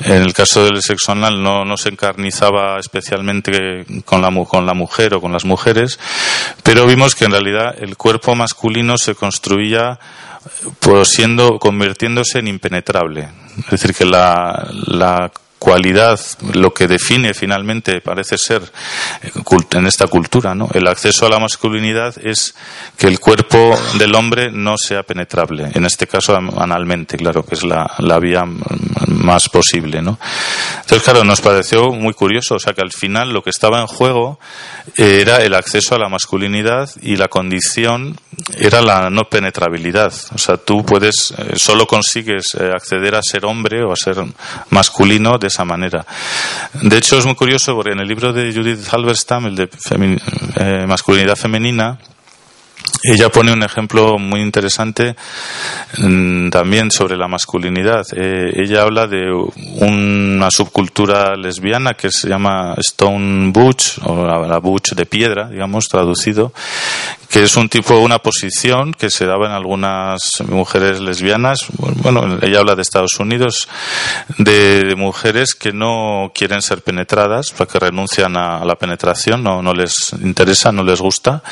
en 0.00 0.22
el 0.22 0.32
caso 0.34 0.64
del 0.64 0.82
sexo 0.82 1.12
anal 1.12 1.42
no, 1.42 1.64
no 1.64 1.76
se 1.76 1.88
encarnizaba 1.88 2.78
especialmente 2.78 3.86
con 4.04 4.22
la, 4.22 4.30
con 4.44 4.66
la 4.66 4.74
mujer 4.74 5.14
o 5.14 5.20
con 5.20 5.32
las 5.32 5.44
mujeres, 5.44 5.98
pero 6.62 6.86
vimos 6.86 7.14
que 7.14 7.24
en 7.24 7.32
realidad 7.32 7.74
el 7.78 7.96
cuerpo 7.96 8.34
masculino 8.34 8.98
se 8.98 9.14
construía 9.14 9.98
pues 10.80 11.08
siendo 11.08 11.58
convirtiéndose 11.58 12.38
en 12.38 12.48
impenetrable. 12.48 13.28
Es 13.64 13.70
decir, 13.70 13.94
que 13.94 14.04
la, 14.04 14.68
la 14.86 15.30
cualidad, 15.62 16.18
lo 16.54 16.74
que 16.74 16.88
define 16.88 17.34
finalmente 17.34 18.00
parece 18.00 18.36
ser 18.36 18.62
eh, 19.22 19.30
en 19.74 19.86
esta 19.86 20.08
cultura, 20.08 20.56
¿no? 20.56 20.68
El 20.74 20.88
acceso 20.88 21.24
a 21.24 21.28
la 21.28 21.38
masculinidad 21.38 22.16
es 22.20 22.56
que 22.98 23.06
el 23.06 23.20
cuerpo 23.20 23.72
del 23.96 24.12
hombre 24.16 24.50
no 24.50 24.76
sea 24.76 25.04
penetrable, 25.04 25.70
en 25.72 25.84
este 25.84 26.08
caso 26.08 26.36
analmente, 26.36 27.16
claro, 27.16 27.44
que 27.44 27.54
es 27.54 27.62
la, 27.62 27.88
la 27.98 28.18
vía 28.18 28.44
más 29.06 29.48
posible, 29.48 30.02
¿no? 30.02 30.18
Entonces, 30.80 31.04
claro, 31.04 31.22
nos 31.22 31.40
pareció 31.40 31.92
muy 31.92 32.12
curioso, 32.12 32.56
o 32.56 32.58
sea, 32.58 32.72
que 32.72 32.82
al 32.82 32.90
final 32.90 33.32
lo 33.32 33.44
que 33.44 33.50
estaba 33.50 33.80
en 33.80 33.86
juego 33.86 34.40
eh, 34.96 35.20
era 35.20 35.44
el 35.44 35.54
acceso 35.54 35.94
a 35.94 35.98
la 35.98 36.08
masculinidad 36.08 36.90
y 37.02 37.14
la 37.14 37.28
condición 37.28 38.18
era 38.58 38.82
la 38.82 39.10
no 39.10 39.28
penetrabilidad. 39.30 40.12
O 40.34 40.38
sea, 40.38 40.56
tú 40.56 40.84
puedes, 40.84 41.32
eh, 41.38 41.52
solo 41.54 41.86
consigues 41.86 42.56
acceder 42.56 43.14
a 43.14 43.22
ser 43.22 43.44
hombre 43.44 43.84
o 43.84 43.92
a 43.92 43.96
ser 43.96 44.16
masculino 44.70 45.38
de 45.38 45.51
esa 45.52 45.64
manera. 45.64 46.04
De 46.72 46.96
hecho, 46.96 47.18
es 47.18 47.26
muy 47.26 47.34
curioso 47.34 47.74
porque 47.74 47.92
en 47.92 48.00
el 48.00 48.08
libro 48.08 48.32
de 48.32 48.52
Judith 48.52 48.88
Halberstam, 48.90 49.46
el 49.46 49.56
de 49.56 49.68
eh, 50.56 50.84
masculinidad 50.86 51.36
femenina, 51.36 51.98
ella 53.04 53.30
pone 53.30 53.52
un 53.52 53.62
ejemplo 53.62 54.18
muy 54.18 54.40
interesante 54.40 55.16
mm, 55.98 56.50
también 56.50 56.90
sobre 56.90 57.16
la 57.16 57.28
masculinidad. 57.28 58.04
Eh, 58.14 58.52
ella 58.56 58.82
habla 58.82 59.06
de 59.06 59.24
una 59.80 60.48
subcultura 60.50 61.34
lesbiana 61.36 61.94
que 61.94 62.10
se 62.10 62.28
llama 62.28 62.74
Stone 62.78 63.50
Butch, 63.50 63.98
o 64.04 64.24
la 64.24 64.58
Butch 64.58 64.92
de 64.94 65.06
piedra, 65.06 65.48
digamos, 65.48 65.86
traducido, 65.88 66.52
que 67.32 67.42
es 67.42 67.56
un 67.56 67.70
tipo, 67.70 67.98
una 67.98 68.18
posición 68.18 68.92
que 68.92 69.08
se 69.08 69.24
daba 69.24 69.46
en 69.46 69.52
algunas 69.52 70.20
mujeres 70.48 71.00
lesbianas. 71.00 71.66
Bueno, 71.78 72.38
ella 72.42 72.58
habla 72.58 72.74
de 72.74 72.82
Estados 72.82 73.18
Unidos, 73.18 73.68
de, 74.36 74.94
mujeres 74.98 75.54
que 75.54 75.72
no 75.72 76.30
quieren 76.34 76.60
ser 76.60 76.82
penetradas, 76.82 77.52
que 77.52 77.78
renuncian 77.78 78.36
a, 78.36 78.66
la 78.66 78.76
penetración, 78.76 79.42
no, 79.42 79.62
no 79.62 79.72
les 79.72 80.12
interesa, 80.22 80.72
no 80.72 80.84
les 80.84 81.00
gusta. 81.00 81.42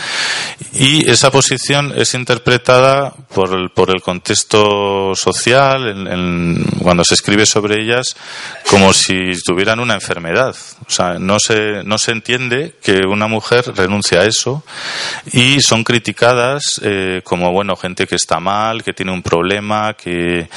Y 0.75 1.09
esa 1.09 1.31
posición 1.31 1.95
es 1.97 2.13
interpretada 2.13 3.15
por 3.35 3.55
el, 3.55 3.71
por 3.71 3.89
el 3.91 4.03
contexto 4.03 5.15
social, 5.15 5.89
en, 5.89 6.63
cuando 6.83 7.05
se 7.05 7.15
escribe 7.15 7.47
sobre 7.47 7.81
ellas, 7.81 8.17
como 8.69 8.93
si 8.93 9.33
tuvieran 9.47 9.81
una 9.81 9.95
enfermedad. 9.95 10.55
O 10.87 10.91
sea, 10.91 11.19
no 11.19 11.39
se, 11.41 11.83
no 11.85 11.97
se 11.97 12.13
entiende 12.13 12.75
que 12.83 13.07
una 13.07 13.29
mujer 13.29 13.73
renuncie 13.75 14.19
a 14.19 14.27
eso 14.27 14.63
y 15.33 15.63
son 15.71 15.85
criticadas 15.85 16.81
eh, 16.83 17.21
como, 17.23 17.53
bueno, 17.53 17.77
gente 17.77 18.09
que 18.09 18.17
está 18.17 18.41
mal, 18.41 18.83
que 18.83 18.93
tiene 18.93 19.13
un 19.13 19.23
problema, 19.23 19.95
que... 19.95 20.49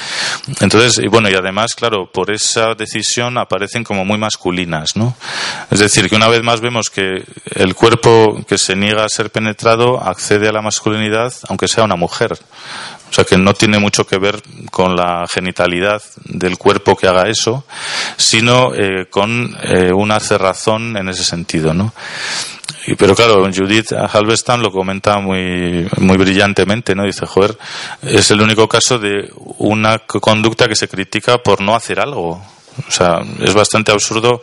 Entonces, 0.60 0.98
y 0.98 1.08
bueno, 1.08 1.30
y 1.30 1.36
además, 1.36 1.76
claro, 1.76 2.10
por 2.12 2.32
esa 2.32 2.74
decisión 2.74 3.38
aparecen 3.38 3.84
como 3.84 4.06
muy 4.06 4.18
masculinas, 4.18 4.96
¿no? 4.96 5.16
Es 5.70 5.78
decir, 5.78 6.10
que 6.10 6.16
una 6.16 6.30
vez 6.30 6.42
más 6.42 6.62
vemos 6.62 6.90
que 6.90 7.24
el 7.54 7.76
cuerpo 7.76 8.44
que 8.48 8.58
se 8.58 8.76
niega 8.76 9.06
a 9.06 9.10
ser 9.10 9.30
penetrado 9.30 10.04
accede 10.04 10.50
a 10.50 10.52
la 10.52 10.64
masculinidad, 10.64 11.32
aunque 11.48 11.68
sea 11.68 11.84
una 11.84 11.96
mujer. 11.96 12.36
O 13.14 13.16
sea 13.16 13.26
que 13.26 13.38
no 13.38 13.54
tiene 13.54 13.78
mucho 13.78 14.08
que 14.08 14.18
ver 14.18 14.42
con 14.72 14.96
la 14.96 15.28
genitalidad 15.32 16.02
del 16.26 16.58
cuerpo 16.58 16.96
que 16.96 17.08
haga 17.08 17.30
eso, 17.30 17.64
sino 18.18 18.74
eh, 18.74 19.06
con 19.08 19.56
eh, 19.62 19.94
una 19.94 20.20
cerrazón 20.20 20.98
en 20.98 21.10
ese 21.10 21.24
sentido, 21.24 21.76
¿no? 21.76 21.94
pero 22.98 23.16
claro, 23.16 23.48
Judith 23.54 23.94
Halberstam 23.94 24.62
lo 24.62 24.72
comenta 24.72 25.20
muy, 25.20 25.88
muy 25.98 26.18
brillantemente, 26.18 26.96
¿no? 26.96 27.04
Dice, 27.06 27.28
joder, 27.28 27.56
es 28.02 28.32
el 28.32 28.42
único 28.42 28.68
caso 28.68 28.98
de 28.98 29.32
una 29.60 30.00
conducta 30.00 30.68
que 30.68 30.76
se 30.76 30.88
critica 30.88 31.38
por 31.38 31.62
no 31.62 31.76
hacer 31.76 32.00
algo. 32.00 32.42
O 32.88 32.92
sea, 32.92 33.22
es 33.40 33.54
bastante 33.54 33.92
absurdo 33.92 34.42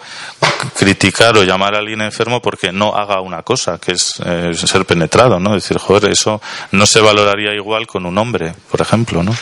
criticar 0.77 1.37
o 1.37 1.45
llamar 1.45 1.75
a 1.75 1.79
alguien 1.79 2.01
enfermo 2.01 2.41
porque 2.41 2.73
no 2.73 2.95
haga 2.95 3.21
una 3.21 3.43
cosa, 3.43 3.79
que 3.79 3.93
es 3.93 4.21
eh, 4.25 4.53
ser 4.55 4.85
penetrado, 4.85 5.39
¿no? 5.39 5.55
Decir, 5.55 5.79
joder, 5.79 6.11
eso 6.11 6.41
no 6.73 6.87
se 6.87 7.01
valoraría 7.01 7.55
igual 7.55 7.87
con 7.87 8.07
un 8.07 8.17
hombre, 8.19 8.55
por 8.71 8.81
ejemplo, 8.81 9.23
¿no? 9.23 9.35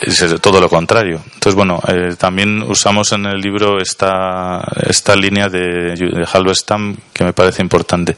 es 0.00 0.40
todo 0.40 0.60
lo 0.60 0.68
contrario. 0.68 1.20
Entonces, 1.24 1.54
bueno, 1.54 1.80
eh, 1.88 2.14
también 2.18 2.62
usamos 2.62 3.12
en 3.12 3.26
el 3.26 3.40
libro 3.40 3.78
esta, 3.80 4.62
esta 4.86 5.14
línea 5.14 5.48
de, 5.48 5.94
de 5.94 6.26
Halberstam 6.30 6.96
que 7.12 7.24
me 7.24 7.32
parece 7.32 7.62
importante. 7.62 8.16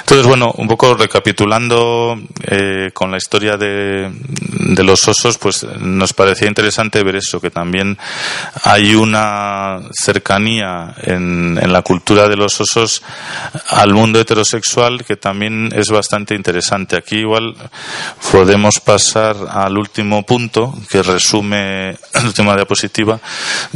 Entonces, 0.00 0.26
bueno, 0.26 0.52
un 0.56 0.68
poco 0.68 0.94
recapitulando 0.94 2.18
eh, 2.42 2.90
con 2.92 3.10
la 3.10 3.16
historia 3.16 3.56
de, 3.56 4.10
de 4.10 4.84
los 4.84 5.06
osos, 5.08 5.38
pues 5.38 5.64
nos 5.78 6.12
parecía 6.12 6.48
interesante 6.48 7.02
ver 7.02 7.16
eso, 7.16 7.40
que 7.40 7.50
también 7.50 7.96
hay 8.64 8.94
una 8.94 9.80
cercanía 9.92 10.94
en, 11.02 11.23
en 11.58 11.72
la 11.72 11.82
cultura 11.82 12.28
de 12.28 12.36
los 12.36 12.60
osos 12.60 13.02
al 13.68 13.92
mundo 13.92 14.20
heterosexual 14.20 15.04
que 15.04 15.16
también 15.16 15.70
es 15.74 15.88
bastante 15.88 16.34
interesante. 16.34 16.96
Aquí 16.96 17.16
igual 17.16 17.54
podemos 18.32 18.80
pasar 18.84 19.36
al 19.50 19.76
último 19.78 20.24
punto, 20.24 20.74
que 20.90 21.02
resume, 21.02 21.90
el 22.14 22.26
última 22.26 22.54
diapositiva, 22.54 23.20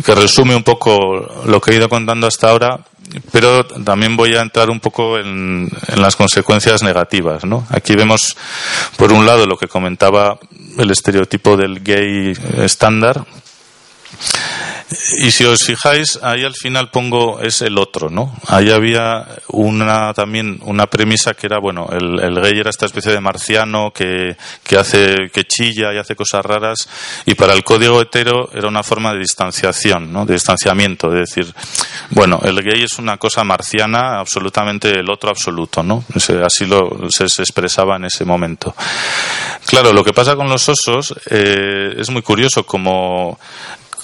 que 0.05 0.14
resume 0.14 0.55
un 0.55 0.62
poco 0.62 1.44
lo 1.46 1.61
que 1.61 1.72
he 1.72 1.76
ido 1.76 1.88
contando 1.88 2.26
hasta 2.26 2.51
ahora, 2.51 2.80
pero 3.32 3.64
también 3.64 4.16
voy 4.16 4.34
a 4.34 4.42
entrar 4.42 4.68
un 4.70 4.80
poco 4.80 5.18
en, 5.18 5.70
en 5.88 6.03
las 6.03 6.16
consecuencias 6.16 6.82
negativas. 6.82 7.44
¿no? 7.44 7.66
Aquí 7.70 7.94
vemos, 7.94 8.36
por 8.96 9.12
un 9.12 9.24
lado, 9.24 9.46
lo 9.46 9.57
que 9.57 9.68
comentaba 9.68 10.38
el 10.76 10.90
estereotipo 10.90 11.57
del 11.57 11.82
gay 11.82 12.32
estándar, 12.59 13.24
y 15.18 15.30
si 15.30 15.45
os 15.45 15.64
fijáis, 15.64 16.18
ahí 16.22 16.45
al 16.45 16.55
final 16.55 16.91
pongo 16.91 17.41
es 17.41 17.62
el 17.62 17.78
otro, 17.78 18.09
¿no? 18.11 18.34
Ahí 18.47 18.70
había 18.70 19.26
una 19.49 20.12
también 20.14 20.61
una 20.62 20.86
premisa 20.86 21.34
que 21.34 21.47
era, 21.47 21.59
bueno, 21.59 21.89
el, 21.91 22.20
el 22.20 22.41
gay 22.41 22.59
era 22.59 22.70
esta 22.70 22.86
especie 22.86 23.12
de 23.12 23.20
marciano 23.20 23.93
que, 23.93 24.36
que 24.62 24.78
hace, 24.78 25.30
que 25.32 25.45
chilla 25.45 25.93
y 25.93 25.99
hace 25.99 26.16
cosas 26.16 26.45
raras, 26.45 26.89
y 27.26 27.34
para 27.34 27.53
el 27.53 27.64
código 27.64 28.01
hetero 28.01 28.51
era 28.55 28.68
una 28.68 28.82
forma 28.82 29.12
de 29.12 29.20
distanciación, 29.20 30.12
¿no? 30.12 30.24
De 30.24 30.34
distanciamiento, 30.34 31.11
de 31.11 31.20
decir, 31.20 31.55
bueno, 32.11 32.41
el 32.45 32.62
gay 32.62 32.82
es 32.82 32.99
una 32.99 33.18
cosa 33.18 33.45
marciana, 33.45 34.18
absolutamente 34.18 34.91
el 34.91 35.11
otro 35.11 35.30
absoluto, 35.30 35.82
¿no? 35.82 36.05
Así 36.45 36.66
lo 36.66 37.11
se, 37.11 37.24
expresaba 37.24 37.97
en 37.97 38.07
ese 38.07 38.24
momento. 38.24 38.74
Claro, 39.66 39.93
lo 39.93 40.03
que 40.03 40.12
pasa 40.12 40.34
con 40.34 40.49
los 40.49 40.68
osos 40.68 41.14
eh, 41.30 41.95
es 41.99 42.11
muy 42.11 42.22
curioso, 42.22 42.64
como 42.64 43.39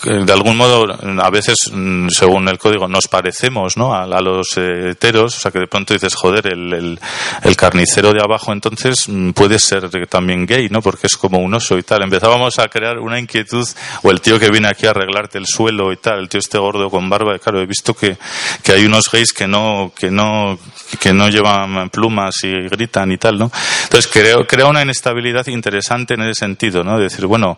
de 0.04 0.32
algún 0.32 0.56
modo, 0.56 0.86
a 1.22 1.30
veces, 1.30 1.70
mm, 1.72 2.08
según 2.08 2.48
el 2.48 2.58
código, 2.58 2.86
nos 2.88 3.08
parecemos 3.08 3.76
¿no? 3.76 3.94
a, 3.94 4.06
los 4.20 4.56
heteros, 4.56 5.36
o 5.36 5.40
sea 5.40 5.50
que 5.50 5.60
de 5.60 5.66
pronto 5.66 5.94
dices, 5.94 6.14
joder, 6.14 6.46
el, 6.46 6.98
el, 7.42 7.56
carnicero 7.56 8.12
de 8.12 8.22
abajo 8.22 8.52
entonces 8.52 9.08
mm, 9.08 9.30
puede 9.30 9.58
ser 9.58 9.88
también 10.08 10.46
gay, 10.46 10.68
¿no? 10.68 10.82
Porque 10.82 11.06
es 11.06 11.16
como 11.16 11.38
un 11.38 11.54
oso 11.54 11.78
y 11.78 11.82
tal. 11.82 12.02
Empezábamos 12.02 12.58
a 12.58 12.68
crear 12.68 12.98
una 12.98 13.18
inquietud, 13.18 13.66
o 14.02 14.10
el 14.10 14.20
tío 14.20 14.38
que 14.38 14.50
viene 14.50 14.68
aquí 14.68 14.86
a 14.86 14.90
arreglarte 14.90 15.38
el 15.38 15.46
suelo 15.46 15.92
y 15.92 15.96
tal, 15.96 16.18
el 16.20 16.28
tío 16.28 16.40
este 16.40 16.58
gordo 16.58 16.90
con 16.90 17.08
barba, 17.08 17.38
claro, 17.38 17.60
he 17.60 17.66
visto 17.66 17.94
que, 17.94 18.16
que 18.62 18.72
hay 18.72 18.84
unos 18.84 19.10
gays 19.10 19.32
que 19.32 19.46
no, 19.46 19.92
que 19.96 20.10
no, 20.10 20.58
que 21.00 21.12
no 21.12 21.28
llevan 21.28 21.90
plumas 21.90 22.34
y 22.44 22.52
gritan 22.68 23.12
y 23.12 23.18
tal, 23.18 23.38
¿no? 23.38 23.50
Entonces 23.84 24.10
creo, 24.12 24.46
crea 24.46 24.66
una 24.66 24.82
inestabilidad 24.82 25.46
interesante 25.46 26.14
en 26.14 26.22
ese 26.22 26.40
sentido, 26.40 26.82
¿no? 26.82 26.96
De 26.96 27.04
decir, 27.04 27.26
bueno, 27.26 27.56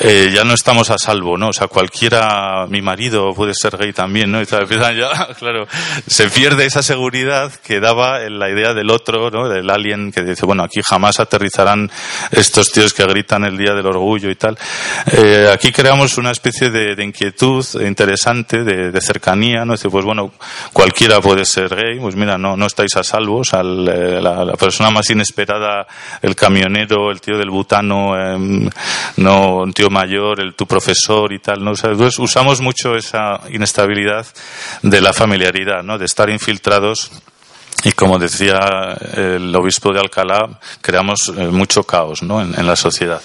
eh, 0.00 0.30
ya 0.34 0.44
no 0.44 0.54
estamos 0.54 0.90
a 0.90 0.98
salvo, 0.98 1.36
¿no? 1.36 1.48
O 1.48 1.52
sea, 1.52 1.68
cualquiera, 1.86 2.66
mi 2.68 2.82
marido 2.82 3.32
puede 3.32 3.52
ser 3.54 3.76
gay 3.76 3.92
también, 3.92 4.32
¿no? 4.32 4.42
Y 4.42 4.46
tal, 4.46 4.66
ya, 4.68 5.28
claro, 5.38 5.68
se 6.06 6.28
pierde 6.30 6.66
esa 6.66 6.82
seguridad 6.82 7.52
que 7.64 7.78
daba 7.78 8.24
en 8.24 8.40
la 8.40 8.50
idea 8.50 8.74
del 8.74 8.90
otro, 8.90 9.30
¿no? 9.30 9.48
Del 9.48 9.70
alien 9.70 10.10
que 10.10 10.22
dice, 10.22 10.46
bueno, 10.46 10.64
aquí 10.64 10.80
jamás 10.82 11.20
aterrizarán 11.20 11.88
estos 12.32 12.72
tíos 12.72 12.92
que 12.92 13.04
gritan 13.04 13.44
el 13.44 13.56
día 13.56 13.72
del 13.72 13.86
orgullo 13.86 14.30
y 14.30 14.34
tal. 14.34 14.58
Eh, 15.12 15.48
aquí 15.52 15.70
creamos 15.70 16.18
una 16.18 16.32
especie 16.32 16.70
de, 16.70 17.04
inquietud 17.04 17.64
interesante, 17.80 18.64
de, 18.64 19.00
cercanía, 19.00 19.64
¿no? 19.64 19.74
Dice, 19.74 19.88
pues 19.88 20.04
bueno, 20.04 20.32
cualquiera 20.72 21.20
puede 21.20 21.44
ser 21.44 21.72
gay, 21.72 22.00
pues 22.00 22.16
mira, 22.16 22.36
no, 22.36 22.56
no 22.56 22.66
estáis 22.66 22.96
a 22.96 23.04
salvo, 23.04 23.38
o 23.38 23.44
sea, 23.44 23.62
la, 23.62 24.54
persona 24.54 24.90
más 24.90 25.08
inesperada, 25.10 25.86
el 26.20 26.34
camionero, 26.34 27.12
el 27.12 27.20
tío 27.20 27.38
del 27.38 27.50
butano, 27.50 28.18
em, 28.18 28.68
no 29.18 29.58
un 29.58 29.72
tío 29.72 29.88
mayor, 29.88 30.40
el 30.40 30.54
tu 30.54 30.66
profesor 30.66 31.32
y 31.32 31.38
tal, 31.38 31.62
¿no? 31.62 31.75
Usamos 32.18 32.60
mucho 32.60 32.96
esa 32.96 33.40
inestabilidad 33.50 34.26
de 34.82 35.00
la 35.00 35.12
familiaridad, 35.12 35.82
¿no? 35.82 35.98
De 35.98 36.04
estar 36.04 36.30
infiltrados 36.30 37.10
y 37.84 37.92
como 37.92 38.18
decía 38.18 38.96
el 39.14 39.54
obispo 39.54 39.92
de 39.92 40.00
Alcalá, 40.00 40.58
creamos 40.80 41.32
eh, 41.36 41.46
mucho 41.46 41.84
caos 41.84 42.22
en, 42.22 42.66
la 42.66 42.76
sociedad. 42.76 43.20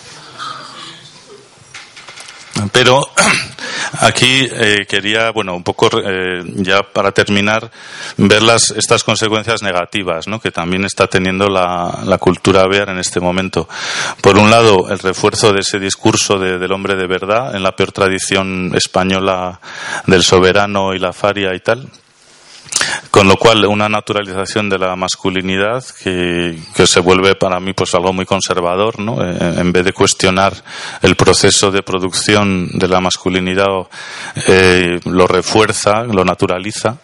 Pero 2.71 3.07
aquí 3.99 4.47
eh, 4.51 4.85
quería, 4.87 5.31
bueno, 5.31 5.55
un 5.55 5.63
poco 5.63 5.89
eh, 6.03 6.43
ya 6.55 6.81
para 6.83 7.11
terminar, 7.11 7.71
ver 8.17 8.41
las, 8.41 8.71
estas 8.71 9.03
consecuencias 9.03 9.61
negativas 9.61 10.27
¿no? 10.27 10.39
que 10.39 10.51
también 10.51 10.85
está 10.85 11.07
teniendo 11.07 11.47
la, 11.47 12.01
la, 12.05 12.17
cultura 12.17 12.67
bear 12.67 12.89
en 12.89 12.99
este 12.99 13.19
momento. 13.19 13.67
Por 14.21 14.37
un 14.37 14.49
lado, 14.49 14.89
el 14.89 14.99
refuerzo 14.99 15.51
de 15.51 15.61
ese 15.61 15.79
discurso 15.79 16.37
del 16.37 16.71
hombre 16.71 16.95
de 16.95 17.07
verdad 17.07 17.55
en 17.55 17.63
la 17.63 17.75
peor 17.75 17.91
tradición 17.91 18.71
española 18.75 19.59
del 20.05 20.23
soberano 20.23 20.93
y 20.93 20.99
la 20.99 21.13
faria 21.13 21.53
y 21.55 21.59
tal. 21.59 21.87
Con 23.09 23.27
lo 23.27 23.35
cual, 23.35 23.65
una 23.65 23.89
naturalización 23.89 24.69
de 24.69 24.79
la 24.79 24.95
masculinidad 24.95 25.83
que, 26.03 26.57
se 26.85 26.99
vuelve 26.99 27.35
para 27.35 27.59
mí 27.59 27.73
pues 27.73 27.93
algo 27.93 28.13
muy 28.13 28.25
conservador, 28.25 28.99
¿no? 28.99 29.23
Eh, 29.23 29.59
en 29.59 29.71
vez 29.71 29.85
de 29.85 29.93
cuestionar 29.93 30.53
el 31.01 31.15
proceso 31.15 31.71
de 31.71 31.83
producción 31.83 32.69
de 32.73 32.87
la 32.87 33.01
masculinidad, 33.01 33.67
eh, 34.47 34.99
lo 35.05 35.27
refuerza, 35.27 36.03
lo 36.03 36.23
naturaliza. 36.23 36.97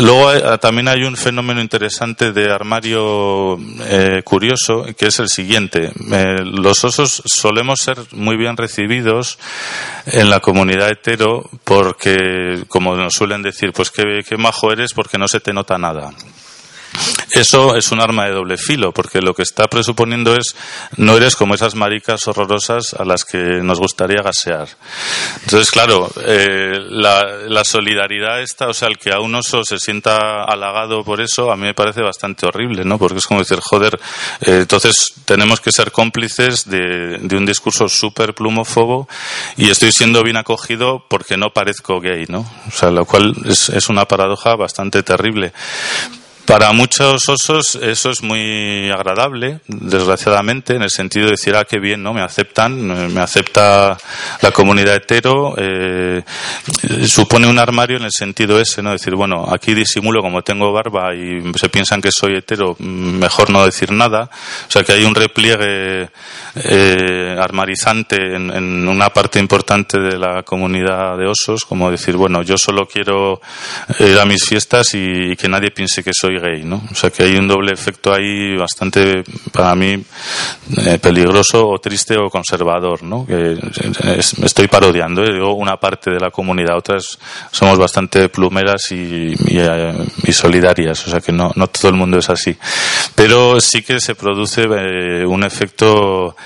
Luego 0.00 0.32
eh, 0.32 0.58
también 0.58 0.88
hay 0.88 1.04
un 1.04 1.16
fenómeno 1.16 1.60
interesante 1.60 2.32
de 2.32 2.50
armario 2.50 3.58
eh, 3.82 4.22
curioso, 4.24 4.86
que 4.96 5.06
es 5.06 5.18
el 5.18 5.28
siguiente. 5.28 5.92
Eh, 6.12 6.44
los 6.44 6.84
osos 6.84 7.22
solemos 7.26 7.80
ser 7.80 7.98
muy 8.12 8.36
bien 8.36 8.56
recibidos 8.56 9.38
en 10.06 10.30
la 10.30 10.40
comunidad 10.40 10.90
hetero 10.90 11.48
porque, 11.64 12.64
como 12.68 12.96
nos 12.96 13.14
suelen 13.14 13.42
decir, 13.42 13.72
pues 13.72 13.90
qué, 13.90 14.20
qué 14.26 14.36
majo 14.36 14.72
eres 14.72 14.92
porque 14.94 15.18
no 15.18 15.28
se 15.28 15.40
te 15.40 15.52
nota 15.52 15.78
nada. 15.78 16.12
Eso 17.34 17.74
es 17.74 17.90
un 17.90 18.00
arma 18.00 18.26
de 18.26 18.30
doble 18.30 18.56
filo, 18.56 18.92
porque 18.92 19.20
lo 19.20 19.34
que 19.34 19.42
está 19.42 19.66
presuponiendo 19.66 20.36
es 20.36 20.54
no 20.96 21.16
eres 21.16 21.34
como 21.34 21.56
esas 21.56 21.74
maricas 21.74 22.28
horrorosas 22.28 22.94
a 22.94 23.04
las 23.04 23.24
que 23.24 23.38
nos 23.38 23.80
gustaría 23.80 24.22
gasear. 24.22 24.68
Entonces, 25.42 25.68
claro, 25.72 26.08
eh, 26.24 26.78
la, 26.90 27.64
solidaridad 27.64 28.40
esta, 28.40 28.68
o 28.68 28.74
sea, 28.74 28.86
el 28.86 28.98
que 28.98 29.10
a 29.10 29.18
un 29.18 29.34
oso 29.34 29.62
se 29.64 29.80
sienta 29.80 30.44
halagado 30.44 31.02
por 31.02 31.20
eso, 31.20 31.50
a 31.50 31.56
mí 31.56 31.62
me 31.62 31.74
parece 31.74 32.02
bastante 32.02 32.46
horrible, 32.46 32.84
¿no? 32.84 32.98
Porque 32.98 33.18
es 33.18 33.26
como 33.26 33.40
decir, 33.40 33.58
joder, 33.60 33.98
eh, 34.42 34.58
entonces 34.60 35.14
tenemos 35.24 35.60
que 35.60 35.72
ser 35.72 35.90
cómplices 35.90 36.68
de, 36.68 37.18
un 37.36 37.46
discurso 37.46 37.88
súper 37.88 38.34
plumófobo 38.34 39.08
y 39.56 39.70
estoy 39.70 39.90
siendo 39.90 40.22
bien 40.22 40.36
acogido 40.36 41.04
porque 41.08 41.36
no 41.36 41.52
parezco 41.52 42.00
gay, 42.00 42.26
¿no? 42.28 42.48
O 42.68 42.70
sea, 42.70 42.92
lo 42.92 43.04
cual 43.06 43.34
es, 43.46 43.70
es 43.70 43.88
una 43.88 44.04
paradoja 44.04 44.54
bastante 44.54 45.02
terrible. 45.02 45.52
Para 46.46 46.72
muchos 46.72 47.26
osos 47.26 47.78
eso 47.80 48.10
es 48.10 48.22
muy 48.22 48.90
agradable, 48.90 49.60
desgraciadamente, 49.66 50.74
en 50.74 50.82
el 50.82 50.90
sentido 50.90 51.24
de 51.26 51.32
decir, 51.32 51.56
ah, 51.56 51.64
qué 51.64 51.78
bien, 51.78 52.02
¿no? 52.02 52.12
Me 52.12 52.20
aceptan, 52.20 53.14
me 53.14 53.20
acepta 53.20 53.96
la 54.42 54.50
comunidad 54.50 54.96
hetero, 54.96 55.54
eh, 55.56 56.22
supone 57.06 57.46
un 57.46 57.58
armario 57.58 57.96
en 57.96 58.04
el 58.04 58.12
sentido 58.12 58.60
ese, 58.60 58.82
¿no? 58.82 58.92
Decir, 58.92 59.14
bueno, 59.14 59.48
aquí 59.50 59.72
disimulo 59.72 60.20
como 60.20 60.42
tengo 60.42 60.70
barba 60.70 61.14
y 61.14 61.40
se 61.54 61.70
piensan 61.70 62.02
que 62.02 62.10
soy 62.12 62.36
hetero, 62.36 62.76
mejor 62.78 63.48
no 63.48 63.64
decir 63.64 63.90
nada. 63.90 64.28
O 64.68 64.70
sea 64.70 64.82
que 64.84 64.92
hay 64.92 65.04
un 65.04 65.14
repliegue 65.14 66.10
eh, 66.56 67.36
armarizante 67.40 68.16
en, 68.16 68.50
en, 68.50 68.86
una 68.86 69.08
parte 69.08 69.38
importante 69.38 69.98
de 69.98 70.18
la 70.18 70.42
comunidad 70.42 71.16
de 71.16 71.26
osos, 71.26 71.64
como 71.64 71.90
decir, 71.90 72.16
bueno, 72.16 72.42
yo 72.42 72.58
solo 72.58 72.86
quiero 72.86 73.40
ir 73.98 74.18
a 74.18 74.26
mis 74.26 74.44
fiestas 74.44 74.88
y 74.92 75.34
que 75.36 75.48
nadie 75.48 75.70
piense 75.70 76.04
que 76.04 76.12
soy 76.12 76.33
gay, 76.38 76.62
¿no? 76.64 76.82
O 76.90 76.94
sea 76.94 77.10
que 77.10 77.22
hay 77.22 77.36
un 77.36 77.48
doble 77.48 77.72
efecto 77.72 78.12
ahí 78.12 78.56
bastante, 78.56 79.24
para 79.52 79.74
mí, 79.74 80.02
eh, 80.78 80.98
peligroso 81.00 81.68
o 81.68 81.78
triste 81.78 82.16
o 82.16 82.30
conservador, 82.30 83.02
¿no? 83.02 83.26
Que 83.26 83.58
estoy 84.42 84.68
parodiando, 84.68 85.22
¿eh? 85.22 85.32
digo 85.32 85.54
una 85.54 85.76
parte 85.76 86.10
de 86.10 86.20
la 86.20 86.30
comunidad, 86.30 86.76
otras 86.76 87.18
somos 87.50 87.78
bastante 87.78 88.28
plumeras 88.28 88.90
y, 88.92 89.34
eh, 89.48 90.32
solidarias, 90.32 91.06
o 91.06 91.10
sea 91.10 91.20
que 91.20 91.32
no, 91.32 91.52
no 91.54 91.66
todo 91.68 91.88
el 91.88 91.96
mundo 91.96 92.18
es 92.18 92.28
así. 92.28 92.56
Pero 93.14 93.60
sí 93.60 93.82
que 93.82 94.00
se 94.00 94.14
produce 94.14 94.66
un 94.66 95.44
efecto 95.44 96.36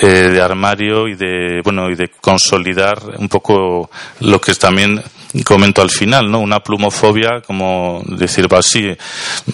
de 0.00 0.40
armario 0.40 1.06
y 1.08 1.14
de, 1.14 1.60
bueno, 1.62 1.88
y 1.90 1.94
de 1.94 2.10
consolidar 2.20 3.00
un 3.18 3.28
poco 3.28 3.90
lo 4.20 4.40
que 4.40 4.50
es 4.50 4.58
también 4.58 5.02
comento 5.44 5.82
al 5.82 5.90
final, 5.90 6.30
¿no? 6.30 6.40
Una 6.40 6.60
plumofobia, 6.60 7.42
como 7.46 8.02
decir, 8.06 8.52
va 8.52 8.58
así, 8.58 8.96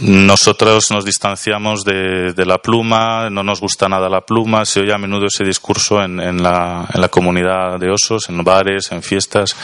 nosotros 0.01 0.91
nos 0.91 1.05
distanciamos 1.05 1.85
de, 1.85 2.33
de, 2.33 2.47
la 2.47 2.59
pluma, 2.59 3.29
no 3.31 3.43
nos 3.43 3.61
gusta 3.61 3.89
nada 3.89 4.09
la 4.09 4.21
pluma, 4.21 4.65
se 4.65 4.81
oye 4.81 4.93
a 4.93 4.99
menudo 4.99 5.27
ese 5.27 5.45
discurso 5.45 6.03
en, 6.03 6.21
en, 6.21 6.43
la, 6.43 6.87
en 6.93 7.01
la 7.01 7.09
comunidad 7.09 7.79
de 7.79 7.91
osos, 7.91 8.29
en 8.29 8.43
bares, 8.45 8.93
en 8.93 9.03
fiestas. 9.03 9.57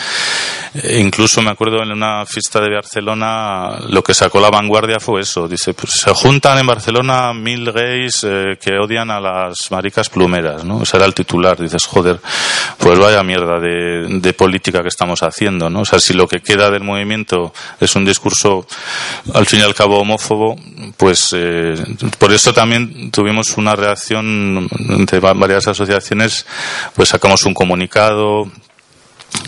E 0.74 0.98
incluso 0.98 1.42
me 1.42 1.50
acuerdo 1.50 1.82
en 1.82 1.92
una 1.92 2.26
fiesta 2.26 2.60
de 2.60 2.74
Barcelona, 2.74 3.78
lo 3.88 4.02
que 4.02 4.14
sacó 4.14 4.40
la 4.40 4.50
vanguardia 4.50 4.98
fue 4.98 5.20
eso, 5.20 5.46
dice, 5.46 5.74
pues 5.74 5.92
se 5.92 6.12
juntan 6.12 6.58
en 6.58 6.66
Barcelona 6.66 7.32
mil 7.32 7.70
gays 7.70 8.24
eh, 8.24 8.58
que 8.60 8.78
odian 8.78 9.10
a 9.10 9.20
las 9.20 9.70
maricas 9.70 10.08
plumeras, 10.08 10.64
¿no? 10.64 10.82
Ese 10.82 10.96
era 10.96 11.06
el 11.06 11.14
titular, 11.14 11.56
dices, 11.56 11.84
joder, 11.86 12.20
pues 12.78 12.98
vaya 12.98 13.22
mierda 13.22 13.60
de, 13.60 14.20
de 14.20 14.32
política 14.32 14.82
que 14.82 14.88
estamos 14.88 15.22
haciendo, 15.22 15.70
¿no? 15.70 15.80
O 15.80 15.84
sea, 15.84 15.99
si 16.00 16.14
lo 16.14 16.26
que 16.26 16.40
queda 16.40 16.70
del 16.70 16.82
movimiento 16.82 17.52
es 17.80 17.94
un 17.96 18.04
discurso 18.04 18.66
al 19.34 19.46
fin 19.46 19.60
y 19.60 19.62
al 19.62 19.74
cabo 19.74 20.00
homófobo, 20.00 20.56
pues 20.96 21.28
eh, 21.32 21.74
por 22.18 22.32
eso 22.32 22.52
también 22.52 23.10
tuvimos 23.10 23.56
una 23.56 23.76
reacción 23.76 24.68
entre 24.90 25.20
varias 25.20 25.68
asociaciones, 25.68 26.46
pues 26.94 27.10
sacamos 27.10 27.44
un 27.44 27.54
comunicado 27.54 28.50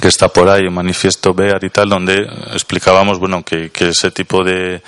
que 0.01 0.09
está 0.09 0.29
por 0.29 0.49
ahí, 0.49 0.67
un 0.67 0.75
manifiesto 0.75 1.35
BEAR 1.35 1.65
y 1.65 1.71
tal, 1.71 1.89
donde 1.89 2.23
explicábamos, 2.53 3.19
bueno, 3.19 3.43
que, 3.43 3.71
ese 3.81 4.11
tipo 4.11 4.45
de, 4.45 4.83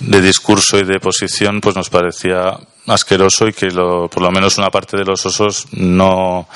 de 0.00 0.20
discurso 0.20 0.78
y 0.78 0.84
de 0.84 1.00
posición, 1.00 1.60
pues 1.60 1.76
nos 1.76 1.90
parecía 1.90 2.56
asqueroso 2.88 3.46
y 3.48 3.52
que 3.52 3.70
lo, 3.70 4.08
por 4.08 4.22
lo 4.22 4.30
menos 4.30 4.58
una 4.58 4.70
parte 4.70 4.96
de 4.96 5.04
los 5.04 5.24
osos 5.26 5.66
no, 5.72 6.48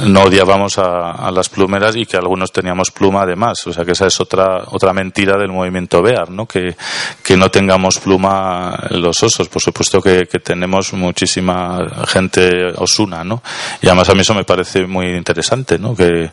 no 0.00 0.22
odiábamos 0.22 0.78
a, 0.78 1.30
las 1.30 1.48
plumeras 1.48 1.96
y 1.96 2.06
que 2.06 2.16
algunos 2.16 2.52
teníamos 2.52 2.90
pluma 2.90 3.22
además. 3.22 3.66
O 3.66 3.72
sea 3.72 3.84
que 3.84 3.92
esa 3.92 4.06
es 4.06 4.20
otra, 4.20 4.64
otra 4.66 4.92
mentira 4.92 5.36
del 5.36 5.50
movimiento 5.50 6.02
Bear, 6.02 6.30
¿no? 6.30 6.46
Que, 6.46 6.76
que 7.22 7.36
no 7.36 7.50
tengamos 7.50 7.98
pluma 7.98 8.76
los 8.90 9.22
osos. 9.22 9.48
Por 9.48 9.62
supuesto 9.62 10.00
que, 10.00 10.26
que 10.26 10.40
tenemos 10.40 10.92
muchísima 10.92 11.78
gente 12.06 12.72
osuna, 12.76 13.24
¿no? 13.24 13.42
Y 13.80 13.86
además 13.86 14.08
a 14.08 14.14
mí 14.14 14.20
eso 14.20 14.34
me 14.34 14.44
parece 14.44 14.86
muy 14.86 15.06
interesante, 15.06 15.78
¿no? 15.78 15.94
Que, 15.94 16.30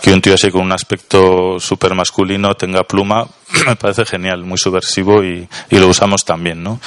que 0.00 0.12
un 0.12 0.20
tío 0.20 0.34
así 0.34 0.50
con 0.50 0.62
un 0.62 0.72
aspecto 0.72 1.58
súper 1.58 1.94
masculino 1.94 2.54
tenga 2.54 2.84
pluma, 2.84 3.26
me 3.66 3.76
parece 3.76 4.04
genial, 4.04 4.44
muy 4.44 4.58
subversivo 4.58 5.22
y, 5.24 5.48
y 5.70 5.78
lo 5.78 5.88
usamos 5.88 6.24
también, 6.24 6.62
¿no? 6.62 6.80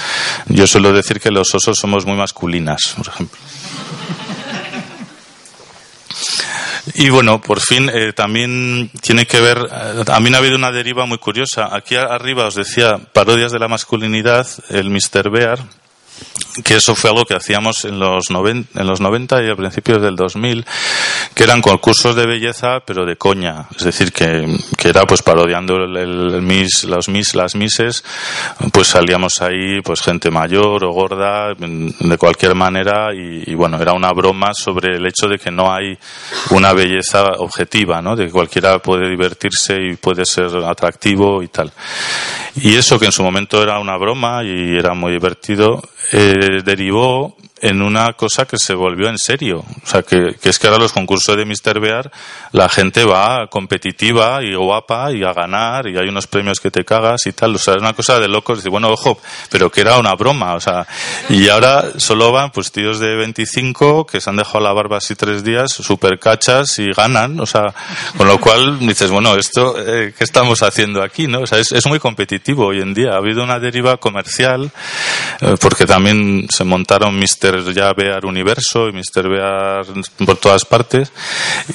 Yo 0.47 0.67
suelo 0.67 0.91
decir 0.91 1.19
que 1.19 1.31
los 1.31 1.53
osos 1.55 1.77
somos 1.77 2.05
muy 2.05 2.15
masculinas, 2.15 2.93
por 2.97 3.07
ejemplo. 3.07 3.39
Y 6.95 7.09
bueno, 7.09 7.39
por 7.41 7.59
fin 7.59 7.89
eh, 7.93 8.13
también 8.13 8.89
tiene 9.01 9.25
que 9.25 9.39
ver, 9.39 9.57
eh, 9.71 10.03
también 10.05 10.35
ha 10.35 10.39
habido 10.39 10.55
una 10.55 10.71
deriva 10.71 11.05
muy 11.05 11.17
curiosa. 11.17 11.75
Aquí 11.75 11.95
arriba 11.95 12.47
os 12.47 12.55
decía 12.55 12.97
parodias 13.13 13.51
de 13.51 13.59
la 13.59 13.67
masculinidad, 13.67 14.47
el 14.69 14.89
Mr. 14.89 15.29
Bear, 15.29 15.59
que 16.63 16.75
eso 16.75 16.95
fue 16.95 17.09
algo 17.09 17.25
que 17.25 17.35
hacíamos 17.35 17.85
en 17.85 17.99
los, 17.99 18.29
90, 18.29 18.79
en 18.81 18.87
los 18.87 18.99
90 18.99 19.43
y 19.43 19.49
a 19.49 19.55
principios 19.55 20.01
del 20.01 20.15
2000, 20.15 20.65
que 21.33 21.43
eran 21.43 21.61
concursos 21.61 22.15
de 22.15 22.25
belleza, 22.25 22.79
pero 22.85 23.05
de 23.05 23.15
coña. 23.15 23.67
Es 23.77 23.83
decir, 23.83 24.11
que, 24.11 24.45
que 24.77 24.89
era 24.89 25.05
pues 25.05 25.21
parodiando 25.21 25.75
el, 25.75 25.95
el 25.97 26.41
mis, 26.41 26.83
los 26.83 27.09
mis, 27.09 27.35
las 27.35 27.55
mises, 27.55 28.03
pues 28.71 28.87
salíamos 28.87 29.41
ahí 29.41 29.81
pues 29.83 30.01
gente 30.01 30.31
mayor 30.31 30.83
o 30.83 30.91
gorda, 30.91 31.53
de 31.53 32.17
cualquier 32.17 32.55
manera, 32.55 33.13
y, 33.13 33.49
y, 33.49 33.55
bueno, 33.55 33.81
era 33.81 33.93
una 33.93 34.11
broma 34.11 34.53
sobre 34.53 34.97
el 34.97 35.05
hecho 35.05 35.27
de 35.27 35.37
que 35.37 35.51
no 35.51 35.71
hay 35.71 35.97
una 36.51 36.73
belleza 36.73 37.23
objetiva, 37.37 38.01
¿no? 38.01 38.15
De 38.15 38.25
que 38.25 38.31
cualquiera 38.31 38.79
puede 38.79 39.09
divertirse 39.09 39.75
y 39.81 39.95
puede 39.95 40.25
ser 40.25 40.47
atractivo 40.65 41.41
y 41.43 41.47
tal. 41.47 41.71
Y 42.55 42.75
eso 42.75 42.99
que 42.99 43.05
en 43.05 43.11
su 43.11 43.23
momento 43.23 43.61
era 43.61 43.79
una 43.79 43.97
broma 43.97 44.43
y 44.43 44.77
era 44.77 44.93
muy 44.93 45.13
divertido, 45.13 45.81
eh, 46.11 46.61
derivó 46.63 47.35
en 47.61 47.81
una 47.81 48.13
cosa 48.13 48.45
que 48.45 48.57
se 48.57 48.73
volvió 48.73 49.09
en 49.09 49.17
serio. 49.17 49.65
O 49.83 49.87
sea, 49.87 50.03
que, 50.03 50.35
es 50.41 50.59
que 50.59 50.67
ahora 50.67 50.79
los 50.79 50.93
concursos 50.93 51.35
de 51.35 51.45
Mr. 51.45 51.79
Bear, 51.79 52.11
la 52.51 52.69
gente 52.69 53.05
va 53.05 53.47
competitiva 53.47 54.43
y 54.43 54.55
guapa 54.55 55.11
y 55.11 55.23
a 55.23 55.33
ganar 55.33 55.87
y 55.87 55.97
hay 55.97 56.07
unos 56.07 56.27
premios 56.27 56.59
que 56.59 56.71
te 56.71 56.85
cagas 56.85 57.25
y 57.27 57.33
tal. 57.33 57.55
O 57.55 57.57
sea, 57.57 57.75
es 57.75 57.81
una 57.81 57.93
cosa 57.93 58.19
de 58.19 58.27
locos. 58.27 58.63
Bueno, 58.65 58.89
ojo, 58.89 59.19
pero 59.49 59.71
que 59.71 59.81
era 59.81 59.97
una 59.97 60.15
broma. 60.15 60.55
O 60.55 60.59
sea, 60.59 60.87
y 61.29 61.49
ahora 61.49 61.85
solo 61.97 62.31
van 62.31 62.51
pues 62.51 62.71
tíos 62.71 62.99
de 62.99 63.15
25 63.15 64.05
que 64.05 64.21
se 64.21 64.29
han 64.29 64.35
dejado 64.35 64.61
la 64.61 64.73
barba 64.73 64.97
así 64.97 65.15
tres 65.15 65.43
días, 65.43 65.71
super 65.71 66.19
cachas 66.19 66.79
y 66.79 66.91
ganan. 66.91 67.39
O 67.39 67.45
sea, 67.45 67.73
con 68.17 68.27
lo 68.27 68.39
cual 68.39 68.79
dices, 68.79 69.11
bueno, 69.11 69.35
esto, 69.35 69.75
eh, 69.79 70.13
¿qué 70.17 70.23
estamos 70.23 70.63
haciendo 70.63 71.01
aquí? 71.01 71.27
¿no? 71.27 71.41
O 71.41 71.47
sea, 71.47 71.59
es, 71.59 71.71
es, 71.71 71.85
muy 71.87 71.99
competitivo 71.99 72.67
hoy 72.67 72.81
en 72.81 72.93
día. 72.93 73.13
Ha 73.13 73.17
habido 73.17 73.43
una 73.43 73.59
deriva 73.59 73.97
comercial 73.97 74.71
eh, 75.41 75.55
porque 75.59 75.85
también 75.85 76.47
se 76.49 76.63
montaron 76.63 77.17
Mr 77.17 77.48
ya 77.73 77.93
Bear 77.93 78.25
Universo 78.25 78.87
y 78.89 78.93
Mr. 78.93 79.29
Bear 79.29 79.85
por 80.25 80.37
todas 80.37 80.65
partes. 80.65 81.11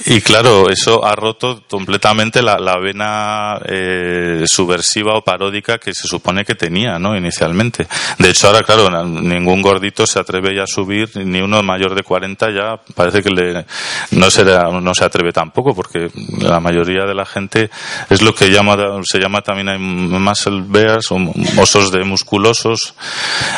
Y 0.05 0.21
claro, 0.21 0.69
eso 0.69 1.05
ha 1.05 1.15
roto 1.15 1.63
completamente 1.69 2.41
la, 2.41 2.57
la 2.57 2.77
vena 2.77 3.59
eh, 3.65 4.43
subversiva 4.47 5.15
o 5.15 5.23
paródica 5.23 5.77
que 5.77 5.93
se 5.93 6.07
supone 6.07 6.45
que 6.45 6.55
tenía, 6.55 6.99
¿no? 6.99 7.15
Inicialmente. 7.15 7.87
De 8.17 8.29
hecho, 8.29 8.47
ahora, 8.47 8.63
claro, 8.63 8.89
ningún 9.05 9.61
gordito 9.61 10.05
se 10.05 10.19
atreve 10.19 10.55
ya 10.55 10.63
a 10.63 10.67
subir, 10.67 11.09
ni 11.15 11.39
uno 11.41 11.61
mayor 11.63 11.95
de 11.95 12.03
40 12.03 12.51
ya 12.51 12.79
parece 12.93 13.21
que 13.21 13.29
le, 13.29 13.65
no, 14.11 14.29
se, 14.29 14.43
no 14.45 14.93
se 14.93 15.05
atreve 15.05 15.31
tampoco, 15.31 15.75
porque 15.75 16.09
la 16.39 16.59
mayoría 16.59 17.05
de 17.05 17.13
la 17.13 17.25
gente 17.25 17.69
es 18.09 18.21
lo 18.21 18.33
que 18.33 18.49
llama, 18.49 18.75
se 19.03 19.19
llama 19.19 19.41
también 19.41 19.79
muscle 19.79 20.63
bears, 20.65 21.11
o 21.11 21.17
osos 21.59 21.91
de 21.91 22.03
musculosos, 22.03 22.95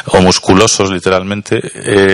o 0.08 0.22
musculosos 0.22 0.92
literalmente, 0.92 1.62
eh, 1.64 2.07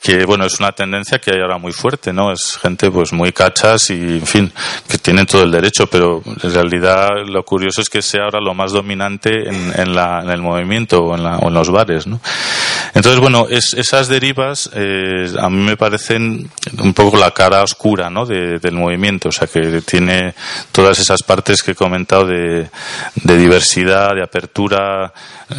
que 0.00 0.24
bueno 0.26 0.44
es 0.44 0.58
una 0.60 0.72
tendencia 0.72 1.18
que 1.18 1.30
hay 1.30 1.40
ahora 1.40 1.58
muy 1.58 1.72
fuerte 1.72 2.12
no 2.12 2.32
es 2.32 2.58
gente 2.60 2.90
pues 2.90 3.12
muy 3.12 3.32
cachas 3.32 3.90
y 3.90 3.94
en 3.94 4.26
fin 4.26 4.52
que 4.88 4.98
tienen 4.98 5.26
todo 5.26 5.42
el 5.42 5.50
derecho 5.50 5.86
pero 5.86 6.22
en 6.24 6.52
realidad 6.52 7.08
lo 7.26 7.42
curioso 7.44 7.80
es 7.80 7.88
que 7.88 8.02
sea 8.02 8.24
ahora 8.24 8.40
lo 8.40 8.54
más 8.54 8.72
dominante 8.72 9.48
en, 9.48 9.72
en, 9.78 9.94
la, 9.94 10.20
en 10.22 10.30
el 10.30 10.42
movimiento 10.42 11.02
o 11.02 11.16
en, 11.16 11.22
la, 11.22 11.38
o 11.38 11.48
en, 11.48 11.54
los 11.54 11.70
bares 11.70 12.06
no 12.06 12.20
entonces 12.94 13.20
bueno 13.20 13.46
es, 13.48 13.74
esas 13.74 14.08
derivas 14.08 14.70
eh, 14.74 15.32
a 15.38 15.48
mí 15.48 15.62
me 15.62 15.76
parecen 15.76 16.50
un 16.78 16.94
poco 16.94 17.16
la 17.16 17.30
cara 17.30 17.62
oscura 17.62 18.10
no 18.10 18.26
de, 18.26 18.58
del 18.58 18.74
movimiento. 18.74 19.28
O 19.28 19.32
sea 19.32 19.46
que 19.46 19.82
tiene 19.82 20.34
todas 20.70 20.98
esas 20.98 21.22
partes 21.22 21.62
que 21.62 21.72
he 21.72 21.74
comentado 21.74 22.26
de, 22.26 22.70
de 23.14 23.36
diversidad 23.36 24.14
de 24.14 24.22
apertura 24.22 25.12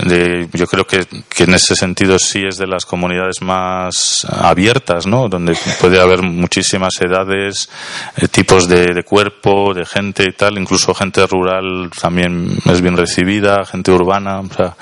de, 0.05 0.47
yo 0.53 0.67
creo 0.67 0.85
que, 0.85 1.05
que 1.29 1.43
en 1.43 1.53
ese 1.53 1.75
sentido 1.75 2.17
sí 2.19 2.43
es 2.47 2.57
de 2.57 2.67
las 2.67 2.85
comunidades 2.85 3.41
más 3.41 4.25
abiertas, 4.29 5.05
¿no? 5.05 5.29
Donde 5.29 5.57
puede 5.79 5.99
haber 5.99 6.21
muchísimas 6.21 6.99
edades, 7.01 7.69
eh, 8.17 8.27
tipos 8.27 8.67
de, 8.67 9.03
cuerpo, 9.03 9.73
de 9.73 9.85
gente 9.85 10.23
y 10.27 10.33
tal, 10.33 10.57
incluso 10.57 10.93
gente 10.93 11.25
rural 11.27 11.89
también 11.99 12.57
es 12.65 12.81
bien 12.81 12.97
recibida, 12.97 13.65
gente 13.65 13.91
urbana, 13.91 14.39
o 14.39 14.53
sea, 14.53 14.75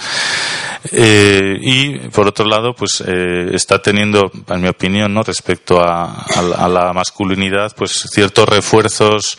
eh, 0.92 1.58
y 1.62 2.00
por 2.10 2.28
otro 2.28 2.46
lado, 2.46 2.74
pues 2.74 3.04
eh, 3.06 3.52
está 3.54 3.82
teniendo, 3.82 4.32
en 4.48 4.62
mi 4.62 4.68
opinión, 4.68 5.14
¿no? 5.14 5.24
respecto 5.24 5.80
a, 5.80 6.24
a, 6.24 6.68
la 6.68 6.92
masculinidad, 6.94 7.74
pues 7.76 7.92
ciertos 8.12 8.48
refuerzos 8.48 9.38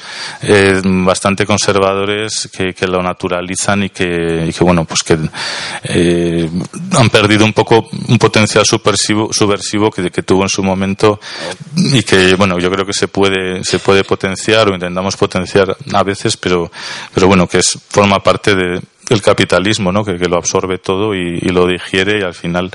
bastante 0.85 1.47
conservadores 1.47 2.49
que, 2.57 2.75
que, 2.75 2.87
lo 2.87 3.03
naturalizan 3.03 3.85
y 3.85 3.91
que, 3.91 4.53
bueno, 4.61 4.85
pues 4.85 5.03
que 5.03 5.15
han 5.15 7.11
perdido 7.11 7.45
un 7.45 7.53
poco 7.53 7.89
un 8.09 8.19
potencial 8.19 8.65
subversivo, 8.65 9.33
subversivo 9.33 9.91
que, 9.91 10.11
que, 10.11 10.23
tuvo 10.23 10.43
en 10.43 10.49
su 10.49 10.63
momento 10.63 11.21
y 11.77 12.03
que 12.03 12.35
bueno 12.35 12.59
yo 12.59 12.71
creo 12.71 12.87
que 12.87 12.93
se 12.93 13.09
puede 13.09 13.65
se 13.65 13.79
puede 13.79 14.05
potenciar 14.05 14.69
o 14.69 14.75
intentamos 14.75 15.17
potenciar 15.17 15.77
a 15.93 16.03
veces 16.03 16.37
pero 16.37 16.71
pero 17.13 17.27
bueno 17.27 17.47
que 17.47 17.59
es 17.59 17.79
forma 17.89 18.23
parte 18.23 18.55
de, 18.55 18.81
del 19.13 19.23
capitalismo 19.23 19.93
no 19.93 20.05
que, 20.05 20.17
que 20.17 20.29
lo 20.29 20.37
absorbe 20.37 20.79
todo 20.79 21.15
y, 21.15 21.39
y, 21.41 21.49
lo 21.51 21.67
digiere 21.67 22.21
y 22.21 22.23
al 22.23 22.35
final 22.35 22.71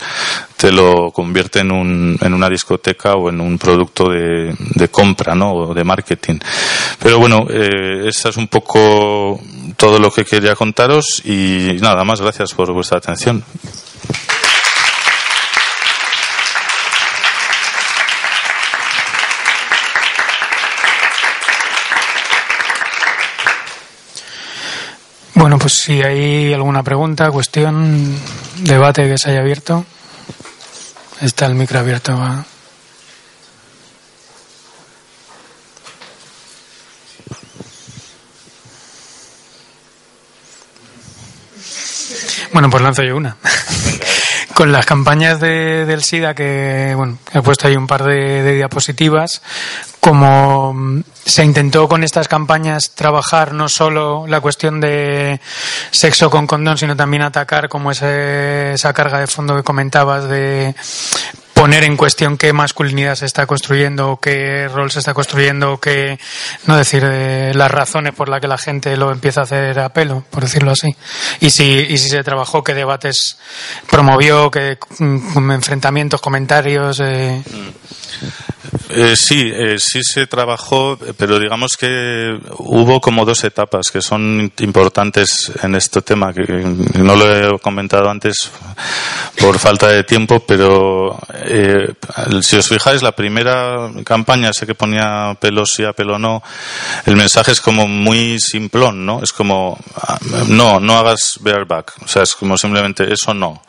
te 0.55 0.71
lo 0.71 1.11
convierte 1.11 1.59
en, 1.59 1.71
un, 1.71 2.17
en 2.21 2.33
una 2.33 2.49
discoteca 2.49 3.13
o 3.13 3.29
en 3.29 3.41
un 3.41 3.57
producto 3.57 4.09
de, 4.09 4.55
de 4.57 4.87
compra 4.89 5.35
no 5.35 5.53
o 5.53 5.73
de 5.73 5.83
marketing. 5.83 6.39
Pero 6.99 7.19
bueno 7.19 7.45
eh, 7.49 8.07
esa 8.07 8.29
es 8.29 8.37
un 8.37 8.47
poco 8.47 9.39
todo 9.75 9.99
lo 9.99 10.11
que 10.11 10.25
quería 10.25 10.55
contaros 10.55 11.21
y 11.25 11.77
nada 11.81 12.03
más 12.03 12.21
gracias 12.21 12.53
por 12.53 12.71
vuestra 12.71 12.99
atención 12.99 13.43
Bueno, 25.47 25.59
pues 25.59 25.75
si 25.79 26.01
hay 26.01 26.53
alguna 26.53 26.83
pregunta, 26.83 27.31
cuestión, 27.31 28.13
debate 28.57 29.07
que 29.07 29.17
se 29.17 29.29
haya 29.29 29.39
abierto, 29.39 29.85
está 31.21 31.45
el 31.45 31.55
micro 31.55 31.79
abierto. 31.79 32.17
¿va? 32.17 32.43
Bueno, 42.51 42.69
pues 42.69 42.83
lanzo 42.83 43.03
yo 43.03 43.15
una. 43.15 43.37
Con 44.57 44.71
las 44.71 44.87
campañas 44.87 45.39
de, 45.39 45.85
del 45.85 46.03
SIDA 46.03 46.33
que, 46.33 46.95
bueno, 46.97 47.19
he 47.31 47.43
puesto 47.43 47.67
ahí 47.67 47.75
un 47.75 47.85
par 47.85 48.03
de, 48.03 48.55
diapositivas, 48.55 49.43
como 49.99 51.03
se 51.23 51.45
intentó 51.45 51.87
con 51.87 52.03
estas 52.03 52.27
campañas 52.27 52.95
trabajar 52.95 53.53
no 53.53 53.69
solo 53.69 54.25
la 54.25 54.41
cuestión 54.41 54.81
de 54.81 55.39
sexo 55.91 56.31
con 56.31 56.47
condón, 56.47 56.75
sino 56.75 56.95
también 56.95 57.21
atacar 57.21 57.69
como 57.69 57.91
ese, 57.91 58.73
esa 58.73 58.93
carga 58.93 59.19
de 59.19 59.27
fondo 59.27 59.55
que 59.55 59.61
comentabas 59.61 60.27
de 60.27 60.73
poner 61.57 61.83
en 61.83 61.97
cuestión 61.97 62.37
qué 62.37 62.53
masculinidad 62.53 63.15
se 63.15 63.25
está 63.25 63.47
construyendo, 63.47 64.19
qué 64.21 64.67
rol 64.67 64.91
se 64.91 64.99
está 64.99 65.15
construyendo, 65.15 65.79
qué, 65.79 66.19
no 66.67 66.77
decir, 66.77 67.03
eh, 67.03 67.51
las 67.55 67.71
razones 67.71 68.13
por 68.13 68.29
las 68.29 68.39
que 68.39 68.47
la 68.47 68.59
gente 68.59 68.95
lo 68.95 69.11
empieza 69.11 69.41
a 69.41 69.43
hacer 69.43 69.79
a 69.79 69.89
pelo, 69.89 70.23
por 70.29 70.43
decirlo 70.43 70.71
así. 70.71 70.95
Y 71.39 71.49
si, 71.49 71.63
y 71.63 71.97
si 71.97 72.09
se 72.09 72.23
trabajó, 72.23 72.63
qué 72.63 72.75
debates 72.75 73.39
promovió, 73.89 74.51
qué 74.51 74.77
mm, 74.99 75.51
enfrentamientos, 75.51 76.21
comentarios. 76.21 76.99
Eh. 76.99 77.41
Eh, 78.99 79.15
sí, 79.15 79.51
eh, 79.53 79.77
sí 79.77 80.01
se 80.01 80.25
trabajó, 80.25 80.97
pero 81.17 81.37
digamos 81.37 81.77
que 81.77 82.35
hubo 82.57 82.99
como 82.99 83.25
dos 83.25 83.43
etapas 83.43 83.91
que 83.91 84.01
son 84.01 84.51
importantes 84.57 85.51
en 85.61 85.75
este 85.75 86.01
tema, 86.01 86.33
que 86.33 86.41
no 86.41 87.15
lo 87.15 87.55
he 87.55 87.59
comentado 87.59 88.09
antes 88.09 88.51
por 89.39 89.59
falta 89.59 89.89
de 89.89 90.03
tiempo, 90.03 90.39
pero 90.39 91.15
eh, 91.45 91.93
si 92.41 92.55
os 92.55 92.67
fijáis, 92.67 93.03
la 93.03 93.11
primera 93.11 93.91
campaña, 94.03 94.51
sé 94.51 94.65
que 94.65 94.73
ponía 94.73 95.37
pelo 95.39 95.63
sí 95.67 95.83
a 95.83 95.93
pelo 95.93 96.17
no, 96.17 96.41
el 97.05 97.15
mensaje 97.15 97.51
es 97.51 97.61
como 97.61 97.87
muy 97.87 98.39
simplón, 98.39 99.05
¿no? 99.05 99.21
Es 99.21 99.31
como, 99.31 99.77
ah, 99.95 100.17
no, 100.47 100.79
no 100.79 100.97
hagas 100.97 101.37
bareback, 101.41 101.93
o 102.03 102.07
sea, 102.07 102.23
es 102.23 102.33
como 102.33 102.57
simplemente 102.57 103.13
eso 103.13 103.35
no. 103.35 103.61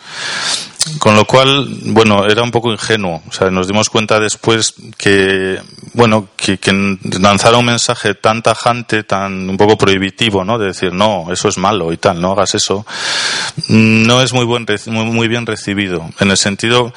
Con 0.99 1.17
lo 1.17 1.25
cual, 1.25 1.67
bueno, 1.87 2.27
era 2.27 2.43
un 2.43 2.51
poco 2.51 2.71
ingenuo. 2.71 3.23
O 3.29 3.33
sea, 3.33 3.51
nos 3.51 3.67
dimos 3.67 3.91
cuenta 3.91 4.21
después 4.21 4.75
que, 4.97 5.61
bueno, 5.93 6.29
que, 6.37 6.59
que 6.59 6.99
lanzara 7.21 7.59
un 7.59 7.67
mensaje 7.67 8.15
tan 8.15 8.43
tajante, 8.43 9.03
tan 9.03 9.51
un 9.51 9.57
poco 9.57 9.77
prohibitivo, 9.77 10.45
¿no? 10.45 10.57
De 10.57 10.67
decir, 10.67 10.93
no, 10.93 11.27
eso 11.33 11.49
es 11.49 11.59
malo 11.59 11.93
y 11.93 11.97
tal, 11.97 12.21
no 12.21 12.33
hagas 12.33 12.55
eso, 12.55 12.87
no 13.69 14.23
es 14.23 14.33
muy, 14.33 14.45
buen, 14.45 14.67
muy, 14.87 15.05
muy 15.05 15.29
bien 15.29 15.47
recibido. 15.47 16.09
En 16.21 16.31
el 16.31 16.37
sentido 16.37 16.95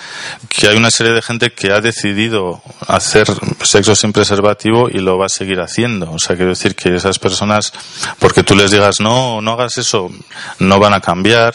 que 0.47 0.67
hay 0.67 0.77
una 0.77 0.91
serie 0.91 1.13
de 1.13 1.21
gente 1.21 1.51
que 1.51 1.71
ha 1.71 1.81
decidido 1.81 2.61
hacer 2.87 3.27
sexo 3.63 3.95
sin 3.95 4.13
preservativo 4.13 4.89
y 4.89 4.99
lo 4.99 5.17
va 5.17 5.25
a 5.25 5.29
seguir 5.29 5.59
haciendo. 5.59 6.11
O 6.11 6.19
sea, 6.19 6.35
quiero 6.35 6.51
decir 6.51 6.75
que 6.75 6.95
esas 6.95 7.19
personas, 7.19 7.73
porque 8.19 8.43
tú 8.43 8.55
les 8.55 8.71
digas, 8.71 8.99
no, 8.99 9.41
no 9.41 9.51
hagas 9.53 9.77
eso, 9.77 10.11
no 10.59 10.79
van 10.79 10.93
a 10.93 11.01
cambiar. 11.01 11.53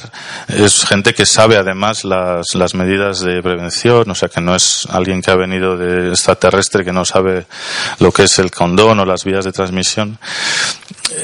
Es 0.49 0.85
gente 0.85 1.15
que 1.15 1.25
sabe 1.25 1.57
además 1.57 2.05
la 2.05 2.26
las, 2.55 2.75
medidas 2.75 3.21
de 3.21 3.43
prevención, 3.43 4.11
o 4.11 4.15
sea 4.15 4.29
que 4.29 4.41
no 4.41 4.55
es 4.55 4.87
alguien 4.91 5.23
que 5.23 5.31
ha 5.31 5.37
venido 5.37 5.77
de 5.77 6.11
extraterrestre 6.11 6.85
que 6.85 6.93
no 6.93 7.05
sabe 7.05 7.47
lo 7.99 8.13
que 8.13 8.25
es 8.25 8.39
el 8.39 8.51
condón 8.51 9.01
o 9.01 9.05
las 9.05 9.25
vías 9.25 9.45
de 9.45 9.53
transmisión. 9.53 10.19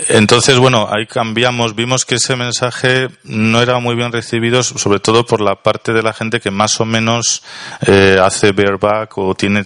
Entonces, 0.08 0.58
bueno, 0.58 0.88
ahí 0.90 1.06
cambiamos, 1.06 1.74
vimos 1.74 2.04
que 2.04 2.16
ese 2.16 2.36
mensaje 2.36 3.08
no 3.24 3.60
era 3.60 3.78
muy 3.78 3.94
bien 3.94 4.12
recibido, 4.12 4.62
sobre 4.62 5.00
todo 5.00 5.24
por 5.24 5.40
la 5.40 5.56
parte 5.56 5.92
de 5.92 6.02
la 6.02 6.12
gente 6.12 6.40
que 6.40 6.50
más 6.50 6.80
o 6.80 6.84
menos 6.84 7.42
eh, 7.86 8.18
hace 8.22 8.52
bareback 8.52 9.18
o 9.18 9.34
tiene 9.34 9.64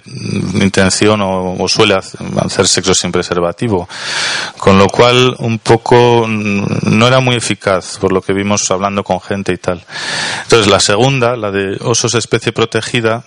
intención 0.55 1.21
o, 1.23 1.69
suele 1.69 1.95
hacer 1.95 2.67
sexo 2.67 2.95
sin 2.95 3.13
preservativo. 3.13 3.89
Con 4.59 4.79
lo 4.79 4.89
cual, 4.89 5.35
un 5.39 5.59
poco 5.59 6.27
no 6.29 7.07
era 7.07 7.21
muy 7.21 7.37
eficaz, 7.37 7.99
por 7.99 8.13
lo 8.13 8.23
que 8.23 8.33
vimos 8.33 8.71
hablando 8.71 9.05
con 9.05 9.21
gente 9.21 9.53
y 9.53 9.59
tal. 9.59 9.85
Entonces, 10.45 10.71
la 10.71 10.81
segunda, 10.81 11.37
la 11.37 11.51
de 11.51 11.77
osos 11.81 12.15
especie 12.15 12.53
protegida, 12.53 13.25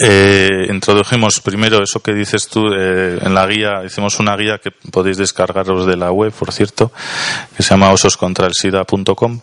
eh, 0.00 0.66
introdujimos 0.70 1.40
primero 1.40 1.82
eso 1.82 2.00
que 2.00 2.12
dices 2.12 2.48
tú 2.48 2.66
eh, 2.72 3.18
en 3.22 3.32
la 3.32 3.46
guía, 3.46 3.82
hicimos 3.86 4.18
una 4.18 4.36
guía 4.36 4.58
que 4.58 4.70
podéis 4.70 5.18
descargaros 5.18 5.86
de 5.86 5.96
la 5.96 6.10
web, 6.10 6.32
por 6.32 6.52
cierto, 6.52 6.90
que 7.56 7.62
se 7.62 7.70
llama 7.70 7.92
ososcontralsida.com, 7.92 9.40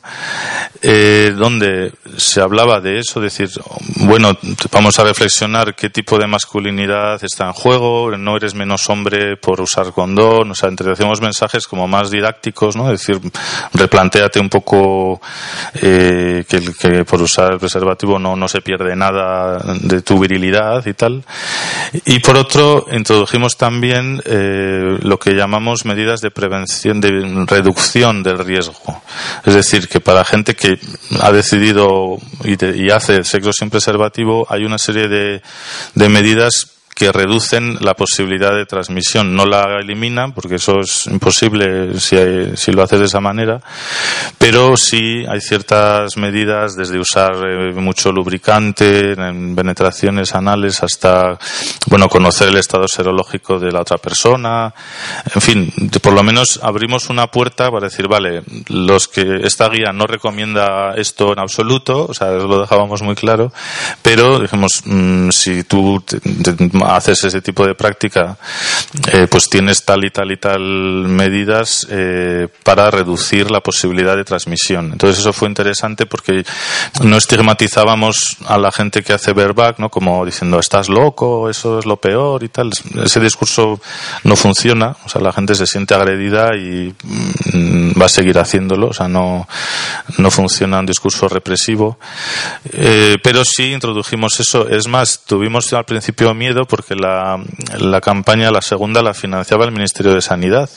eh, 0.81 1.33
donde 1.37 1.93
se 2.17 2.41
hablaba 2.41 2.81
de 2.81 2.99
eso, 2.99 3.21
decir, 3.21 3.49
bueno, 4.01 4.37
vamos 4.71 4.99
a 4.99 5.05
reflexionar 5.05 5.73
qué 5.73 5.89
tipo 5.89 6.17
de 6.17 6.27
masculinidad 6.27 7.23
está 7.23 7.45
en 7.45 7.53
juego, 7.53 8.15
no 8.17 8.35
eres 8.35 8.53
menos 8.53 8.89
hombre 8.89 9.37
por 9.37 9.61
usar 9.61 9.93
condón, 9.93 10.51
o 10.51 10.55
sea, 10.55 10.69
introducimos 10.69 11.21
mensajes 11.21 11.65
como 11.65 11.87
más 11.87 12.11
didácticos, 12.11 12.75
¿no? 12.75 12.91
Es 12.91 12.99
decir, 12.99 13.21
replantéate 13.73 14.39
un 14.39 14.49
poco 14.49 15.21
eh, 15.75 16.43
que, 16.47 16.61
que 16.73 17.05
por 17.05 17.21
usar 17.21 17.53
el 17.53 17.59
preservativo 17.59 18.19
no, 18.19 18.35
no 18.35 18.47
se 18.47 18.61
pierde 18.61 18.95
nada 18.95 19.59
de 19.81 20.01
tu 20.01 20.10
virilidad 20.19 20.85
y 20.85 20.93
tal. 20.93 21.23
Y 22.05 22.19
por 22.19 22.37
otro, 22.37 22.85
introdujimos 22.91 23.57
también 23.57 24.21
eh, 24.25 24.97
lo 25.01 25.17
que 25.19 25.33
llamamos 25.33 25.85
medidas 25.85 26.21
de 26.21 26.31
prevención, 26.31 27.01
de 27.01 27.45
reducción 27.47 28.23
del 28.23 28.39
riesgo. 28.39 29.01
Es 29.45 29.53
decir, 29.53 29.87
que 29.87 29.99
para 29.99 30.23
gente 30.23 30.55
que 30.55 30.79
ha 31.21 31.31
decidido 31.31 32.17
y, 32.43 32.83
y 32.83 32.89
hace 32.89 33.23
sexo 33.23 33.51
sin 33.53 33.69
preservativo, 33.69 34.45
hay 34.49 34.63
una 34.63 34.77
serie 34.77 35.07
de, 35.07 35.41
de 35.95 36.09
medidas 36.09 36.80
que 37.01 37.11
reducen 37.11 37.79
la 37.79 37.95
posibilidad 37.95 38.53
de 38.53 38.67
transmisión. 38.67 39.35
No 39.35 39.47
la 39.47 39.79
eliminan, 39.79 40.33
porque 40.33 40.57
eso 40.57 40.81
es 40.81 41.07
imposible 41.07 41.99
si, 41.99 42.15
si 42.55 42.71
lo 42.71 42.83
haces 42.83 42.99
de 42.99 43.05
esa 43.07 43.19
manera, 43.19 43.59
pero 44.37 44.77
sí 44.77 45.25
hay 45.27 45.41
ciertas 45.41 46.15
medidas, 46.17 46.75
desde 46.75 46.99
usar 46.99 47.31
eh, 47.43 47.73
mucho 47.73 48.11
lubricante 48.11 49.13
en 49.13 49.55
penetraciones 49.55 50.35
anales 50.35 50.83
hasta, 50.83 51.39
bueno, 51.87 52.07
conocer 52.07 52.49
el 52.49 52.57
estado 52.57 52.87
serológico 52.87 53.57
de 53.57 53.71
la 53.71 53.81
otra 53.81 53.97
persona. 53.97 54.71
En 55.33 55.41
fin, 55.41 55.73
por 56.03 56.13
lo 56.13 56.21
menos 56.21 56.59
abrimos 56.61 57.09
una 57.09 57.31
puerta 57.31 57.71
para 57.71 57.87
decir, 57.87 58.07
vale, 58.07 58.43
los 58.67 59.07
que 59.07 59.39
esta 59.43 59.69
guía 59.69 59.91
no 59.91 60.05
recomienda 60.05 60.93
esto 60.97 61.33
en 61.33 61.39
absoluto, 61.39 62.05
o 62.07 62.13
sea, 62.13 62.29
lo 62.29 62.61
dejábamos 62.61 63.01
muy 63.01 63.15
claro, 63.15 63.51
pero 64.03 64.37
dijimos, 64.37 64.83
mm, 64.85 65.29
si 65.31 65.63
tú 65.63 66.03
haces 66.95 67.23
ese 67.23 67.41
tipo 67.41 67.65
de 67.65 67.75
práctica, 67.75 68.37
eh, 69.11 69.27
pues 69.29 69.49
tienes 69.49 69.83
tal 69.83 70.03
y 70.03 70.09
tal 70.09 70.31
y 70.31 70.37
tal 70.37 70.61
medidas 70.61 71.87
eh, 71.89 72.47
para 72.63 72.91
reducir 72.91 73.51
la 73.51 73.61
posibilidad 73.61 74.15
de 74.15 74.23
transmisión. 74.23 74.91
Entonces 74.91 75.19
eso 75.19 75.33
fue 75.33 75.47
interesante 75.49 76.05
porque 76.05 76.43
no 77.03 77.17
estigmatizábamos 77.17 78.37
a 78.47 78.57
la 78.57 78.71
gente 78.71 79.03
que 79.03 79.13
hace 79.13 79.33
verback, 79.33 79.79
¿no? 79.79 79.89
Como 79.89 80.25
diciendo, 80.25 80.59
estás 80.59 80.89
loco, 80.89 81.49
eso 81.49 81.79
es 81.79 81.85
lo 81.85 81.97
peor 81.97 82.43
y 82.43 82.49
tal. 82.49 82.71
Ese 83.03 83.19
discurso 83.19 83.79
no 84.23 84.35
funciona, 84.35 84.95
o 85.05 85.09
sea, 85.09 85.21
la 85.21 85.31
gente 85.31 85.55
se 85.55 85.67
siente 85.67 85.93
agredida 85.93 86.55
y 86.55 86.93
mm, 87.03 87.99
va 87.99 88.05
a 88.05 88.09
seguir 88.09 88.37
haciéndolo, 88.37 88.87
o 88.87 88.93
sea, 88.93 89.07
no, 89.07 89.47
no 90.17 90.31
funciona 90.31 90.79
un 90.79 90.85
discurso 90.85 91.27
represivo. 91.27 91.97
Eh, 92.71 93.17
pero 93.23 93.43
sí 93.45 93.71
introdujimos 93.71 94.39
eso. 94.39 94.67
Es 94.67 94.87
más, 94.87 95.21
tuvimos 95.25 95.71
al 95.73 95.85
principio 95.85 96.33
miedo 96.33 96.65
porque 96.71 96.95
la, 96.95 97.37
campaña, 98.01 98.49
la 98.49 98.61
segunda, 98.61 99.01
la 99.01 99.13
financiaba 99.13 99.65
el 99.65 99.73
Ministerio 99.73 100.13
de 100.13 100.21
Sanidad. 100.21 100.69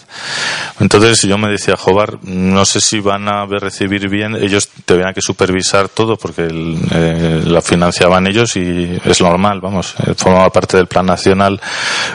Entonces 0.80 1.22
yo 1.22 1.38
me 1.38 1.48
decía, 1.48 1.76
Jobar, 1.76 2.18
no 2.24 2.64
sé 2.64 2.80
si 2.80 2.98
van 2.98 3.28
a 3.28 3.46
recibir 3.46 4.08
bien, 4.08 4.34
ellos 4.34 4.68
tenían 4.84 5.14
que 5.14 5.22
supervisar 5.22 5.88
todo 5.88 6.16
porque 6.16 6.48
eh, 6.50 7.42
la 7.46 7.62
financiaban 7.62 8.26
ellos 8.26 8.56
y 8.56 9.00
es 9.04 9.20
normal, 9.20 9.60
vamos, 9.60 9.94
eh, 10.04 10.14
formaba 10.16 10.50
parte 10.50 10.76
del 10.76 10.88
Plan 10.88 11.06
Nacional 11.06 11.60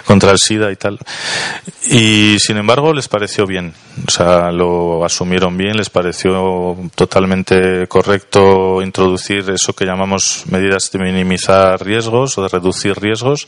contra 0.03 0.31
el 0.31 0.39
SIDA 0.39 0.73
y 0.73 0.75
tal. 0.75 0.99
Y 1.89 2.35
sin 2.39 2.57
embargo 2.57 2.93
les 2.93 3.07
pareció 3.07 3.45
bien, 3.45 3.73
o 4.05 4.11
sea, 4.11 4.51
lo 4.51 5.05
asumieron 5.05 5.55
bien, 5.55 5.77
les 5.77 5.89
pareció 5.89 6.75
totalmente 6.95 7.87
correcto 7.87 8.81
introducir 8.81 9.49
eso 9.49 9.71
que 9.71 9.85
llamamos 9.85 10.43
medidas 10.49 10.91
de 10.91 10.99
minimizar 10.99 11.81
riesgos 11.81 12.37
o 12.37 12.43
de 12.43 12.49
reducir 12.49 12.99
riesgos 12.99 13.47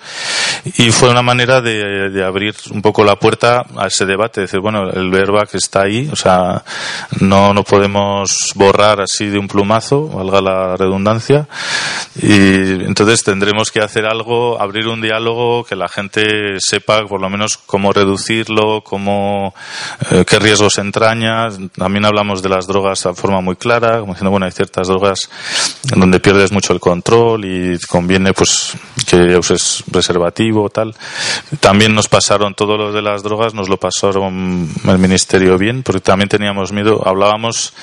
y 0.77 0.91
fue 0.91 1.09
una 1.09 1.21
manera 1.21 1.61
de, 1.61 2.23
abrir 2.23 2.55
un 2.71 2.81
poco 2.81 3.03
la 3.03 3.15
puerta 3.15 3.65
a 3.77 3.87
ese 3.87 4.05
debate, 4.05 4.41
decir, 4.41 4.59
bueno, 4.59 4.89
el 4.89 5.09
verba 5.09 5.45
que 5.45 5.57
está 5.57 5.83
ahí, 5.83 6.09
o 6.11 6.15
sea, 6.15 6.63
no, 7.19 7.53
no 7.53 7.63
podemos 7.63 8.51
borrar 8.55 9.01
así 9.01 9.27
de 9.27 9.39
un 9.39 9.47
plumazo, 9.47 10.07
valga 10.07 10.41
la 10.41 10.77
redundancia, 10.77 11.47
y 12.21 12.85
entonces 12.85 13.23
tendremos 13.23 13.71
que 13.71 13.81
hacer 13.81 14.05
algo, 14.05 14.61
abrir 14.61 14.87
un 14.87 15.01
diálogo, 15.01 15.63
que 15.63 15.75
la 15.75 15.87
gente 15.87 16.59
sepa 16.59 17.05
por 17.07 17.21
lo 17.21 17.29
menos 17.29 17.57
cómo 17.57 17.93
reducirlo, 17.93 18.81
cómo, 18.83 19.53
eh, 20.11 20.25
qué 20.27 20.39
riesgos 20.39 20.77
entraña. 20.77 21.49
También 21.75 22.05
hablamos 22.05 22.41
de 22.41 22.49
las 22.49 22.67
drogas 22.67 23.03
de 23.03 23.13
forma 23.13 23.41
muy 23.41 23.55
clara, 23.55 23.99
como 23.99 24.13
diciendo, 24.13 24.31
bueno, 24.31 24.45
hay 24.45 24.51
ciertas 24.51 24.87
drogas 24.87 25.29
donde 25.95 26.19
pierdes 26.19 26.51
mucho 26.51 26.73
el 26.73 26.79
control 26.79 27.45
y 27.45 27.79
conviene 27.79 28.33
pues 28.33 28.73
que 29.07 29.37
uses 29.37 29.83
preservativo, 30.11 30.69
tal. 30.69 30.93
También 31.59 31.95
nos 31.95 32.07
pasaron 32.07 32.53
todo 32.53 32.77
lo 32.77 32.91
de 32.91 33.01
las 33.01 33.23
drogas, 33.23 33.53
nos 33.53 33.69
lo 33.69 33.77
pasaron 33.77 34.69
el 34.85 34.97
ministerio 34.99 35.57
bien, 35.57 35.83
porque 35.83 36.01
también 36.01 36.29
teníamos 36.29 36.71
miedo, 36.71 37.01
hablábamos 37.05 37.73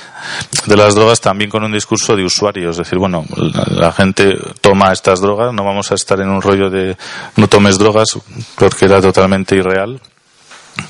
de 0.66 0.76
las 0.76 0.94
drogas 0.94 1.20
también 1.20 1.50
con 1.50 1.64
un 1.64 1.72
discurso 1.72 2.16
de 2.16 2.24
usuarios, 2.24 2.72
es 2.72 2.78
decir, 2.78 2.98
bueno, 2.98 3.24
la, 3.36 3.92
gente 3.92 4.36
toma 4.60 4.92
estas 4.92 5.20
drogas, 5.20 5.52
no 5.52 5.64
vamos 5.64 5.90
a 5.90 5.94
estar 5.94 6.20
en 6.20 6.28
un 6.28 6.42
rollo 6.42 6.70
de 6.70 6.96
no 7.36 7.48
tomes 7.48 7.78
drogas 7.78 8.18
porque 8.56 8.84
era 8.84 9.00
totalmente 9.00 9.56
irreal. 9.56 10.00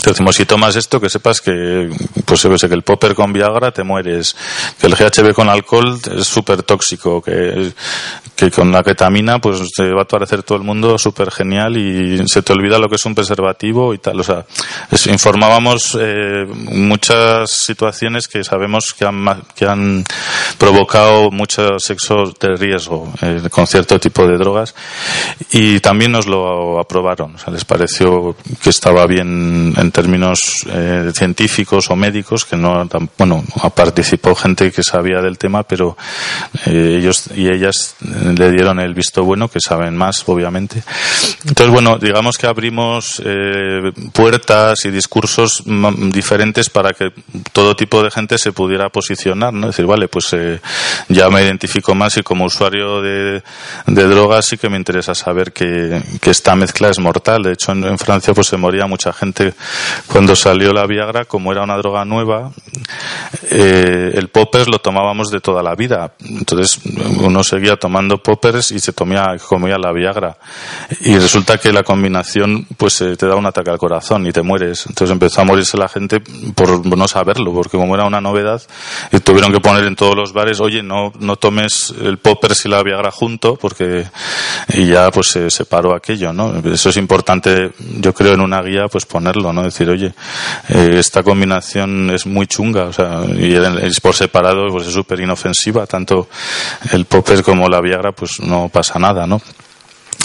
Decimos, 0.04 0.36
si 0.36 0.46
tomas 0.46 0.76
esto, 0.76 1.00
que 1.00 1.10
sepas 1.10 1.40
que, 1.40 1.90
pues 2.24 2.42
que 2.42 2.74
el 2.74 2.82
popper 2.82 3.14
con 3.14 3.32
Viagra 3.32 3.72
te 3.72 3.82
mueres, 3.82 4.36
que 4.80 4.86
el 4.86 4.94
GHB 4.94 5.34
con 5.34 5.48
alcohol 5.48 5.98
es 6.16 6.26
súper 6.26 6.62
tóxico, 6.62 7.20
que, 7.20 7.72
que 8.36 8.50
con 8.50 8.70
la 8.70 8.82
ketamina, 8.82 9.40
pues 9.40 9.60
te 9.72 9.92
va 9.92 10.02
a 10.02 10.04
parecer 10.04 10.44
todo 10.44 10.56
el 10.58 10.64
mundo 10.64 10.96
súper 10.96 11.30
genial 11.30 11.76
y 11.76 12.26
se 12.28 12.42
te 12.42 12.52
olvida 12.52 12.78
lo 12.78 12.88
que 12.88 12.94
es 12.94 13.04
un 13.04 13.14
preservativo 13.14 13.92
y 13.92 13.98
tal. 13.98 14.20
O 14.20 14.22
sea, 14.22 14.46
informábamos 15.06 15.98
eh, 16.00 16.46
muchas 16.46 17.50
situaciones 17.50 18.28
que 18.28 18.44
sabemos 18.44 18.94
que 18.96 19.04
han, 19.04 19.42
que 19.56 19.66
han 19.66 20.04
provocado 20.56 21.30
mucho 21.30 21.78
sexo 21.78 22.32
de 22.40 22.54
riesgo 22.56 23.12
eh, 23.22 23.42
con 23.50 23.66
cierto 23.66 23.98
tipo 23.98 24.26
de 24.26 24.36
drogas 24.36 24.74
y 25.50 25.80
también 25.80 26.12
nos 26.12 26.26
lo 26.26 26.78
aprobaron. 26.78 27.34
O 27.34 27.38
sea, 27.38 27.52
les 27.52 27.64
pareció 27.64 28.36
que 28.62 28.70
estaba 28.70 29.06
bien 29.06 29.74
en 29.78 29.92
términos 29.92 30.66
eh, 30.70 31.12
científicos 31.14 31.90
o 31.90 31.96
médicos, 31.96 32.44
que 32.44 32.56
no, 32.56 32.88
bueno, 33.16 33.44
participó 33.74 34.34
gente 34.34 34.72
que 34.72 34.82
sabía 34.82 35.20
del 35.20 35.38
tema, 35.38 35.62
pero 35.62 35.96
eh, 36.66 36.96
ellos 36.98 37.30
y 37.34 37.48
ellas 37.48 37.94
le 38.00 38.50
dieron 38.50 38.80
el 38.80 38.94
visto 38.94 39.22
bueno, 39.22 39.48
que 39.48 39.60
saben 39.60 39.96
más, 39.96 40.24
obviamente. 40.26 40.82
Entonces, 41.46 41.72
bueno, 41.72 41.98
digamos 41.98 42.36
que 42.38 42.46
abrimos 42.46 43.22
eh, 43.24 43.92
puertas 44.12 44.84
y 44.84 44.90
discursos 44.90 45.62
diferentes 46.12 46.70
para 46.70 46.92
que 46.92 47.12
todo 47.52 47.76
tipo 47.76 48.02
de 48.02 48.10
gente 48.10 48.36
se 48.38 48.52
pudiera 48.52 48.88
posicionar, 48.88 49.52
¿no? 49.52 49.68
decir, 49.68 49.86
vale, 49.86 50.08
pues 50.08 50.34
ya 51.08 51.30
me 51.30 51.42
identifico 51.42 51.94
más 51.94 52.16
y 52.16 52.22
como 52.22 52.44
usuario 52.44 53.00
de, 53.00 53.42
de 53.86 54.04
drogas 54.04 54.46
sí 54.46 54.58
que 54.58 54.68
me 54.68 54.76
interesa 54.76 55.14
saber 55.14 55.52
que, 55.52 56.02
que 56.20 56.30
esta 56.30 56.56
mezcla 56.56 56.88
es 56.88 56.98
mortal. 56.98 57.42
De 57.42 57.52
hecho, 57.52 57.72
en, 57.72 57.84
en 57.84 57.98
Francia 57.98 58.34
pues 58.34 58.48
se 58.48 58.56
moría 58.56 58.86
mucha 58.86 59.12
gente 59.12 59.54
cuando 60.06 60.34
salió 60.36 60.72
la 60.72 60.86
Viagra, 60.86 61.24
como 61.24 61.52
era 61.52 61.62
una 61.62 61.76
droga 61.76 62.04
nueva, 62.04 62.50
eh, 63.50 64.12
el 64.14 64.28
poppers 64.28 64.68
lo 64.68 64.78
tomábamos 64.78 65.30
de 65.30 65.40
toda 65.40 65.62
la 65.62 65.74
vida. 65.74 66.12
Entonces 66.20 66.80
uno 67.20 67.42
seguía 67.44 67.76
tomando 67.76 68.22
poppers 68.22 68.72
y 68.72 68.80
se 68.80 68.92
comía, 68.92 69.36
comía 69.46 69.78
la 69.78 69.92
Viagra. 69.92 70.38
Y 71.00 71.16
resulta 71.16 71.58
que 71.58 71.72
la 71.72 71.82
combinación 71.82 72.66
pues 72.76 73.00
eh, 73.00 73.16
te 73.16 73.26
da 73.26 73.36
un 73.36 73.46
ataque 73.46 73.70
al 73.70 73.78
corazón 73.78 74.26
y 74.26 74.32
te 74.32 74.42
mueres. 74.42 74.86
Entonces 74.86 75.12
empezó 75.12 75.40
a 75.40 75.44
morirse 75.44 75.76
la 75.76 75.88
gente 75.88 76.20
por 76.54 76.84
no 76.86 77.08
saberlo, 77.08 77.52
porque 77.52 77.76
como 77.76 77.94
era 77.94 78.04
una 78.04 78.20
novedad, 78.20 78.62
y 79.12 79.20
tuvieron 79.20 79.52
que 79.52 79.60
poner 79.60 79.84
en 79.84 79.96
todos 79.96 80.16
los 80.16 80.32
bares, 80.32 80.60
oye, 80.60 80.82
no, 80.82 81.12
no 81.18 81.36
tomes 81.36 81.94
el 82.00 82.18
poppers 82.18 82.64
y 82.64 82.68
la 82.68 82.82
Viagra 82.82 83.10
junto, 83.10 83.56
porque 83.56 84.06
y 84.74 84.86
ya 84.86 85.10
pues 85.10 85.28
se 85.28 85.50
separó 85.50 85.94
aquello, 85.94 86.32
¿no? 86.32 86.54
Eso 86.72 86.90
es 86.90 86.96
importante, 86.96 87.72
yo 88.00 88.12
creo, 88.12 88.34
en 88.34 88.40
una 88.40 88.62
guía, 88.62 88.88
pues 88.88 89.06
ponerlo, 89.06 89.52
¿no? 89.52 89.57
Decir, 89.62 89.88
oye, 89.88 90.12
eh, 90.68 90.96
esta 90.98 91.22
combinación 91.22 92.10
es 92.10 92.26
muy 92.26 92.46
chunga, 92.46 92.84
o 92.84 92.92
sea, 92.92 93.22
y 93.36 93.54
es 93.54 94.00
por 94.00 94.14
separado, 94.14 94.68
pues 94.70 94.86
es 94.86 94.92
súper 94.92 95.20
inofensiva, 95.20 95.86
tanto 95.86 96.28
el 96.92 97.04
popper 97.04 97.42
como 97.42 97.68
la 97.68 97.80
Viagra, 97.80 98.12
pues 98.12 98.40
no 98.40 98.68
pasa 98.68 98.98
nada, 98.98 99.26
¿no? 99.26 99.40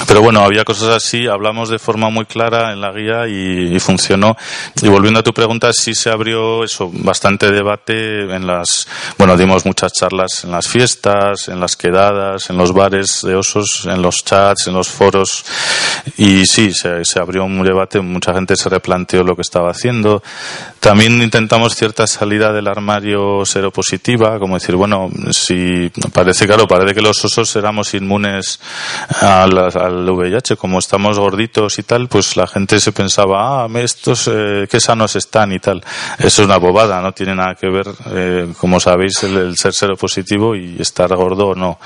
Pero 0.08 0.22
bueno, 0.22 0.42
había 0.42 0.66
cosas 0.66 0.90
así, 0.90 1.28
hablamos 1.28 1.70
de 1.70 1.78
forma 1.78 2.10
muy 2.10 2.26
clara 2.26 2.74
en 2.74 2.82
la 2.82 2.92
guía 2.92 3.28
y, 3.28 3.80
funcionó. 3.80 4.36
Y 4.82 4.88
volviendo 4.88 5.20
a 5.20 5.24
tu 5.24 5.34
pregunta, 5.34 5.72
sí 5.72 5.94
se 5.94 6.10
abrió 6.10 6.64
eso, 6.64 6.90
bastante 6.92 7.52
debate 7.52 8.22
en 8.34 8.48
las, 8.48 8.88
bueno, 9.18 9.38
dimos 9.38 9.66
muchas 9.66 9.94
charlas 9.94 10.44
en 10.44 10.52
las 10.52 10.68
fiestas, 10.68 11.48
en 11.48 11.60
las 11.60 11.76
quedadas, 11.76 12.50
en 12.50 12.58
los 12.58 12.74
bares 12.74 13.22
de 13.22 13.36
osos, 13.36 13.86
en 13.86 14.02
los 14.02 14.26
chats, 14.26 14.68
en 14.68 14.74
los 14.74 14.88
foros. 14.88 15.46
Y 16.18 16.46
sí, 16.48 16.74
se, 16.74 17.20
abrió 17.20 17.46
un 17.46 17.64
debate, 17.64 18.02
mucha 18.02 18.34
gente 18.34 18.56
se 18.56 18.70
replanteó 18.70 19.24
lo 19.24 19.36
que 19.36 19.44
estaba 19.44 19.70
haciendo. 19.70 20.24
También 20.80 21.22
intentamos 21.22 21.76
cierta 21.76 22.08
salida 22.08 22.52
del 22.52 22.68
armario 22.68 23.46
seropositiva, 23.46 24.40
como 24.40 24.56
decir, 24.56 24.76
bueno, 24.76 25.10
si 25.32 25.92
parece, 26.12 26.48
claro, 26.48 26.68
parece 26.68 26.96
que 26.96 27.02
los 27.02 27.24
osos 27.24 27.56
éramos 27.56 27.94
inmunes 27.94 28.60
a 29.22 29.48
las, 29.48 29.76
al 29.84 30.10
VIH, 30.10 30.56
como 30.56 30.80
estamos 30.80 31.20
gorditos 31.20 31.80
y 31.80 31.84
tal, 31.84 32.08
pues 32.08 32.36
la 32.38 32.48
gente 32.48 32.80
se 32.80 32.92
pensaba, 32.92 33.66
ah, 33.66 33.68
estos 33.80 34.30
eh, 34.32 34.68
qué 34.70 34.80
sanos 34.80 35.16
están 35.16 35.52
y 35.52 35.60
tal. 35.60 35.84
Eso 36.18 36.42
es 36.42 36.46
una 36.48 36.58
bobada, 36.58 37.02
no 37.02 37.12
tiene 37.12 37.36
nada 37.36 37.56
que 37.56 37.68
ver, 37.68 37.88
eh, 38.12 38.54
como 38.58 38.80
sabéis, 38.80 39.24
el, 39.24 39.38
el 39.38 39.58
ser 39.58 39.74
seropositivo 39.74 40.56
y 40.56 40.78
estar 40.80 41.14
gordo 41.16 41.50
o 41.50 41.56
no 41.56 41.80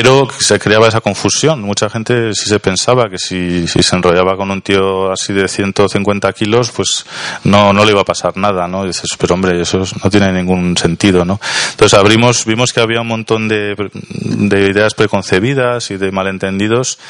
pero 0.00 0.28
se 0.38 0.60
creaba 0.60 0.86
esa 0.86 1.00
confusión. 1.00 1.60
Mucha 1.60 1.90
gente 1.90 2.32
sí 2.32 2.48
se 2.48 2.60
pensaba 2.60 3.10
que 3.10 3.18
si, 3.18 3.66
se 3.66 3.96
enrollaba 3.96 4.36
con 4.36 4.48
un 4.48 4.62
tío 4.62 5.10
así 5.10 5.32
de 5.32 5.48
150 5.48 6.32
kilos, 6.34 6.70
pues 6.70 7.04
no, 7.42 7.72
no 7.72 7.84
le 7.84 7.90
iba 7.90 8.02
a 8.02 8.04
pasar 8.04 8.36
nada, 8.36 8.68
¿no? 8.68 8.84
Dices, 8.84 9.10
pero 9.18 9.34
hombre, 9.34 9.60
eso 9.60 9.82
no 10.04 10.08
tiene 10.08 10.32
ningún 10.32 10.76
sentido, 10.76 11.24
¿no? 11.24 11.40
Entonces 11.72 11.98
abrimos, 11.98 12.44
vimos 12.44 12.72
que 12.72 12.80
había 12.80 13.00
un 13.00 13.08
montón 13.08 13.48
de, 13.48 13.74
de 14.22 14.70
ideas 14.70 14.94
preconcebidas 14.94 15.90
y 15.90 15.96
de 15.96 16.12
malentendidos 16.12 17.00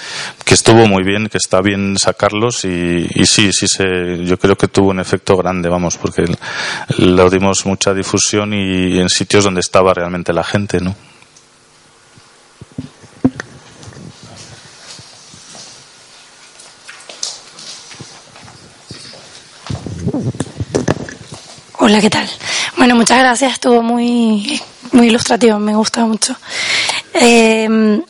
que 0.47 0.55
estuvo 0.55 0.87
muy 0.87 1.05
bien, 1.05 1.29
que 1.29 1.37
está 1.37 1.61
bien 1.61 1.99
sacarlos 1.99 2.65
y, 2.65 3.07
y 3.15 3.27
sí, 3.27 3.53
sí 3.53 3.69
se, 3.69 4.25
yo 4.25 4.39
creo 4.39 4.57
que 4.57 4.69
tuvo 4.69 4.89
un 4.89 5.01
efecto 5.01 5.37
grande, 5.37 5.69
vamos, 5.69 5.99
porque 5.99 6.25
le 6.97 7.29
dimos 7.29 7.67
mucha 7.67 7.93
difusión 7.93 8.55
y 8.55 8.99
en 8.99 9.11
sitios 9.11 9.45
donde 9.45 9.61
estaba 9.61 9.93
realmente 9.93 10.33
la 10.33 10.43
gente, 10.43 10.81
¿no? 10.81 11.08
Hola, 21.79 22.01
¿qué 22.01 22.11
tal? 22.11 22.29
Bueno, 22.77 22.95
muchas 22.95 23.19
gracias, 23.19 23.55
estuvo 23.55 23.83
muy, 23.83 24.61
muy 24.93 25.09
ilustrativo, 25.09 25.59
me 25.59 25.75
gusta 25.75 26.05
mucho. 26.05 26.37
Eh, 27.15 28.01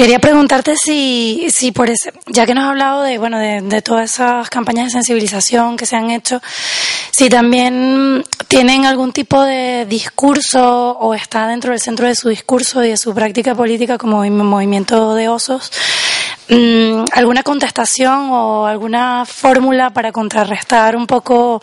quería 0.00 0.18
preguntarte 0.18 0.76
si, 0.76 1.48
si 1.50 1.72
por 1.72 1.90
ese, 1.90 2.12
ya 2.26 2.46
que 2.46 2.54
nos 2.54 2.64
has 2.64 2.70
hablado 2.70 3.02
de, 3.02 3.18
bueno, 3.18 3.38
de, 3.38 3.82
todas 3.82 4.10
esas 4.10 4.48
campañas 4.48 4.86
de 4.86 4.92
sensibilización 4.92 5.76
que 5.76 5.84
se 5.84 5.94
han 5.94 6.10
hecho, 6.10 6.40
si 7.10 7.28
también 7.28 8.24
tienen 8.48 8.86
algún 8.86 9.12
tipo 9.12 9.42
de 9.42 9.84
discurso 9.84 10.92
o 10.92 11.12
está 11.12 11.46
dentro 11.46 11.72
del 11.72 11.80
centro 11.80 12.06
de 12.06 12.14
su 12.14 12.30
discurso 12.30 12.82
y 12.82 12.88
de 12.88 12.96
su 12.96 13.12
práctica 13.12 13.54
política 13.54 13.98
como 13.98 14.24
movimiento 14.24 15.14
de 15.14 15.28
osos, 15.28 15.70
Mm, 16.50 17.04
alguna 17.12 17.44
contestación 17.44 18.30
o 18.32 18.66
alguna 18.66 19.24
fórmula 19.24 19.90
para 19.90 20.10
contrarrestar 20.10 20.96
un 20.96 21.06
poco. 21.06 21.54
O 21.54 21.62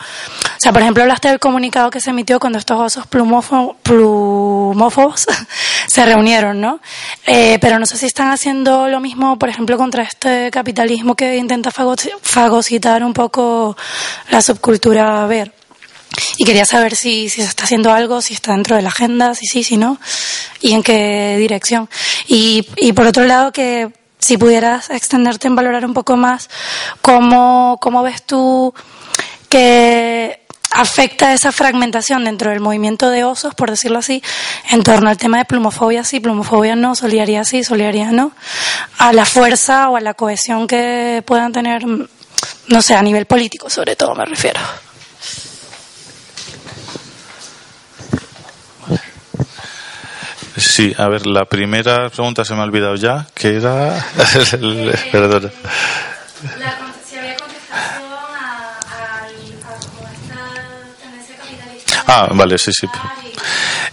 sea, 0.58 0.72
por 0.72 0.80
ejemplo, 0.80 1.02
hablaste 1.02 1.28
del 1.28 1.38
comunicado 1.38 1.90
que 1.90 2.00
se 2.00 2.08
emitió 2.08 2.40
cuando 2.40 2.58
estos 2.58 2.80
osos 2.80 3.06
plumófobos 3.06 3.76
se 5.86 6.06
reunieron, 6.06 6.58
¿no? 6.62 6.80
Eh, 7.26 7.58
pero 7.60 7.78
no 7.78 7.84
sé 7.84 7.98
si 7.98 8.06
están 8.06 8.30
haciendo 8.30 8.88
lo 8.88 8.98
mismo, 9.00 9.38
por 9.38 9.50
ejemplo, 9.50 9.76
contra 9.76 10.04
este 10.04 10.50
capitalismo 10.50 11.14
que 11.14 11.36
intenta 11.36 11.70
fagocitar 11.70 13.04
un 13.04 13.12
poco 13.12 13.76
la 14.30 14.40
subcultura 14.40 15.26
ver. 15.26 15.52
Y 16.38 16.44
quería 16.46 16.64
saber 16.64 16.96
si, 16.96 17.28
si 17.28 17.42
se 17.42 17.48
está 17.48 17.64
haciendo 17.64 17.92
algo, 17.92 18.22
si 18.22 18.32
está 18.32 18.52
dentro 18.52 18.74
de 18.74 18.80
la 18.80 18.88
agenda, 18.88 19.34
si 19.34 19.46
sí, 19.46 19.62
si 19.62 19.76
no, 19.76 20.00
y 20.62 20.72
en 20.72 20.82
qué 20.82 21.36
dirección. 21.38 21.90
Y, 22.26 22.66
y 22.76 22.94
por 22.94 23.06
otro 23.06 23.26
lado, 23.26 23.52
que 23.52 23.92
si 24.18 24.36
pudieras 24.36 24.90
extenderte 24.90 25.48
en 25.48 25.56
valorar 25.56 25.84
un 25.84 25.94
poco 25.94 26.16
más 26.16 26.48
cómo, 27.00 27.78
cómo 27.80 28.02
ves 28.02 28.22
tú 28.22 28.74
que 29.48 30.46
afecta 30.70 31.32
esa 31.32 31.50
fragmentación 31.50 32.24
dentro 32.24 32.50
del 32.50 32.60
movimiento 32.60 33.10
de 33.10 33.24
osos, 33.24 33.54
por 33.54 33.70
decirlo 33.70 33.98
así, 33.98 34.22
en 34.70 34.82
torno 34.82 35.08
al 35.08 35.16
tema 35.16 35.38
de 35.38 35.44
plumofobia 35.44 36.04
sí, 36.04 36.20
plumofobia 36.20 36.76
no, 36.76 36.94
solidaridad 36.94 37.44
sí, 37.44 37.64
solidaridad 37.64 38.10
no, 38.10 38.32
a 38.98 39.12
la 39.12 39.24
fuerza 39.24 39.88
o 39.88 39.96
a 39.96 40.00
la 40.00 40.14
cohesión 40.14 40.66
que 40.66 41.22
puedan 41.26 41.52
tener, 41.52 41.84
no 41.86 42.82
sé, 42.82 42.94
a 42.94 43.02
nivel 43.02 43.26
político 43.26 43.70
sobre 43.70 43.96
todo 43.96 44.14
me 44.14 44.24
refiero. 44.26 44.60
Sí, 50.58 50.92
a 50.98 51.08
ver, 51.08 51.26
la 51.26 51.44
primera 51.44 52.10
pregunta 52.10 52.44
se 52.44 52.54
me 52.54 52.60
ha 52.60 52.64
olvidado 52.64 52.96
ya, 52.96 53.26
que 53.34 53.56
era... 53.56 53.94
Perdón. 55.12 55.52
La, 56.58 56.78
si 57.04 57.16
había 57.16 57.36
contestación 57.36 58.12
a, 58.12 58.78
a, 58.80 59.22
a, 59.22 59.28
esta 59.28 60.38
tendencia 61.00 61.36
capitalista. 61.36 62.04
Ah, 62.06 62.28
vale, 62.32 62.58
sí, 62.58 62.72
sí. 62.72 62.86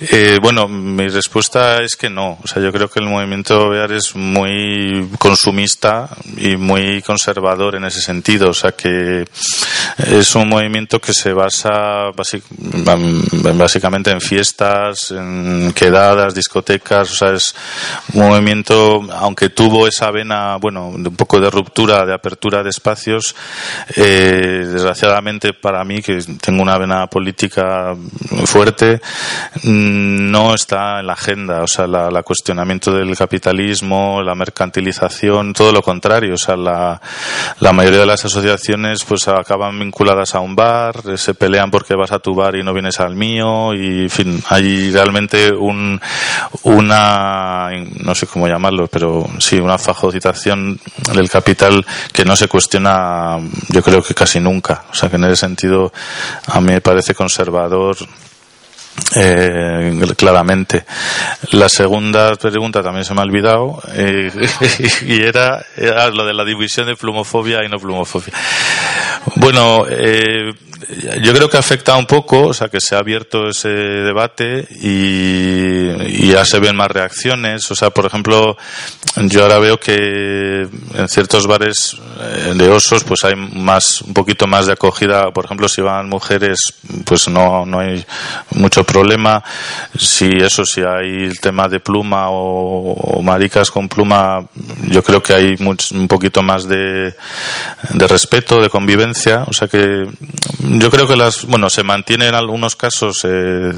Eh, 0.02 0.40
bueno, 0.42 0.68
mi 0.68 1.08
respuesta 1.08 1.82
es 1.82 1.96
que 1.96 2.10
no. 2.10 2.40
O 2.44 2.48
sea, 2.48 2.62
yo 2.62 2.72
creo 2.72 2.90
que 2.90 3.00
el 3.00 3.08
movimiento 3.08 3.70
BEAR 3.70 3.94
es 3.94 4.16
muy 4.16 5.10
consumista 5.18 6.10
y 6.38 6.58
muy 6.58 7.02
conservador 7.02 7.76
en 7.76 7.86
ese 7.86 8.02
sentido. 8.02 8.50
O 8.50 8.54
sea, 8.54 8.74
que 8.74 9.26
es 9.98 10.36
un 10.36 10.50
movimiento 10.50 11.00
que 11.00 11.14
se 11.14 11.32
basa 11.32 12.12
básicamente 13.54 14.12
en 14.12 14.20
fiestas, 14.20 15.12
en 15.12 15.72
quedadas, 15.74 16.36
discotecas. 16.36 17.12
O 17.12 17.16
sea, 17.16 17.32
es 17.32 17.56
un 18.14 18.28
movimiento, 18.28 19.02
aunque 19.14 19.50
tuvo 19.50 19.88
esa 19.88 20.12
vena, 20.12 20.58
bueno, 20.58 20.88
un 20.88 21.16
poco 21.16 21.40
de 21.40 21.50
ruptura, 21.50 22.06
de 22.06 22.14
apertura 22.14 22.62
de 22.62 22.70
espacios, 22.70 23.36
eh, 23.96 24.66
desgraciadamente 24.70 25.54
para 25.54 25.84
mí, 25.86 26.02
que 26.02 26.18
tengo 26.42 26.62
una 26.62 26.78
vena 26.78 27.08
política 27.08 27.96
fuerte, 28.46 29.00
no 29.64 30.54
está 30.54 31.00
en 31.00 31.08
la 31.08 31.14
agenda, 31.14 31.64
o 31.64 31.68
sea, 31.68 31.88
la, 31.88 32.24
cuestionamiento 32.24 32.92
del 32.92 33.16
capitalismo, 33.16 34.22
la 34.22 34.36
mercantilización, 34.36 35.54
todo 35.54 35.72
lo 35.72 35.82
contrario, 35.82 36.34
o 36.34 36.38
sea, 36.38 36.56
la, 36.56 37.00
la 37.60 37.72
mayoría 37.72 38.00
de 38.00 38.06
las 38.06 38.26
asociaciones 38.26 39.04
pues 39.04 39.28
acaban 39.28 39.85
vinculadas 39.86 40.36
a 40.36 40.40
un 40.40 40.56
bar, 40.56 41.18
se 41.18 41.34
pelean 41.34 41.70
porque 41.72 41.96
vas 41.96 42.12
a 42.12 42.20
tu 42.20 42.34
bar 42.34 42.56
y 42.56 42.64
no 42.64 42.74
vienes 42.74 43.00
al 43.00 43.16
mío 43.16 43.74
y, 43.74 44.04
en 44.04 44.10
fin, 44.10 44.44
hay 44.50 44.92
realmente 44.92 45.52
un, 45.52 46.02
una, 46.64 47.70
no 48.04 48.16
sé 48.16 48.28
cómo 48.28 48.48
llamarlo, 48.48 48.88
pero 48.88 49.28
sí, 49.40 49.58
una 49.58 49.78
fagocitación 49.78 50.80
del 51.14 51.30
capital 51.30 51.86
que 52.12 52.26
no 52.26 52.36
se 52.36 52.48
cuestiona, 52.48 53.38
yo 53.70 53.82
creo 53.84 54.02
que 54.02 54.14
casi 54.14 54.40
nunca, 54.40 54.86
o 54.92 54.96
sea, 54.96 55.10
que 55.10 55.18
en 55.18 55.26
ese 55.26 55.38
sentido 55.38 55.94
a 56.48 56.60
mí 56.60 56.74
me 56.74 56.82
parece 56.82 57.14
conservador 57.14 57.96
eh, 59.16 60.02
claramente. 60.18 60.86
La 61.52 61.70
segunda 61.70 62.36
pregunta 62.36 62.82
también 62.82 63.06
se 63.06 63.14
me 63.14 63.22
ha 63.22 63.24
olvidado 63.24 63.82
eh, 63.94 64.32
y 65.06 65.22
era, 65.22 65.66
era, 65.76 66.10
lo 66.10 66.26
de 66.26 66.34
la 66.34 66.46
división 66.46 66.88
de 66.88 66.96
plumofobia 66.96 67.64
y 67.64 67.70
no 67.70 67.78
plumofobia. 67.78 68.34
Bueno, 69.36 69.86
eh, 69.90 70.54
yo 71.22 71.34
creo 71.34 71.50
que 71.50 71.58
afecta 71.58 71.96
un 71.96 72.06
poco, 72.06 72.48
o 72.48 72.54
sea, 72.54 72.68
que 72.68 72.82
se 72.82 72.96
ha 72.96 73.00
abierto 73.00 73.48
ese 73.48 73.70
debate 73.70 74.68
y, 74.82 76.28
ya 76.28 76.44
se 76.44 76.60
ven 76.60 76.76
más 76.76 76.90
reacciones. 76.90 77.70
O 77.72 77.76
sea, 77.76 77.92
por 77.92 78.06
ejemplo, 78.06 78.58
yo 79.16 79.44
ahora 79.44 79.60
veo 79.60 79.80
que 79.80 80.68
en 80.96 81.08
ciertos 81.08 81.48
bares 81.48 81.96
eh, 82.20 82.54
de 82.56 82.70
osos, 82.70 83.04
pues 83.04 83.24
hay 83.24 83.36
más, 83.36 84.02
un 84.02 84.14
poquito 84.14 84.48
más 84.48 84.66
de 84.66 84.74
acogida. 84.74 85.32
Por 85.32 85.46
ejemplo, 85.46 85.70
si 85.70 85.82
van 85.82 86.10
mujeres, 86.10 86.74
pues 87.06 87.28
no, 87.30 87.66
no 87.66 87.80
hay 87.80 88.06
mucho 88.52 88.84
problema. 88.84 89.44
Si 89.98 90.30
eso, 90.30 90.66
si 90.66 90.82
hay 90.82 91.26
el 91.26 91.40
tema 91.40 91.68
de 91.68 91.80
pluma 91.80 92.28
o, 92.30 93.22
maricas 93.22 93.72
con 93.72 93.88
pluma, 93.88 94.46
yo 94.90 95.04
creo 95.04 95.24
que 95.24 95.34
hay 95.34 95.56
un 95.60 96.08
poquito 96.08 96.42
más 96.42 96.68
de, 96.68 97.16
de 97.92 98.08
respeto, 98.08 98.62
de 98.62 98.70
convivencia. 98.70 99.46
O 99.48 99.54
sea 99.54 99.68
que 99.68 100.06
yo 100.70 100.90
creo 100.90 101.08
que 101.08 101.16
las, 101.16 101.46
bueno, 101.46 101.70
se 101.70 101.84
mantiene 101.84 102.28
en 102.28 102.36
algunos 102.36 102.76
casos 102.76 103.26
eh, 103.26 103.72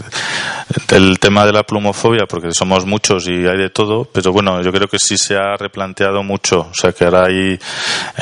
el 0.90 1.20
tema 1.20 1.46
de 1.46 1.54
la 1.54 1.64
plumofobia, 1.64 2.26
porque 2.28 2.52
somos 2.52 2.86
muchos 2.86 3.28
y 3.28 3.46
hay 3.48 3.58
de 3.58 3.70
todo, 3.70 4.06
pero 4.06 4.32
bueno, 4.32 4.62
yo 4.62 4.72
creo 4.72 4.88
que 4.88 5.00
sí 5.00 5.18
se 5.18 5.36
ha 5.36 5.56
replanteado 5.58 6.24
mucho, 6.24 6.68
o 6.72 6.74
sea 6.74 6.92
que 6.92 7.06
ahora 7.06 7.26
hay 7.28 7.60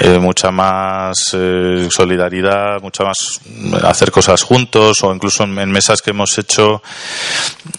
eh, 0.01 0.20
mucha 0.20 0.51
más 0.51 1.16
eh, 1.34 1.88
solidaridad, 1.89 2.82
mucha 2.82 3.03
más 3.03 3.39
hacer 3.84 4.11
cosas 4.11 4.43
juntos 4.43 5.03
o 5.03 5.13
incluso 5.13 5.43
en, 5.43 5.72
mesas 5.72 6.01
que 6.01 6.11
hemos 6.11 6.38
hecho, 6.38 6.82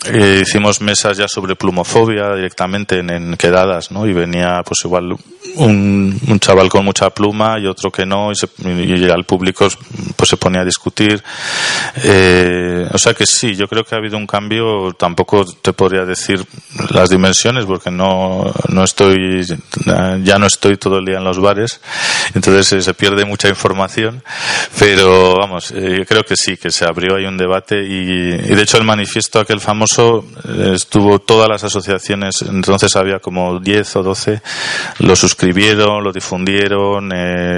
eh, 0.06 0.40
hicimos 0.42 0.80
mesas 0.80 1.16
ya 1.16 1.28
sobre 1.28 1.56
plumofobia 1.56 2.34
directamente 2.34 2.98
en, 2.98 3.36
quedadas, 3.36 3.90
¿no? 3.90 4.06
Y 4.06 4.12
venía 4.12 4.62
pues 4.64 4.80
igual 4.84 5.16
un, 5.56 6.20
un, 6.28 6.40
chaval 6.40 6.68
con 6.68 6.84
mucha 6.84 7.10
pluma 7.10 7.58
y 7.58 7.66
otro 7.66 7.90
que 7.90 8.04
no 8.04 8.32
y, 8.32 8.36
se, 8.36 8.48
y 8.64 9.08
al 9.08 9.24
público 9.24 9.68
pues 10.16 10.28
se 10.28 10.36
ponía 10.36 10.62
a 10.62 10.64
discutir. 10.76 11.22
o 12.92 12.98
sea 12.98 13.14
que 13.14 13.26
sí, 13.26 13.54
yo 13.54 13.66
creo 13.66 13.84
que 13.84 13.94
ha 13.94 13.98
habido 13.98 14.16
un 14.16 14.26
cambio, 14.26 14.92
tampoco 14.92 15.44
te 15.44 15.72
podría 15.72 16.04
decir 16.04 16.44
las 16.90 17.10
dimensiones 17.10 17.64
porque 17.64 17.90
no, 17.90 18.52
no 18.68 18.84
estoy, 18.84 19.44
ya 20.22 20.38
no 20.38 20.46
estoy 20.46 20.76
todo 20.76 20.98
el 20.98 21.04
día 21.04 21.18
en 21.18 21.24
los 21.24 21.38
bares, 21.38 21.80
entonces 22.34 22.72
eh, 22.72 22.82
se 22.82 22.94
pierde 22.94 23.24
mucha 23.24 23.48
información, 23.48 24.22
pero 24.78 25.36
vamos, 25.36 25.72
eh, 25.72 26.04
creo 26.08 26.22
que 26.22 26.36
sí, 26.36 26.56
que 26.56 26.70
se 26.70 26.84
abrió 26.84 27.16
ahí 27.16 27.24
un 27.24 27.36
debate 27.36 27.82
y, 27.82 28.54
de 28.56 28.62
hecho 28.62 28.78
el 28.78 28.84
manifiesto 28.84 29.40
aquel 29.40 29.60
famoso 29.60 30.24
eh, 30.48 30.72
estuvo 30.74 31.18
todas 31.18 31.48
las 31.48 31.64
asociaciones, 31.64 32.42
entonces 32.42 32.94
había 32.96 33.18
como 33.18 33.58
10 33.60 33.96
o 33.96 34.02
12, 34.02 34.42
lo 35.00 35.16
suscribieron, 35.16 36.02
lo 36.02 36.12
difundieron 36.12 37.10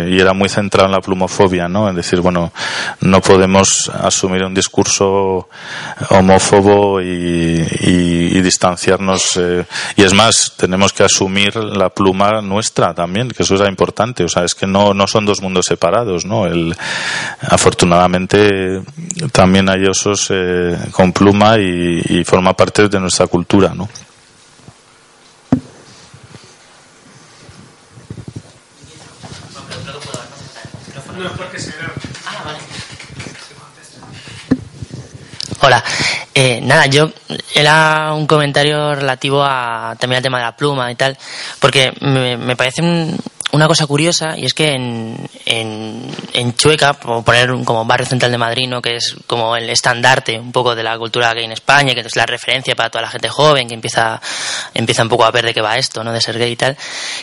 y 0.09 0.21
era 0.21 0.33
muy 0.33 0.49
centrado 0.49 0.87
en 0.87 0.93
la 0.93 1.01
plumofobia, 1.01 1.69
¿no? 1.69 1.89
En 1.89 1.97
decir, 1.97 2.21
bueno, 2.21 2.53
no 3.09 3.21
podemos 3.21 3.91
asumir 3.95 4.45
un 4.45 4.55
discurso 4.55 5.49
homófobo 6.11 7.01
y, 7.01 8.41
distanciarnos. 8.41 9.39
y 9.97 10.03
es 10.03 10.15
más, 10.15 10.55
tenemos 10.57 10.93
que 10.93 11.05
asumir 11.05 11.57
la 11.57 11.89
pluma 11.91 12.41
nuestra 12.41 12.95
también, 12.95 13.29
que 13.29 13.43
eso 13.43 13.55
es 13.55 13.69
importante. 13.69 14.25
O 14.25 14.29
sea, 14.29 14.45
es 14.45 14.55
que 14.55 14.67
no, 14.67 14.95
no 14.95 15.07
son 15.07 15.27
dos 15.27 15.43
mundos 15.43 15.67
separados, 15.67 16.25
¿no? 16.25 16.47
El, 16.47 16.75
afortunadamente 17.41 18.83
también 19.33 19.69
hay 19.69 19.85
osos 19.85 20.29
eh, 20.31 20.77
con 20.93 21.13
pluma 21.13 21.59
y, 21.59 22.03
y 22.09 22.25
forma 22.25 22.55
parte 22.55 22.89
de 22.89 23.01
nuestra 23.01 23.27
cultura, 23.27 23.73
¿no? 23.75 23.89
Hola. 35.61 35.83
Eh, 36.35 36.61
nada, 36.63 36.87
yo 36.87 37.11
era 37.53 38.13
un 38.15 38.29
comentario 38.29 38.95
relativo 38.95 39.43
a 39.43 39.97
también 39.99 40.19
al 40.19 40.23
tema 40.23 40.39
de 40.39 40.45
la 40.45 40.57
pluma 40.57 40.91
y 40.93 40.95
tal, 40.95 41.19
porque 41.59 41.93
me, 42.01 42.37
me 42.37 42.55
parece 42.55 42.81
un, 42.81 43.19
una 43.53 43.66
cosa 43.66 43.86
curiosa 43.86 44.36
y 44.36 44.44
es 44.44 44.53
que 44.53 44.72
en, 44.72 45.28
en, 45.46 46.03
en, 46.34 46.55
Chueca, 46.55 46.94
por 46.94 47.24
poner 47.24 47.51
como 47.64 47.84
barrio 47.84 48.07
central 48.07 48.30
de 48.30 48.38
Madrid, 48.38 48.68
¿no? 48.68 48.82
que 48.82 48.96
es 48.96 49.16
como 49.26 49.57
el 49.57 49.70
estandarte 49.70 50.38
un 50.38 50.53
poco 50.53 50.74
de 50.74 50.82
la 50.82 50.99
cultura 50.99 51.32
gay 51.32 51.44
en 51.44 51.53
España, 51.53 51.94
que 51.94 52.01
es 52.01 52.16
la 52.16 52.26
referencia 52.26 52.74
para 52.76 52.90
toda 52.90 53.03
la 53.03 53.11
gente 53.11 53.28
joven 53.28 53.68
que 53.68 53.74
empieza, 53.74 54.20
empieza 54.74 55.03
un 55.03 55.09
poco 55.09 55.24
a 55.24 55.30
ver 55.30 55.46
de 55.46 55.55
qué 55.55 55.62
va 55.62 55.76
esto, 55.76 56.05
¿no? 56.05 56.12
de 56.12 56.20
ser 56.20 56.38
gay 56.38 56.53
y 56.53 56.57
tal, 56.57 56.76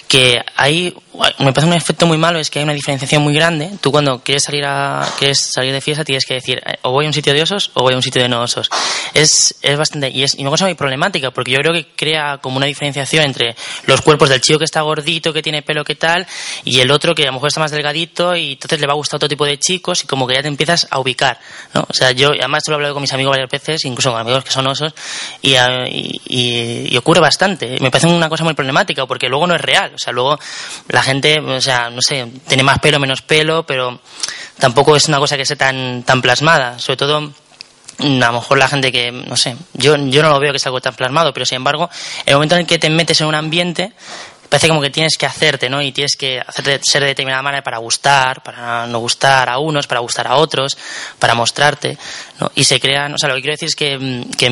que 0.08 0.42
hay, 0.56 0.96
me 1.40 1.54
parece 1.54 1.68
un 1.68 1.74
efecto 1.74 2.08
muy 2.08 2.18
malo, 2.18 2.40
es 2.40 2.50
que 2.50 2.60
hay 2.60 2.64
una 2.64 2.74
diferenciación 2.74 3.22
muy 3.22 3.34
grande. 3.34 3.72
Tú 3.82 3.92
cuando 3.92 4.20
quieres 4.20 4.44
salir, 4.44 4.66
a, 4.66 5.08
quieres 5.20 5.40
salir 5.54 5.74
de 5.74 5.82
fiesta 5.82 6.04
tienes 6.04 6.26
que 6.26 6.36
decir, 6.36 6.62
o 6.82 6.92
voy 6.92 7.06
a 7.06 7.08
un 7.08 7.14
sitio 7.14 7.34
de 7.34 7.42
osos 7.42 7.72
o 7.76 7.84
voy 7.84 7.94
a 7.94 7.98
un 7.98 8.04
sitio 8.04 8.22
de 8.22 8.30
no 8.30 8.42
osos. 8.42 8.70
Es, 9.14 9.56
es 9.62 9.78
bastante, 9.78 10.10
y 10.10 10.24
es 10.24 10.36
y 10.38 10.42
una 10.42 10.50
cosa 10.50 10.66
muy 10.66 10.76
problemática, 10.76 11.32
porque 11.32 11.52
yo 11.52 11.60
creo 11.60 11.74
que 11.74 11.88
crea 11.96 12.40
como 12.42 12.58
una 12.58 12.66
diferenciación 12.66 13.26
entre 13.26 13.56
los 13.86 14.02
cuerpos 14.02 14.30
del 14.30 14.42
chico 14.42 14.60
que 14.60 14.66
está 14.66 14.82
gordito, 14.82 15.32
que 15.32 15.42
tiene 15.42 15.62
pelo, 15.62 15.84
que 15.84 15.96
tal, 15.96 16.15
y 16.64 16.80
el 16.80 16.92
otro 16.92 17.16
que 17.16 17.24
a 17.24 17.28
lo 17.28 17.34
mejor 17.34 17.48
está 17.48 17.60
más 17.60 17.72
delgadito 17.72 18.36
y 18.36 18.54
entonces 18.54 18.80
le 18.80 18.88
va 18.88 18.94
a 18.94 18.96
gustar 18.96 19.18
otro 19.18 19.30
tipo 19.30 19.46
de 19.46 19.58
chicos 19.58 20.04
y 20.04 20.08
como 20.08 20.28
que 20.28 20.36
ya 20.36 20.42
te 20.42 20.48
empiezas 20.48 20.88
a 20.90 21.00
ubicar, 21.00 21.40
¿no? 21.74 21.86
O 21.90 21.94
sea, 21.94 22.12
yo 22.12 22.30
además 22.30 22.64
lo 22.68 22.74
he 22.74 22.76
hablado 22.76 22.94
con 22.94 23.02
mis 23.02 23.14
amigos 23.14 23.32
varias 23.32 23.50
veces, 23.50 23.86
incluso 23.86 24.12
con 24.12 24.22
amigos 24.22 24.44
que 24.44 24.52
son 24.52 24.68
osos, 24.68 24.94
y, 25.42 26.98
ocurre 26.98 27.20
bastante. 27.20 27.78
Me 27.82 27.92
parece 27.92 28.08
una 28.08 28.30
cosa 28.30 28.44
muy 28.44 28.54
problemática 28.54 29.06
porque 29.06 29.28
luego 29.28 29.48
no 29.48 29.56
es 29.56 29.62
real, 29.62 29.94
o 29.96 29.98
sea, 29.98 30.14
luego 30.14 30.40
la 30.90 31.04
gente, 31.04 31.40
o 31.40 31.62
sea, 31.62 31.90
no 31.90 32.02
sé, 32.02 32.26
tiene 32.48 32.64
más 32.64 32.80
pelo, 32.80 33.00
menos 33.00 33.22
pelo, 33.22 33.66
pero 33.66 34.00
tampoco 34.60 34.96
es 34.96 35.08
una 35.08 35.20
cosa 35.20 35.38
que 35.38 35.46
sea 35.46 35.58
tan, 35.58 36.04
tan 36.04 36.22
plasmada, 36.22 36.80
sobre 36.80 36.98
todo 36.98 37.34
a 38.00 38.04
lo 38.04 38.34
mejor 38.34 38.58
la 38.58 38.68
gente 38.68 38.92
que, 38.92 39.12
no 39.12 39.38
sé, 39.38 39.56
yo, 39.74 39.96
yo 39.96 40.22
no 40.22 40.30
lo 40.30 40.40
veo 40.40 40.52
que 40.52 40.60
sea 40.60 40.70
algo 40.70 40.82
tan 40.82 40.96
plasmado, 40.96 41.34
pero 41.34 41.46
sin 41.46 41.58
embargo, 41.58 41.90
el 42.26 42.36
momento 42.36 42.56
en 42.56 42.62
el 42.62 42.68
que 42.68 42.78
te 42.78 42.90
metes 42.90 43.22
en 43.22 43.28
un 43.28 43.36
ambiente, 43.36 43.94
parece 44.50 44.68
como 44.68 44.82
que 44.82 44.90
tienes 44.90 45.18
que 45.18 45.26
hacerte, 45.26 45.70
¿no? 45.70 45.82
Y 45.82 45.92
tienes 45.92 46.16
que 46.16 46.40
hacerte 46.40 46.80
ser 46.84 47.02
de 47.02 47.10
determinada 47.10 47.42
manera 47.42 47.64
para 47.64 47.78
gustar, 47.78 48.44
para 48.44 48.86
no 48.88 49.00
gustar 49.00 49.50
a 49.50 49.58
unos, 49.60 49.88
para 49.88 50.00
gustar 50.02 50.28
a 50.28 50.36
otros, 50.36 50.78
para 51.20 51.34
mostrarte, 51.34 51.98
¿no? 52.40 52.52
Y 52.56 52.64
se 52.64 52.80
crean, 52.80 53.14
o 53.14 53.18
sea, 53.18 53.30
lo 53.30 53.36
que 53.36 53.42
quiero 53.42 53.54
decir 53.54 53.70
es 53.70 53.76
que, 53.76 54.26
que 54.38 54.48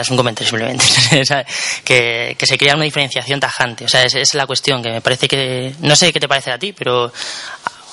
es 0.00 0.10
un 0.10 0.16
comentario 0.16 0.48
simplemente, 0.48 0.84
que, 1.84 2.36
se 2.46 2.58
crea 2.58 2.74
una 2.74 2.84
diferenciación 2.84 3.40
tajante, 3.40 3.84
o 3.84 3.88
sea, 3.88 4.04
es 4.04 4.34
la 4.34 4.46
cuestión, 4.46 4.82
que 4.82 4.90
me 4.90 5.00
parece 5.00 5.28
que, 5.28 5.74
no 5.80 5.96
sé 5.96 6.12
qué 6.12 6.20
te 6.20 6.28
parece 6.28 6.52
a 6.52 6.58
ti, 6.58 6.72
pero 6.72 7.12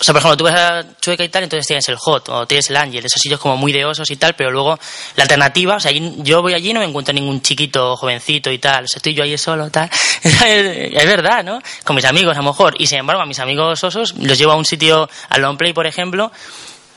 o 0.03 0.05
sea, 0.05 0.13
por 0.13 0.19
ejemplo, 0.19 0.35
tú 0.35 0.43
vas 0.43 0.59
a 0.59 0.99
Chueca 0.99 1.23
y 1.23 1.29
tal, 1.29 1.43
entonces 1.43 1.65
tienes 1.65 1.87
el 1.87 1.95
Hot 1.95 2.27
o 2.27 2.45
tienes 2.45 2.69
el 2.69 2.75
Ángel, 2.75 3.05
esos 3.05 3.21
sitios 3.21 3.39
como 3.39 3.55
muy 3.55 3.71
de 3.71 3.85
osos 3.85 4.11
y 4.11 4.17
tal, 4.17 4.35
pero 4.35 4.51
luego 4.51 4.77
la 5.15 5.23
alternativa, 5.23 5.77
o 5.77 5.79
sea, 5.79 5.93
yo 5.93 6.41
voy 6.41 6.53
allí 6.53 6.71
y 6.71 6.73
no 6.73 6.81
me 6.81 6.85
encuentro 6.85 7.13
ningún 7.13 7.41
chiquito 7.41 7.95
jovencito 7.95 8.51
y 8.51 8.57
tal, 8.57 8.83
o 8.83 8.87
sea, 8.89 8.97
estoy 8.97 9.13
yo 9.13 9.23
ahí 9.23 9.37
solo, 9.37 9.69
tal. 9.69 9.89
es 10.23 11.05
verdad, 11.05 11.41
¿no? 11.45 11.61
Con 11.85 11.95
mis 11.95 12.03
amigos 12.03 12.35
a 12.35 12.41
lo 12.41 12.49
mejor. 12.49 12.75
Y 12.79 12.87
sin 12.87 12.97
embargo, 12.97 13.21
a 13.21 13.25
mis 13.25 13.39
amigos 13.39 13.81
osos 13.81 14.13
los 14.17 14.37
llevo 14.37 14.51
a 14.51 14.57
un 14.57 14.65
sitio, 14.65 15.09
al 15.29 15.41
long 15.41 15.55
play, 15.55 15.71
por 15.71 15.87
ejemplo, 15.87 16.33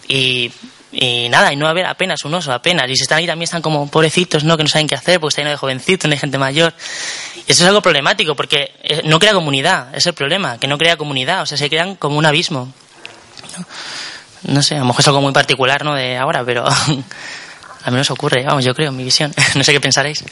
y 0.08 0.50
y 0.90 1.28
nada, 1.28 1.52
y 1.52 1.56
no 1.56 1.64
va 1.64 1.68
a 1.68 1.72
haber 1.72 1.86
apenas 1.86 2.24
un 2.24 2.34
oso, 2.34 2.52
apenas. 2.52 2.90
Y 2.90 2.96
si 2.96 3.02
están 3.02 3.18
ahí 3.18 3.26
también 3.26 3.44
están 3.44 3.62
como 3.62 3.88
pobrecitos, 3.88 4.42
¿no? 4.42 4.56
Que 4.56 4.64
no 4.64 4.68
saben 4.68 4.88
qué 4.88 4.96
hacer, 4.96 5.20
porque 5.20 5.32
está 5.32 5.42
lleno 5.42 5.50
de 5.50 5.58
jovencitos, 5.58 6.08
no 6.08 6.14
hay 6.14 6.18
gente 6.18 6.38
mayor. 6.38 6.74
Y 7.46 7.52
eso 7.52 7.62
es 7.62 7.68
algo 7.68 7.82
problemático, 7.82 8.34
porque 8.34 8.72
eh, 8.82 9.02
no 9.04 9.18
crea 9.18 9.32
comunidad, 9.32 9.94
es 9.94 10.06
el 10.06 10.14
problema, 10.14 10.58
que 10.58 10.66
no 10.66 10.78
crea 10.78 10.96
comunidad, 10.96 11.42
o 11.42 11.46
sea, 11.46 11.56
se 11.56 11.68
crean 11.68 11.96
como 11.96 12.18
un 12.18 12.26
abismo. 12.26 12.72
¿No? 14.44 14.62
sé, 14.62 14.76
a 14.76 14.80
lo 14.80 14.86
mejor 14.86 15.00
es 15.00 15.08
algo 15.08 15.20
muy 15.20 15.32
particular, 15.32 15.84
¿no? 15.84 15.94
De 15.94 16.16
ahora, 16.16 16.44
pero 16.44 16.64
al 17.84 17.92
menos 17.92 18.10
ocurre, 18.10 18.44
vamos, 18.44 18.64
yo 18.64 18.74
creo, 18.74 18.92
mi 18.92 19.04
visión. 19.04 19.32
no 19.54 19.64
sé 19.64 19.72
qué 19.72 19.80
pensaréis. 19.80 20.24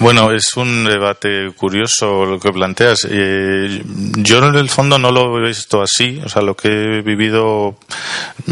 Bueno, 0.00 0.30
es 0.30 0.56
un 0.56 0.84
debate 0.84 1.50
curioso 1.56 2.24
lo 2.24 2.38
que 2.38 2.52
planteas. 2.52 3.04
Eh, 3.10 3.82
yo 4.18 4.38
en 4.38 4.54
el 4.54 4.70
fondo 4.70 4.96
no 4.96 5.10
lo 5.10 5.36
he 5.38 5.48
visto 5.48 5.82
así. 5.82 6.20
O 6.24 6.28
sea, 6.28 6.40
lo 6.40 6.56
que 6.56 6.68
he 6.68 7.02
vivido, 7.02 7.74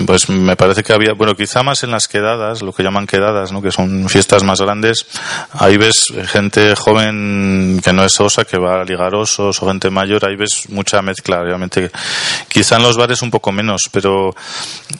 pues 0.06 0.28
me 0.28 0.56
parece 0.56 0.82
que 0.82 0.92
había, 0.92 1.12
bueno, 1.12 1.36
quizá 1.36 1.62
más 1.62 1.84
en 1.84 1.92
las 1.92 2.08
quedadas, 2.08 2.62
lo 2.62 2.72
que 2.72 2.82
llaman 2.82 3.06
quedadas, 3.06 3.52
¿no? 3.52 3.62
Que 3.62 3.70
son 3.70 4.08
fiestas 4.08 4.42
más 4.42 4.60
grandes. 4.60 5.06
Ahí 5.52 5.76
ves 5.76 6.12
gente 6.26 6.74
joven 6.74 7.80
que 7.82 7.92
no 7.92 8.04
es 8.04 8.20
osa, 8.20 8.44
que 8.44 8.58
va 8.58 8.80
a 8.80 8.84
ligar 8.84 9.14
osos, 9.14 9.62
o 9.62 9.68
gente 9.68 9.88
mayor. 9.88 10.26
Ahí 10.26 10.34
ves 10.34 10.68
mucha 10.70 11.00
mezcla, 11.00 11.44
realmente. 11.44 11.92
Quizá 12.48 12.76
en 12.76 12.82
los 12.82 12.96
bares 12.96 13.22
un 13.22 13.30
poco 13.30 13.52
menos, 13.52 13.82
pero 13.92 14.34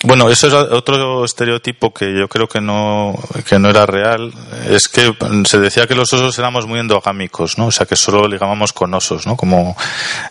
bueno, 0.05 0.31
eso 0.31 0.47
es 0.47 0.55
otro 0.55 1.25
estereotipo 1.25 1.93
que 1.93 2.17
yo 2.17 2.29
creo 2.29 2.49
que 2.49 2.61
no, 2.61 3.19
que 3.49 3.59
no 3.59 3.69
era 3.69 3.85
real. 3.85 4.33
Es 4.71 4.87
que 4.87 5.13
se 5.45 5.59
decía 5.59 5.89
que 5.89 5.97
los 5.97 6.13
osos 6.13 6.36
éramos 6.39 6.67
muy 6.67 6.81
endogámicos, 6.81 7.59
¿no? 7.59 7.67
O 7.67 7.71
sea, 7.71 7.87
que 7.87 7.97
solo 7.97 8.27
ligábamos 8.29 8.73
con 8.73 8.93
osos, 8.95 9.27
¿no? 9.27 9.37
Como 9.37 9.77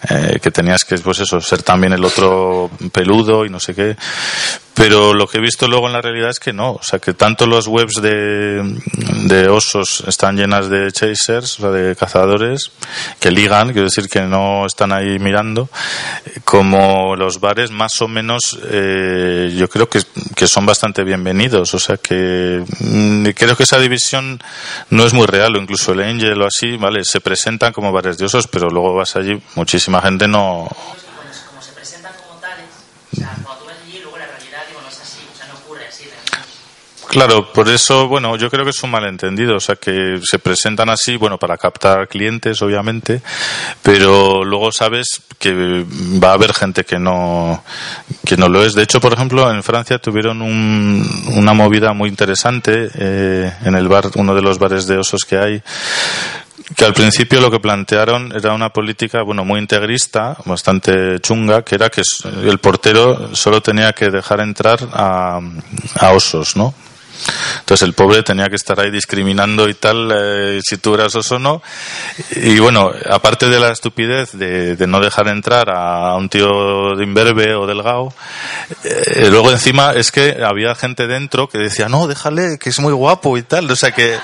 eh, 0.10 0.40
que 0.42 0.52
tenías 0.52 0.86
que, 0.86 0.98
pues 0.98 1.20
eso, 1.20 1.42
ser 1.42 1.64
también 1.64 1.94
el 1.94 2.04
otro 2.04 2.70
peludo 2.92 3.46
y 3.46 3.50
no 3.50 3.60
sé 3.60 3.74
qué. 3.76 3.96
Pero 4.76 5.14
lo 5.14 5.26
que 5.26 5.38
he 5.38 5.42
visto 5.42 5.68
luego 5.68 5.88
en 5.88 5.94
la 5.94 6.02
realidad 6.02 6.30
es 6.30 6.40
que 6.40 6.52
no. 6.52 6.74
O 6.74 6.84
sea, 6.84 7.00
que 7.00 7.14
tanto 7.14 7.48
las 7.48 7.66
webs 7.66 8.02
de, 8.02 8.62
de 9.24 9.48
osos 9.48 10.04
están 10.06 10.36
llenas 10.36 10.70
de 10.70 10.92
chasers, 10.92 11.60
o 11.60 11.62
sea, 11.62 11.72
de 11.72 11.96
cazadores, 11.96 12.72
que 13.20 13.32
ligan, 13.32 13.72
quiero 13.72 13.86
decir 13.86 14.10
que 14.10 14.22
no 14.22 14.66
están 14.66 14.92
ahí 14.92 15.18
mirando, 15.18 15.70
como 16.44 17.16
los 17.16 17.40
bares 17.40 17.72
más 17.72 18.02
o 18.02 18.10
menos, 18.10 18.60
eh, 18.70 19.54
yo 19.58 19.70
creo 19.70 19.90
que, 19.90 20.02
que 20.36 20.48
son 20.48 20.66
bastante 20.66 21.04
bienvenidos. 21.04 21.74
O 21.74 21.80
sea, 21.80 21.96
que 21.96 22.62
mm, 22.80 23.28
creo 23.30 23.56
que 23.56 23.64
esa 23.64 23.80
división 23.80 24.42
no 24.90 25.06
es 25.06 25.14
muy 25.14 25.26
real, 25.26 25.56
o 25.56 25.62
incluso 25.62 25.94
el 25.94 26.02
Angel 26.02 26.42
o 26.42 26.48
así, 26.48 26.76
¿vale? 26.76 27.06
Se 27.06 27.22
presentan 27.22 27.72
como 27.72 27.94
bares 27.94 28.18
de 28.18 28.26
osos, 28.26 28.48
pero 28.48 28.70
luego 28.70 28.94
vas 28.94 29.16
allí, 29.16 29.42
muchísima 29.56 30.02
gente 30.02 30.28
no. 30.28 30.68
Como 31.50 31.62
se 31.62 31.72
presentan 31.72 32.12
como 32.22 32.40
tales, 32.42 32.66
o 33.14 33.16
sea, 33.16 33.38
Claro, 37.16 37.54
por 37.54 37.70
eso, 37.70 38.10
bueno, 38.10 38.36
yo 38.36 38.50
creo 38.52 38.66
que 38.66 38.72
es 38.72 38.84
un 38.84 38.92
malentendido, 38.92 39.56
o 39.56 39.60
sea, 39.62 39.78
que 39.78 40.20
se 40.22 40.38
presentan 40.38 40.90
así, 40.90 41.16
bueno, 41.16 41.38
para 41.38 41.58
captar 41.58 42.10
clientes, 42.10 42.62
obviamente, 42.62 43.22
pero 43.82 44.44
luego 44.44 44.70
sabes 44.74 45.22
que 45.40 45.86
va 46.22 46.32
a 46.32 46.34
haber 46.34 46.54
gente 46.54 46.84
que 46.84 47.00
no, 47.00 47.64
que 48.26 48.36
no 48.36 48.50
lo 48.50 48.66
es. 48.66 48.76
De 48.76 48.84
hecho, 48.84 49.00
por 49.00 49.14
ejemplo, 49.14 49.50
en 49.50 49.64
Francia 49.64 49.98
tuvieron 49.98 50.42
una 50.42 51.54
movida 51.54 51.94
muy 51.94 52.10
interesante 52.10 52.90
eh, 52.94 53.50
en 53.64 53.76
el 53.76 53.88
bar, 53.88 54.12
uno 54.16 54.36
de 54.36 54.42
los 54.42 54.60
bares 54.60 54.86
de 54.86 54.98
osos 54.98 55.24
que 55.24 55.38
hay, 55.38 55.64
que 56.76 56.84
al 56.84 56.94
principio 56.94 57.40
lo 57.40 57.50
que 57.50 57.62
plantearon 57.62 58.34
era 58.36 58.54
una 58.54 58.72
política 58.74 59.22
bueno 59.22 59.46
muy 59.46 59.60
integrista 59.62 60.36
bastante 60.46 61.20
chunga 61.22 61.62
que 61.62 61.76
era 61.76 61.90
que 61.90 62.02
el 62.44 62.58
portero 62.58 63.36
solo 63.36 63.62
tenía 63.62 63.94
que 63.94 64.10
dejar 64.10 64.40
entrar 64.40 64.80
a, 64.92 65.40
a 66.00 66.12
osos 66.12 66.56
no 66.56 66.74
entonces 67.60 67.88
el 67.88 67.94
pobre 67.94 68.24
tenía 68.24 68.48
que 68.48 68.56
estar 68.56 68.80
ahí 68.80 68.92
discriminando 68.92 69.68
y 69.68 69.74
tal, 69.74 70.12
eh, 70.14 70.60
si 70.64 70.78
tú 70.78 70.94
eras 70.94 71.16
oso 71.16 71.36
o 71.36 71.40
no. 71.40 71.62
Y 72.36 72.60
bueno, 72.60 72.92
aparte 73.10 73.50
de 73.50 73.60
la 73.60 73.72
estupidez 73.72 74.34
de, 74.34 74.78
no 74.88 75.00
dejar 75.00 75.28
entrar 75.30 75.70
a 75.72 76.16
un 76.16 76.30
tío 76.30 76.96
de 76.96 77.04
imberbe 77.04 77.56
o 77.56 77.66
delgado, 77.66 78.14
eh, 78.84 79.30
luego 79.32 79.52
encima 79.52 79.94
es 79.94 80.12
que 80.12 80.38
había 80.46 80.76
gente 80.76 81.08
dentro 81.08 81.48
que 81.48 81.58
decía, 81.58 81.90
no, 81.90 82.08
déjale, 82.08 82.58
que 82.60 82.70
es 82.70 82.80
muy 82.80 82.94
guapo 82.94 83.38
y 83.38 83.44
tal. 83.44 83.70
O 83.72 83.76
sea 83.76 83.92
que, 83.92 84.18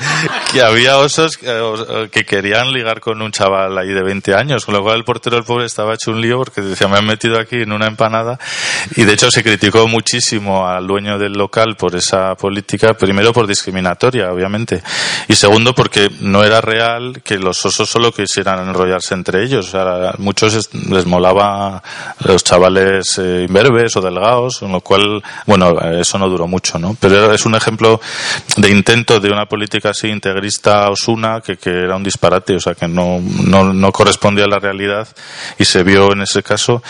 que 0.51 0.61
había 0.61 0.97
osos 0.97 1.37
que, 1.37 2.09
que 2.11 2.25
querían 2.25 2.71
ligar 2.71 2.99
con 2.99 3.21
un 3.21 3.31
chaval 3.31 3.77
ahí 3.77 3.89
de 3.89 4.03
20 4.03 4.35
años, 4.35 4.65
con 4.65 4.75
lo 4.75 4.83
cual 4.83 4.97
el 4.97 5.03
portero 5.03 5.37
el 5.37 5.43
pobre 5.43 5.65
estaba 5.65 5.95
hecho 5.95 6.11
un 6.11 6.21
lío 6.21 6.37
porque 6.37 6.61
decía, 6.61 6.87
me 6.87 6.97
han 6.97 7.05
metido 7.05 7.39
aquí 7.39 7.55
en 7.55 7.71
una 7.71 7.87
empanada. 7.87 8.39
Y 8.95 9.03
de 9.03 9.13
hecho 9.13 9.31
se 9.31 9.43
criticó 9.43 9.87
muchísimo 9.87 10.67
al 10.67 10.85
dueño 10.85 11.17
del 11.17 11.33
local 11.33 11.75
por 11.75 11.95
esa 11.95 12.35
política 12.35 12.80
primero 12.97 13.33
por 13.33 13.47
discriminatoria, 13.47 14.31
obviamente, 14.31 14.81
y 15.27 15.35
segundo 15.35 15.73
porque 15.73 16.09
no 16.19 16.43
era 16.43 16.61
real 16.61 17.21
que 17.23 17.37
los 17.37 17.65
osos 17.65 17.89
solo 17.89 18.11
quisieran 18.11 18.67
enrollarse 18.67 19.13
entre 19.13 19.43
ellos. 19.43 19.73
a 19.75 20.13
muchos 20.17 20.69
les 20.73 21.05
molaba 21.05 21.81
los 22.25 22.43
chavales 22.43 23.17
eh, 23.17 23.45
imberbes 23.47 23.95
o 23.95 24.01
delgados, 24.01 24.59
con 24.59 24.71
lo 24.71 24.81
cual, 24.81 25.23
bueno, 25.45 25.79
eso 25.99 26.17
no 26.17 26.29
duró 26.29 26.47
mucho, 26.47 26.79
¿no? 26.79 26.95
Pero 26.99 27.31
es 27.33 27.45
un 27.45 27.55
ejemplo 27.55 27.99
de 28.57 28.69
intento 28.69 29.19
de 29.19 29.29
una 29.29 29.45
política 29.45 29.89
así 29.89 30.07
integrista 30.07 30.89
osuna 30.89 31.41
que, 31.41 31.57
que 31.57 31.69
era 31.69 31.95
un 31.95 32.03
disparate, 32.03 32.55
o 32.55 32.59
sea, 32.59 32.75
que 32.75 32.87
no, 32.87 33.21
no, 33.43 33.73
no 33.73 33.91
correspondía 33.91 34.45
a 34.45 34.47
la 34.47 34.59
realidad 34.59 35.07
y 35.57 35.65
se 35.65 35.83
vio 35.83 36.11
en 36.13 36.21
ese 36.21 36.43
caso. 36.43 36.83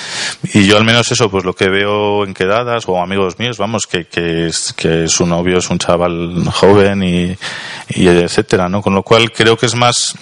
Y 0.54 0.66
yo 0.66 0.78
al 0.78 0.86
menos 0.86 1.12
eso, 1.12 1.30
pues 1.30 1.44
lo 1.44 1.54
que 1.54 1.70
veo 1.70 2.26
en 2.26 2.34
quedadas 2.34 2.84
o 2.88 3.02
amigos 3.02 3.40
míos, 3.40 3.58
vamos, 3.58 3.88
que, 3.88 4.06
que, 4.06 4.52
que 4.76 5.08
su 5.08 5.26
novio 5.26 5.58
es 5.58 5.70
un 5.70 5.78
chaval 5.82 6.46
joven 6.52 7.04
y, 7.04 7.36
etcétera, 7.90 8.70
¿no? 8.70 8.82
Con 8.82 8.94
lo 8.94 9.04
cual 9.04 9.32
creo 9.32 9.58
que 9.58 9.66
es 9.66 9.76
más 9.76 10.16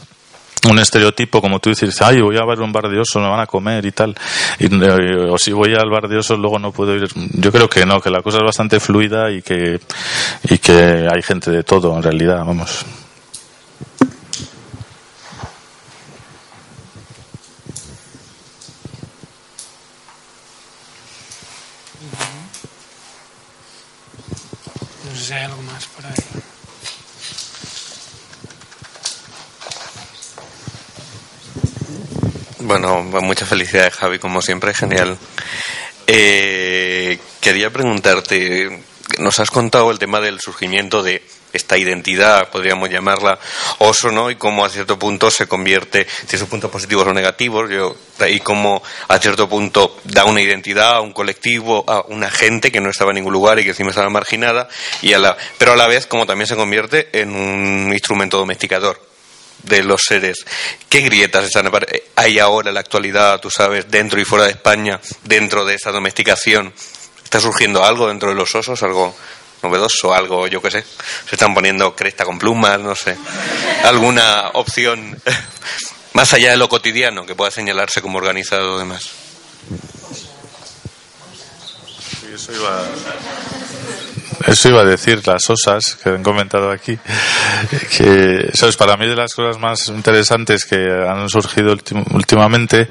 un 0.69 0.77
estereotipo, 0.80 1.41
como 1.41 1.60
tú 1.60 1.69
dices, 1.69 2.02
ay, 2.02 2.22
voy 2.22 2.38
a 2.38 2.45
ver 2.45 2.60
un 2.60 2.72
bar 2.72 2.90
de 2.90 2.99
osos, 2.99 3.22
me 3.22 3.30
van 3.30 3.40
a 3.40 3.45
comer 3.45 3.86
y 3.86 3.91
tal, 3.91 4.15
o 5.30 5.38
si 5.38 5.52
voy 5.52 5.73
al 5.73 5.90
bar 5.90 6.07
de 6.07 6.18
osos 6.18 6.38
luego 6.38 6.60
no 6.60 6.72
puedo 6.72 6.95
ir. 6.95 7.07
Yo 7.15 7.52
creo 7.52 7.69
que 7.69 7.86
no, 7.86 8.02
que 8.02 8.10
la 8.10 8.22
cosa 8.22 8.40
es 8.40 8.44
bastante 8.44 8.80
fluida 8.80 9.31
y 9.31 9.41
que, 9.41 9.80
y 10.44 10.57
que 10.57 11.07
hay 11.11 11.22
gente 11.22 11.52
de 11.52 11.64
todo, 11.64 11.95
en 11.95 12.03
realidad, 12.03 12.44
vamos. 12.45 12.86
Algo 25.38 25.62
más 25.64 25.86
por 25.88 26.06
ahí. 26.06 26.14
Bueno, 32.60 33.04
muchas 33.04 33.50
felicidades 33.50 33.94
Javi, 33.96 34.20
como 34.20 34.42
siempre, 34.42 34.74
genial. 34.74 35.18
Eh, 36.08 37.20
quería 37.42 37.72
preguntarte, 37.72 38.84
nos 39.20 39.40
has 39.40 39.50
contado 39.50 39.92
el 39.92 40.00
tema 40.00 40.20
del 40.20 40.40
surgimiento 40.40 41.02
de 41.02 41.24
esta 41.54 41.78
identidad, 41.78 42.50
podríamos 42.50 42.90
llamarla 42.90 43.40
oso, 43.80 44.12
¿no? 44.12 44.30
Y 44.30 44.36
cómo 44.36 44.66
a 44.66 44.70
cierto 44.70 45.00
punto 45.00 45.32
se 45.32 45.48
convierte, 45.48 46.08
si 46.28 46.36
esos 46.36 46.48
puntos 46.48 46.70
positivos 46.70 47.08
o 47.08 47.14
negativos, 47.14 47.70
yo, 47.70 47.96
y 48.28 48.40
cómo 48.40 48.84
a 49.08 49.18
cierto 49.20 49.50
punto 49.50 49.98
da 50.04 50.26
una 50.26 50.42
identidad 50.42 50.96
a 50.96 51.02
un 51.02 51.14
colectivo, 51.14 51.84
a 51.88 52.02
una 52.08 52.30
gente 52.30 52.72
que 52.72 52.82
no 52.82 52.90
estaba 52.90 53.12
en 53.12 53.16
ningún 53.16 53.34
lugar 53.34 53.60
y 53.60 53.64
que 53.64 53.70
encima 53.70 53.90
estaba 53.90 54.10
marginada, 54.10 54.68
y 55.02 55.14
a 55.14 55.20
la, 55.20 55.38
pero 55.58 55.74
a 55.74 55.76
la 55.76 55.88
vez 55.88 56.06
como 56.06 56.26
también 56.26 56.48
se 56.48 56.56
convierte 56.56 57.10
en 57.14 57.36
un 57.36 57.92
instrumento 57.94 58.38
domesticador 58.38 59.10
de 59.64 59.84
los 59.84 60.02
seres. 60.04 60.46
¿Qué 60.88 61.02
grietas 61.02 61.46
están, 61.46 61.70
hay 62.16 62.40
ahora 62.40 62.70
en 62.70 62.76
la 62.76 62.80
actualidad, 62.80 63.40
tú 63.40 63.50
sabes, 63.50 63.90
dentro 63.90 64.20
y 64.20 64.26
fuera 64.26 64.46
de 64.46 64.52
España, 64.52 65.00
dentro 65.24 65.66
de 65.66 65.76
esa 65.76 65.92
domesticación? 65.92 66.74
¿Está 67.24 67.40
surgiendo 67.40 67.84
algo 67.84 68.08
dentro 68.08 68.30
de 68.30 68.36
los 68.36 68.56
osos? 68.56 68.82
¿Algo 68.82 69.16
novedoso, 69.64 70.14
algo, 70.14 70.48
yo 70.48 70.61
qué 70.61 70.72
sé. 70.72 70.84
Se 71.27 71.36
están 71.36 71.53
poniendo 71.53 71.95
cresta 71.95 72.26
con 72.26 72.40
plumas, 72.40 72.80
no 72.80 72.95
sé. 72.95 73.18
Alguna 73.84 74.49
opción 74.53 75.19
más 76.14 76.34
allá 76.34 76.52
de 76.52 76.57
lo 76.57 76.69
cotidiano 76.69 77.26
que 77.26 77.36
pueda 77.36 77.52
señalarse 77.52 78.02
como 78.02 78.18
organizado 78.18 78.76
o 78.76 78.80
demás. 78.80 79.10
eso 82.34 82.53
iba, 82.53 82.86
eso 84.48 84.69
iba 84.69 84.81
a 84.81 84.86
decir, 84.86 85.22
las 85.27 85.49
osas 85.49 85.95
que 85.95 86.10
han 86.10 86.23
comentado 86.23 86.72
aquí, 86.72 86.98
que 87.98 88.49
eso 88.53 88.68
es 88.69 88.77
para 88.77 88.95
mí 88.95 89.07
de 89.07 89.15
las 89.15 89.34
cosas 89.34 89.60
más 89.60 89.88
interesantes 89.90 90.65
que 90.65 90.77
han 90.77 91.27
surgido 91.27 91.76
últimamente, 92.11 92.88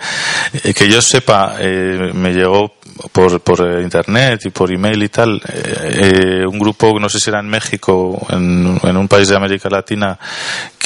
eh, 0.65 0.75
que 0.75 0.89
yo 0.89 1.01
sepa, 1.01 1.57
eh, 1.59 2.11
me 2.13 2.33
llegó 2.33 2.78
por, 3.13 3.41
por 3.41 3.61
internet 3.83 4.47
y 4.47 4.51
por 4.51 4.73
email 4.73 5.03
y 5.03 5.09
tal, 5.09 5.41
eh, 5.47 6.45
un 6.47 6.59
grupo, 6.59 6.99
no 6.99 7.09
sé 7.09 7.19
si 7.19 7.31
era 7.31 7.41
en 7.41 7.49
México, 7.49 8.27
en 8.31 8.97
un 8.97 9.09
país 9.09 9.29
de 9.29 9.37
América 9.37 9.69
Latina, 9.69 10.19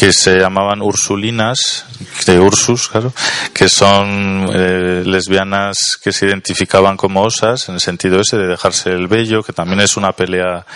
que 0.03 0.12
se 0.12 0.37
llamaban 0.37 0.83
Ursulinas, 0.83 1.85
de 2.27 2.41
Ursus, 2.41 2.89
claro, 2.89 3.12
que 3.55 3.69
son 3.69 4.51
eh, 4.53 5.05
lesbianas 5.07 5.79
que 6.03 6.12
se 6.12 6.27
identificaban 6.27 6.97
como 6.97 7.23
osas, 7.23 7.69
en 7.69 7.77
el 7.77 7.81
sentido 7.81 8.20
ese 8.20 8.37
de 8.37 8.49
dejarse 8.49 8.91
el 8.91 9.07
vello, 9.07 9.45
que 9.45 9.53
también 9.53 9.81
es 9.81 9.97
una 9.97 10.11
pelea 10.11 10.66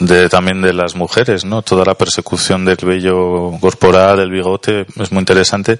de, 0.00 0.28
también 0.28 0.62
de 0.62 0.72
las 0.72 0.96
mujeres, 0.96 1.44
¿no? 1.44 1.62
Toda 1.62 1.84
la 1.84 1.94
persecución 1.94 2.64
del 2.64 2.78
vello 2.82 3.52
corporal, 3.60 4.16
del 4.16 4.32
bigote, 4.32 4.84
es 4.96 5.12
muy 5.12 5.20
interesante. 5.20 5.78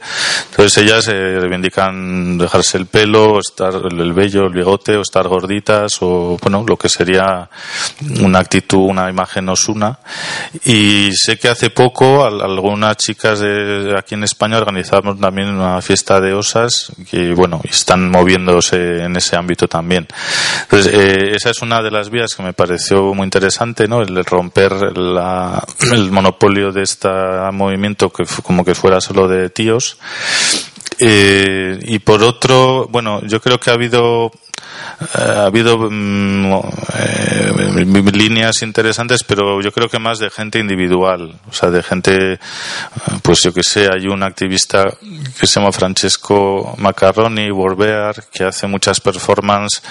Entonces 0.50 0.84
ellas 0.84 1.08
eh, 1.08 1.40
reivindican 1.40 2.38
dejarse 2.38 2.78
el 2.78 2.86
pelo, 2.86 3.40
estar 3.40 3.74
el 3.74 4.12
vello, 4.12 4.46
el 4.46 4.52
bigote, 4.52 4.96
o 4.96 5.02
estar 5.02 5.26
gorditas, 5.26 5.98
o 6.02 6.38
bueno, 6.40 6.64
lo 6.64 6.76
que 6.76 6.88
sería 6.88 7.50
una 8.20 8.38
actitud, 8.38 8.78
una 8.78 9.10
imagen 9.10 9.48
osuna. 9.48 9.98
Y 10.64 11.10
sé 11.16 11.36
que 11.36 11.48
hace 11.48 11.70
poco 11.70 12.24
algún 12.24 12.75
unas 12.76 12.96
chicas 12.96 13.40
de 13.40 13.94
aquí 13.98 14.14
en 14.14 14.24
España 14.24 14.58
organizamos 14.58 15.18
también 15.18 15.48
una 15.48 15.80
fiesta 15.82 16.20
de 16.20 16.32
osas 16.32 16.92
que, 17.10 17.32
bueno, 17.32 17.60
están 17.64 18.10
moviéndose 18.10 19.02
en 19.02 19.16
ese 19.16 19.36
ámbito 19.36 19.66
también. 19.66 20.06
Entonces, 20.62 20.92
eh, 20.94 21.32
esa 21.34 21.50
es 21.50 21.62
una 21.62 21.82
de 21.82 21.90
las 21.90 22.10
vías 22.10 22.34
que 22.34 22.42
me 22.42 22.52
pareció 22.52 23.14
muy 23.14 23.24
interesante, 23.24 23.88
¿no? 23.88 24.02
El 24.02 24.24
romper 24.24 24.72
el 25.92 26.10
monopolio 26.10 26.72
de 26.72 26.82
este 26.82 27.08
movimiento 27.52 28.10
que 28.10 28.24
como 28.42 28.64
que 28.64 28.74
fuera 28.74 29.00
solo 29.00 29.26
de 29.28 29.50
tíos. 29.50 29.98
Eh, 30.98 31.78
y 31.82 31.98
por 31.98 32.22
otro, 32.22 32.86
bueno, 32.90 33.20
yo 33.24 33.40
creo 33.40 33.58
que 33.58 33.70
ha 33.70 33.74
habido 33.74 34.30
ha 35.14 35.46
habido 35.46 35.78
mm, 35.90 36.54
eh, 36.98 37.84
líneas 38.12 38.62
interesantes, 38.62 39.22
pero 39.24 39.60
yo 39.60 39.72
creo 39.72 39.88
que 39.88 39.98
más 39.98 40.18
de 40.18 40.30
gente 40.30 40.58
individual, 40.58 41.38
o 41.48 41.52
sea, 41.52 41.70
de 41.70 41.82
gente, 41.82 42.38
pues 43.22 43.42
yo 43.42 43.52
que 43.52 43.62
sé, 43.62 43.88
hay 43.92 44.06
un 44.06 44.22
activista 44.22 44.84
que 45.38 45.46
se 45.46 45.60
llama 45.60 45.72
Francesco 45.72 46.74
Macarroni, 46.78 47.50
Warbear, 47.50 48.24
que 48.32 48.44
hace 48.44 48.66
muchas 48.66 49.00
performances 49.00 49.82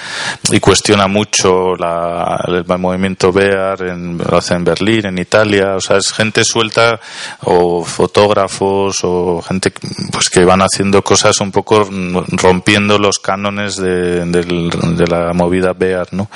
y 0.51 0.59
cuestiona 0.59 1.07
mucho 1.07 1.75
la, 1.75 2.43
el 2.47 2.65
movimiento 2.79 3.31
Bear, 3.31 3.81
en, 3.83 4.17
lo 4.17 4.37
hace 4.37 4.55
en 4.55 4.63
Berlín, 4.63 5.05
en 5.05 5.17
Italia, 5.17 5.75
o 5.75 5.81
sea, 5.81 5.97
es 5.97 6.11
gente 6.11 6.43
suelta 6.43 6.99
o 7.41 7.83
fotógrafos 7.83 8.97
o 9.03 9.41
gente 9.41 9.71
pues 10.11 10.29
que 10.29 10.43
van 10.43 10.61
haciendo 10.61 11.03
cosas 11.03 11.39
un 11.41 11.51
poco 11.51 11.87
rompiendo 12.27 12.97
los 12.97 13.19
cánones 13.19 13.75
de, 13.77 14.25
del 14.25 14.54
de 14.97 15.07
la 15.07 15.33
movida 15.33 15.73
Bear, 15.73 16.07
¿no? 16.11 16.29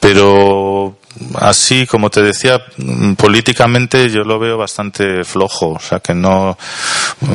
Pero 0.00 0.96
así, 1.36 1.86
como 1.86 2.10
te 2.10 2.22
decía, 2.22 2.62
políticamente 3.16 4.10
yo 4.10 4.24
lo 4.24 4.38
veo 4.38 4.56
bastante 4.58 5.24
flojo. 5.24 5.70
O 5.70 5.78
sea, 5.78 6.00
que 6.00 6.14
no, 6.14 6.56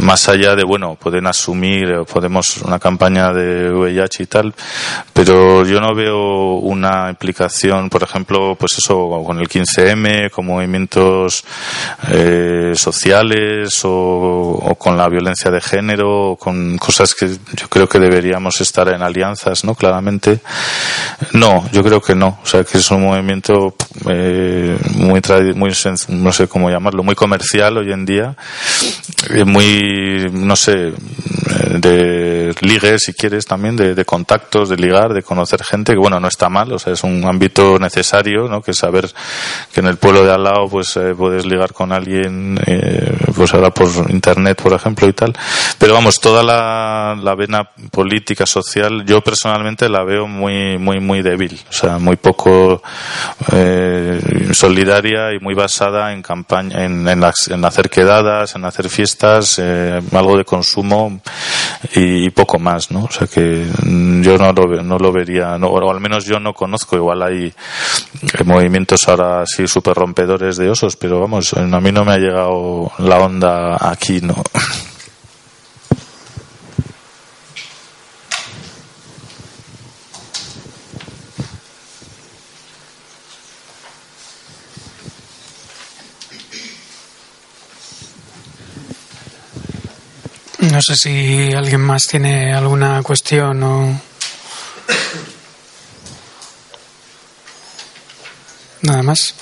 más 0.02 0.30
allá 0.30 0.56
de, 0.56 0.64
bueno, 0.64 0.96
pueden 0.96 1.28
asumir, 1.28 2.04
podemos 2.12 2.58
una 2.58 2.80
campaña 2.80 3.32
de 3.32 3.72
VIH 3.72 4.24
y 4.24 4.26
tal, 4.26 4.54
pero 5.14 5.66
yo 5.66 5.80
no 5.80 5.94
veo 5.96 6.56
una 6.56 7.10
implicación, 7.10 7.90
por 7.90 8.04
ejemplo, 8.04 8.56
pues 8.60 8.78
eso, 8.78 9.24
con 9.26 9.40
el 9.40 9.48
15M, 9.48 10.30
con 10.32 10.46
movimientos 10.46 11.44
eh, 12.10 12.74
sociales 12.76 13.82
o, 13.84 14.76
con 14.78 14.98
la 14.98 15.08
violencia 15.10 15.52
de 15.52 15.62
género, 15.62 16.32
o 16.32 16.36
con 16.38 16.78
cosas 16.78 17.16
que 17.16 17.28
yo 17.28 17.68
creo 17.70 17.88
que 17.88 18.00
deberíamos 18.00 18.62
estar 18.62 18.88
en 18.90 19.02
alianzas, 19.02 19.64
¿no? 19.64 19.76
Claramente. 19.76 20.40
No, 21.34 21.70
yo 21.72 21.84
creo 21.84 22.02
que 22.02 22.16
no. 22.16 22.40
O 22.44 22.46
sea, 22.46 22.64
que 22.64 22.78
es 22.78 22.92
un 22.92 23.04
movimiento 23.04 23.76
eh, 24.10 24.78
muy, 24.96 25.22
muy, 25.56 25.72
no 26.10 26.32
sé 26.32 26.48
cómo 26.48 26.70
llamarlo, 26.70 27.04
muy 27.04 27.16
comercial 27.16 27.78
hoy 27.78 27.92
en 27.92 28.06
día, 28.06 28.36
eh, 29.30 29.46
no 30.32 30.56
sé, 30.56 30.94
de 31.80 32.56
ligue, 32.62 33.00
si 33.00 33.14
quieres, 33.14 33.46
también, 33.46 33.76
de, 33.76 33.96
de, 33.96 34.06
contactos, 34.06 34.70
de 34.70 34.78
ligar, 34.78 35.14
de 35.14 35.24
conocer 35.24 35.64
gente, 35.64 35.94
que 35.94 36.00
bueno, 36.00 36.20
no 36.20 36.28
está 36.28 36.50
mal, 36.50 36.72
o 36.72 36.80
sea, 36.80 36.94
es 36.94 37.04
un 37.04 37.24
ámbito 37.26 37.80
necesario, 37.80 38.48
¿no? 38.48 38.62
Que 38.62 38.74
saber 38.74 39.10
que 39.74 39.80
en 39.80 39.88
el 39.88 39.98
pueblo 39.98 40.24
de 40.24 40.34
al 40.34 40.44
lado, 40.44 40.68
pues, 40.70 40.96
eh, 40.98 41.14
puedes 41.18 41.46
ligar 41.46 41.74
con 41.74 41.92
alguien, 41.92 42.60
eh, 42.66 43.16
pues 43.36 43.54
ahora 43.54 43.72
por 43.72 43.88
internet, 44.10 44.62
por 44.62 44.74
ejemplo, 44.74 45.08
y 45.08 45.14
tal. 45.14 45.34
Pero 45.78 45.94
vamos, 45.94 46.20
toda 46.20 46.44
la, 46.44 47.18
la 47.22 47.36
vena 47.36 47.70
política, 47.92 48.46
social, 48.46 49.06
yo 49.06 49.22
personalmente 49.22 49.90
la 49.90 50.04
veo 50.04 50.28
muy, 50.28 50.78
muy, 50.78 51.00
muy 51.00 51.22
débil, 51.22 51.60
o 51.70 51.74
sea, 51.74 51.98
muy 51.98 52.16
poco, 52.16 52.82
eh, 53.54 54.50
solidaria 54.54 55.34
y 55.34 55.40
muy 55.40 55.54
basada 55.54 56.14
en 56.14 56.22
campaña, 56.22 56.84
en, 56.84 57.08
en, 57.08 57.20
las, 57.20 57.48
en 57.48 57.64
hacer 57.66 57.90
quedadas, 57.90 58.56
en 58.56 58.66
hacer 58.66 58.90
fiestas, 58.90 59.57
eh, 59.60 60.02
algo 60.12 60.38
de 60.38 60.46
consumo 60.46 61.20
y, 61.94 62.30
poco 62.32 62.60
más, 62.60 62.92
¿no? 62.92 63.06
O 63.06 63.12
sea 63.12 63.28
que 63.28 63.66
yo 64.22 64.38
no 64.38 64.52
lo, 64.52 64.84
no 64.84 64.98
lo 64.98 65.12
vería, 65.12 65.58
no, 65.58 65.68
o 65.68 65.92
al 65.92 66.00
menos 66.00 66.26
yo 66.26 66.40
no 66.40 66.54
conozco, 66.54 66.96
igual 66.96 67.24
hay 67.24 67.54
movimientos 68.46 69.08
ahora 69.08 69.42
así 69.42 69.68
súper 69.68 69.96
rompedores 69.96 70.58
de 70.58 70.70
osos, 70.70 70.96
pero 70.96 71.20
vamos, 71.20 71.54
a 71.54 71.80
mí 71.80 71.92
no 71.92 72.06
me 72.06 72.14
ha 72.14 72.18
llegado 72.18 72.92
la 73.00 73.20
onda 73.20 73.78
aquí, 73.80 74.22
¿no? 74.22 74.36
No 90.72 90.82
sé 90.82 90.96
si 90.96 91.54
alguien 91.54 91.82
más 91.82 92.04
tiene 92.08 92.54
alguna 92.54 93.02
cuestión 93.02 93.64
o. 93.64 94.02
Nada 98.88 99.04
más. 99.04 99.36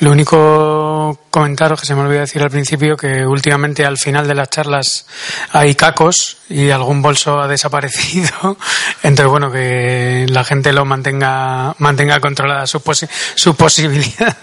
Lo 0.00 0.10
único 0.10 1.20
comentaros 1.30 1.80
que 1.80 1.86
se 1.86 1.94
me 1.94 2.00
olvidó 2.00 2.18
decir 2.18 2.42
al 2.42 2.50
principio 2.50 2.96
que 2.96 3.24
últimamente 3.24 3.84
al 3.84 3.96
final 3.96 4.26
de 4.26 4.34
las 4.34 4.50
charlas 4.50 5.06
hay 5.52 5.76
cacos 5.76 6.38
y 6.48 6.70
algún 6.70 7.00
bolso 7.00 7.38
ha 7.38 7.46
desaparecido. 7.46 8.58
Entonces, 9.04 9.30
bueno, 9.30 9.52
que 9.52 10.26
la 10.28 10.42
gente 10.42 10.72
lo 10.72 10.84
mantenga, 10.84 11.76
mantenga 11.78 12.18
controlada 12.18 12.66
sus, 12.66 12.82
posi 12.82 13.06
sus 13.36 13.54
posibilidades 13.54 14.34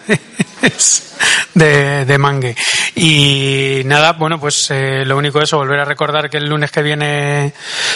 de, 1.54 2.06
de, 2.06 2.18
mangue. 2.18 2.56
Y 2.96 3.82
nada, 3.84 4.14
bueno, 4.14 4.40
pues 4.40 4.68
eh, 4.70 5.04
lo 5.06 5.18
único 5.18 5.42
eso, 5.42 5.58
volver 5.58 5.82
a 5.82 5.86
recordar 5.86 6.30
que 6.30 6.38
el 6.38 6.48
lunes 6.48 6.72
que 6.72 6.82
viene 6.82 7.54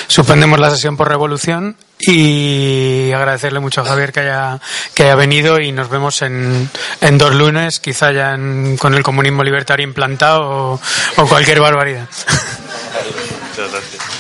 suspendemos 0.07 0.59
la 0.59 0.71
sesión 0.71 0.97
por 0.97 1.07
revolución 1.07 1.77
y 1.99 3.11
agradecerle 3.11 3.59
mucho 3.59 3.81
a 3.81 3.85
Javier 3.85 4.11
que 4.11 4.21
haya, 4.21 4.59
que 4.93 5.03
haya 5.03 5.15
venido 5.15 5.59
y 5.59 5.71
nos 5.71 5.89
vemos 5.89 6.21
en, 6.21 6.69
en 7.01 7.17
dos 7.17 7.35
lunes, 7.35 7.79
quizá 7.79 8.11
ya 8.11 8.33
en, 8.33 8.77
con 8.77 8.93
el 8.93 9.03
comunismo 9.03 9.43
libertario 9.43 9.85
implantado 9.85 10.41
o, 10.41 10.81
o 11.17 11.27
cualquier 11.27 11.59
barbaridad. 11.59 12.07
Muchas 13.49 13.71
gracias. 13.71 14.18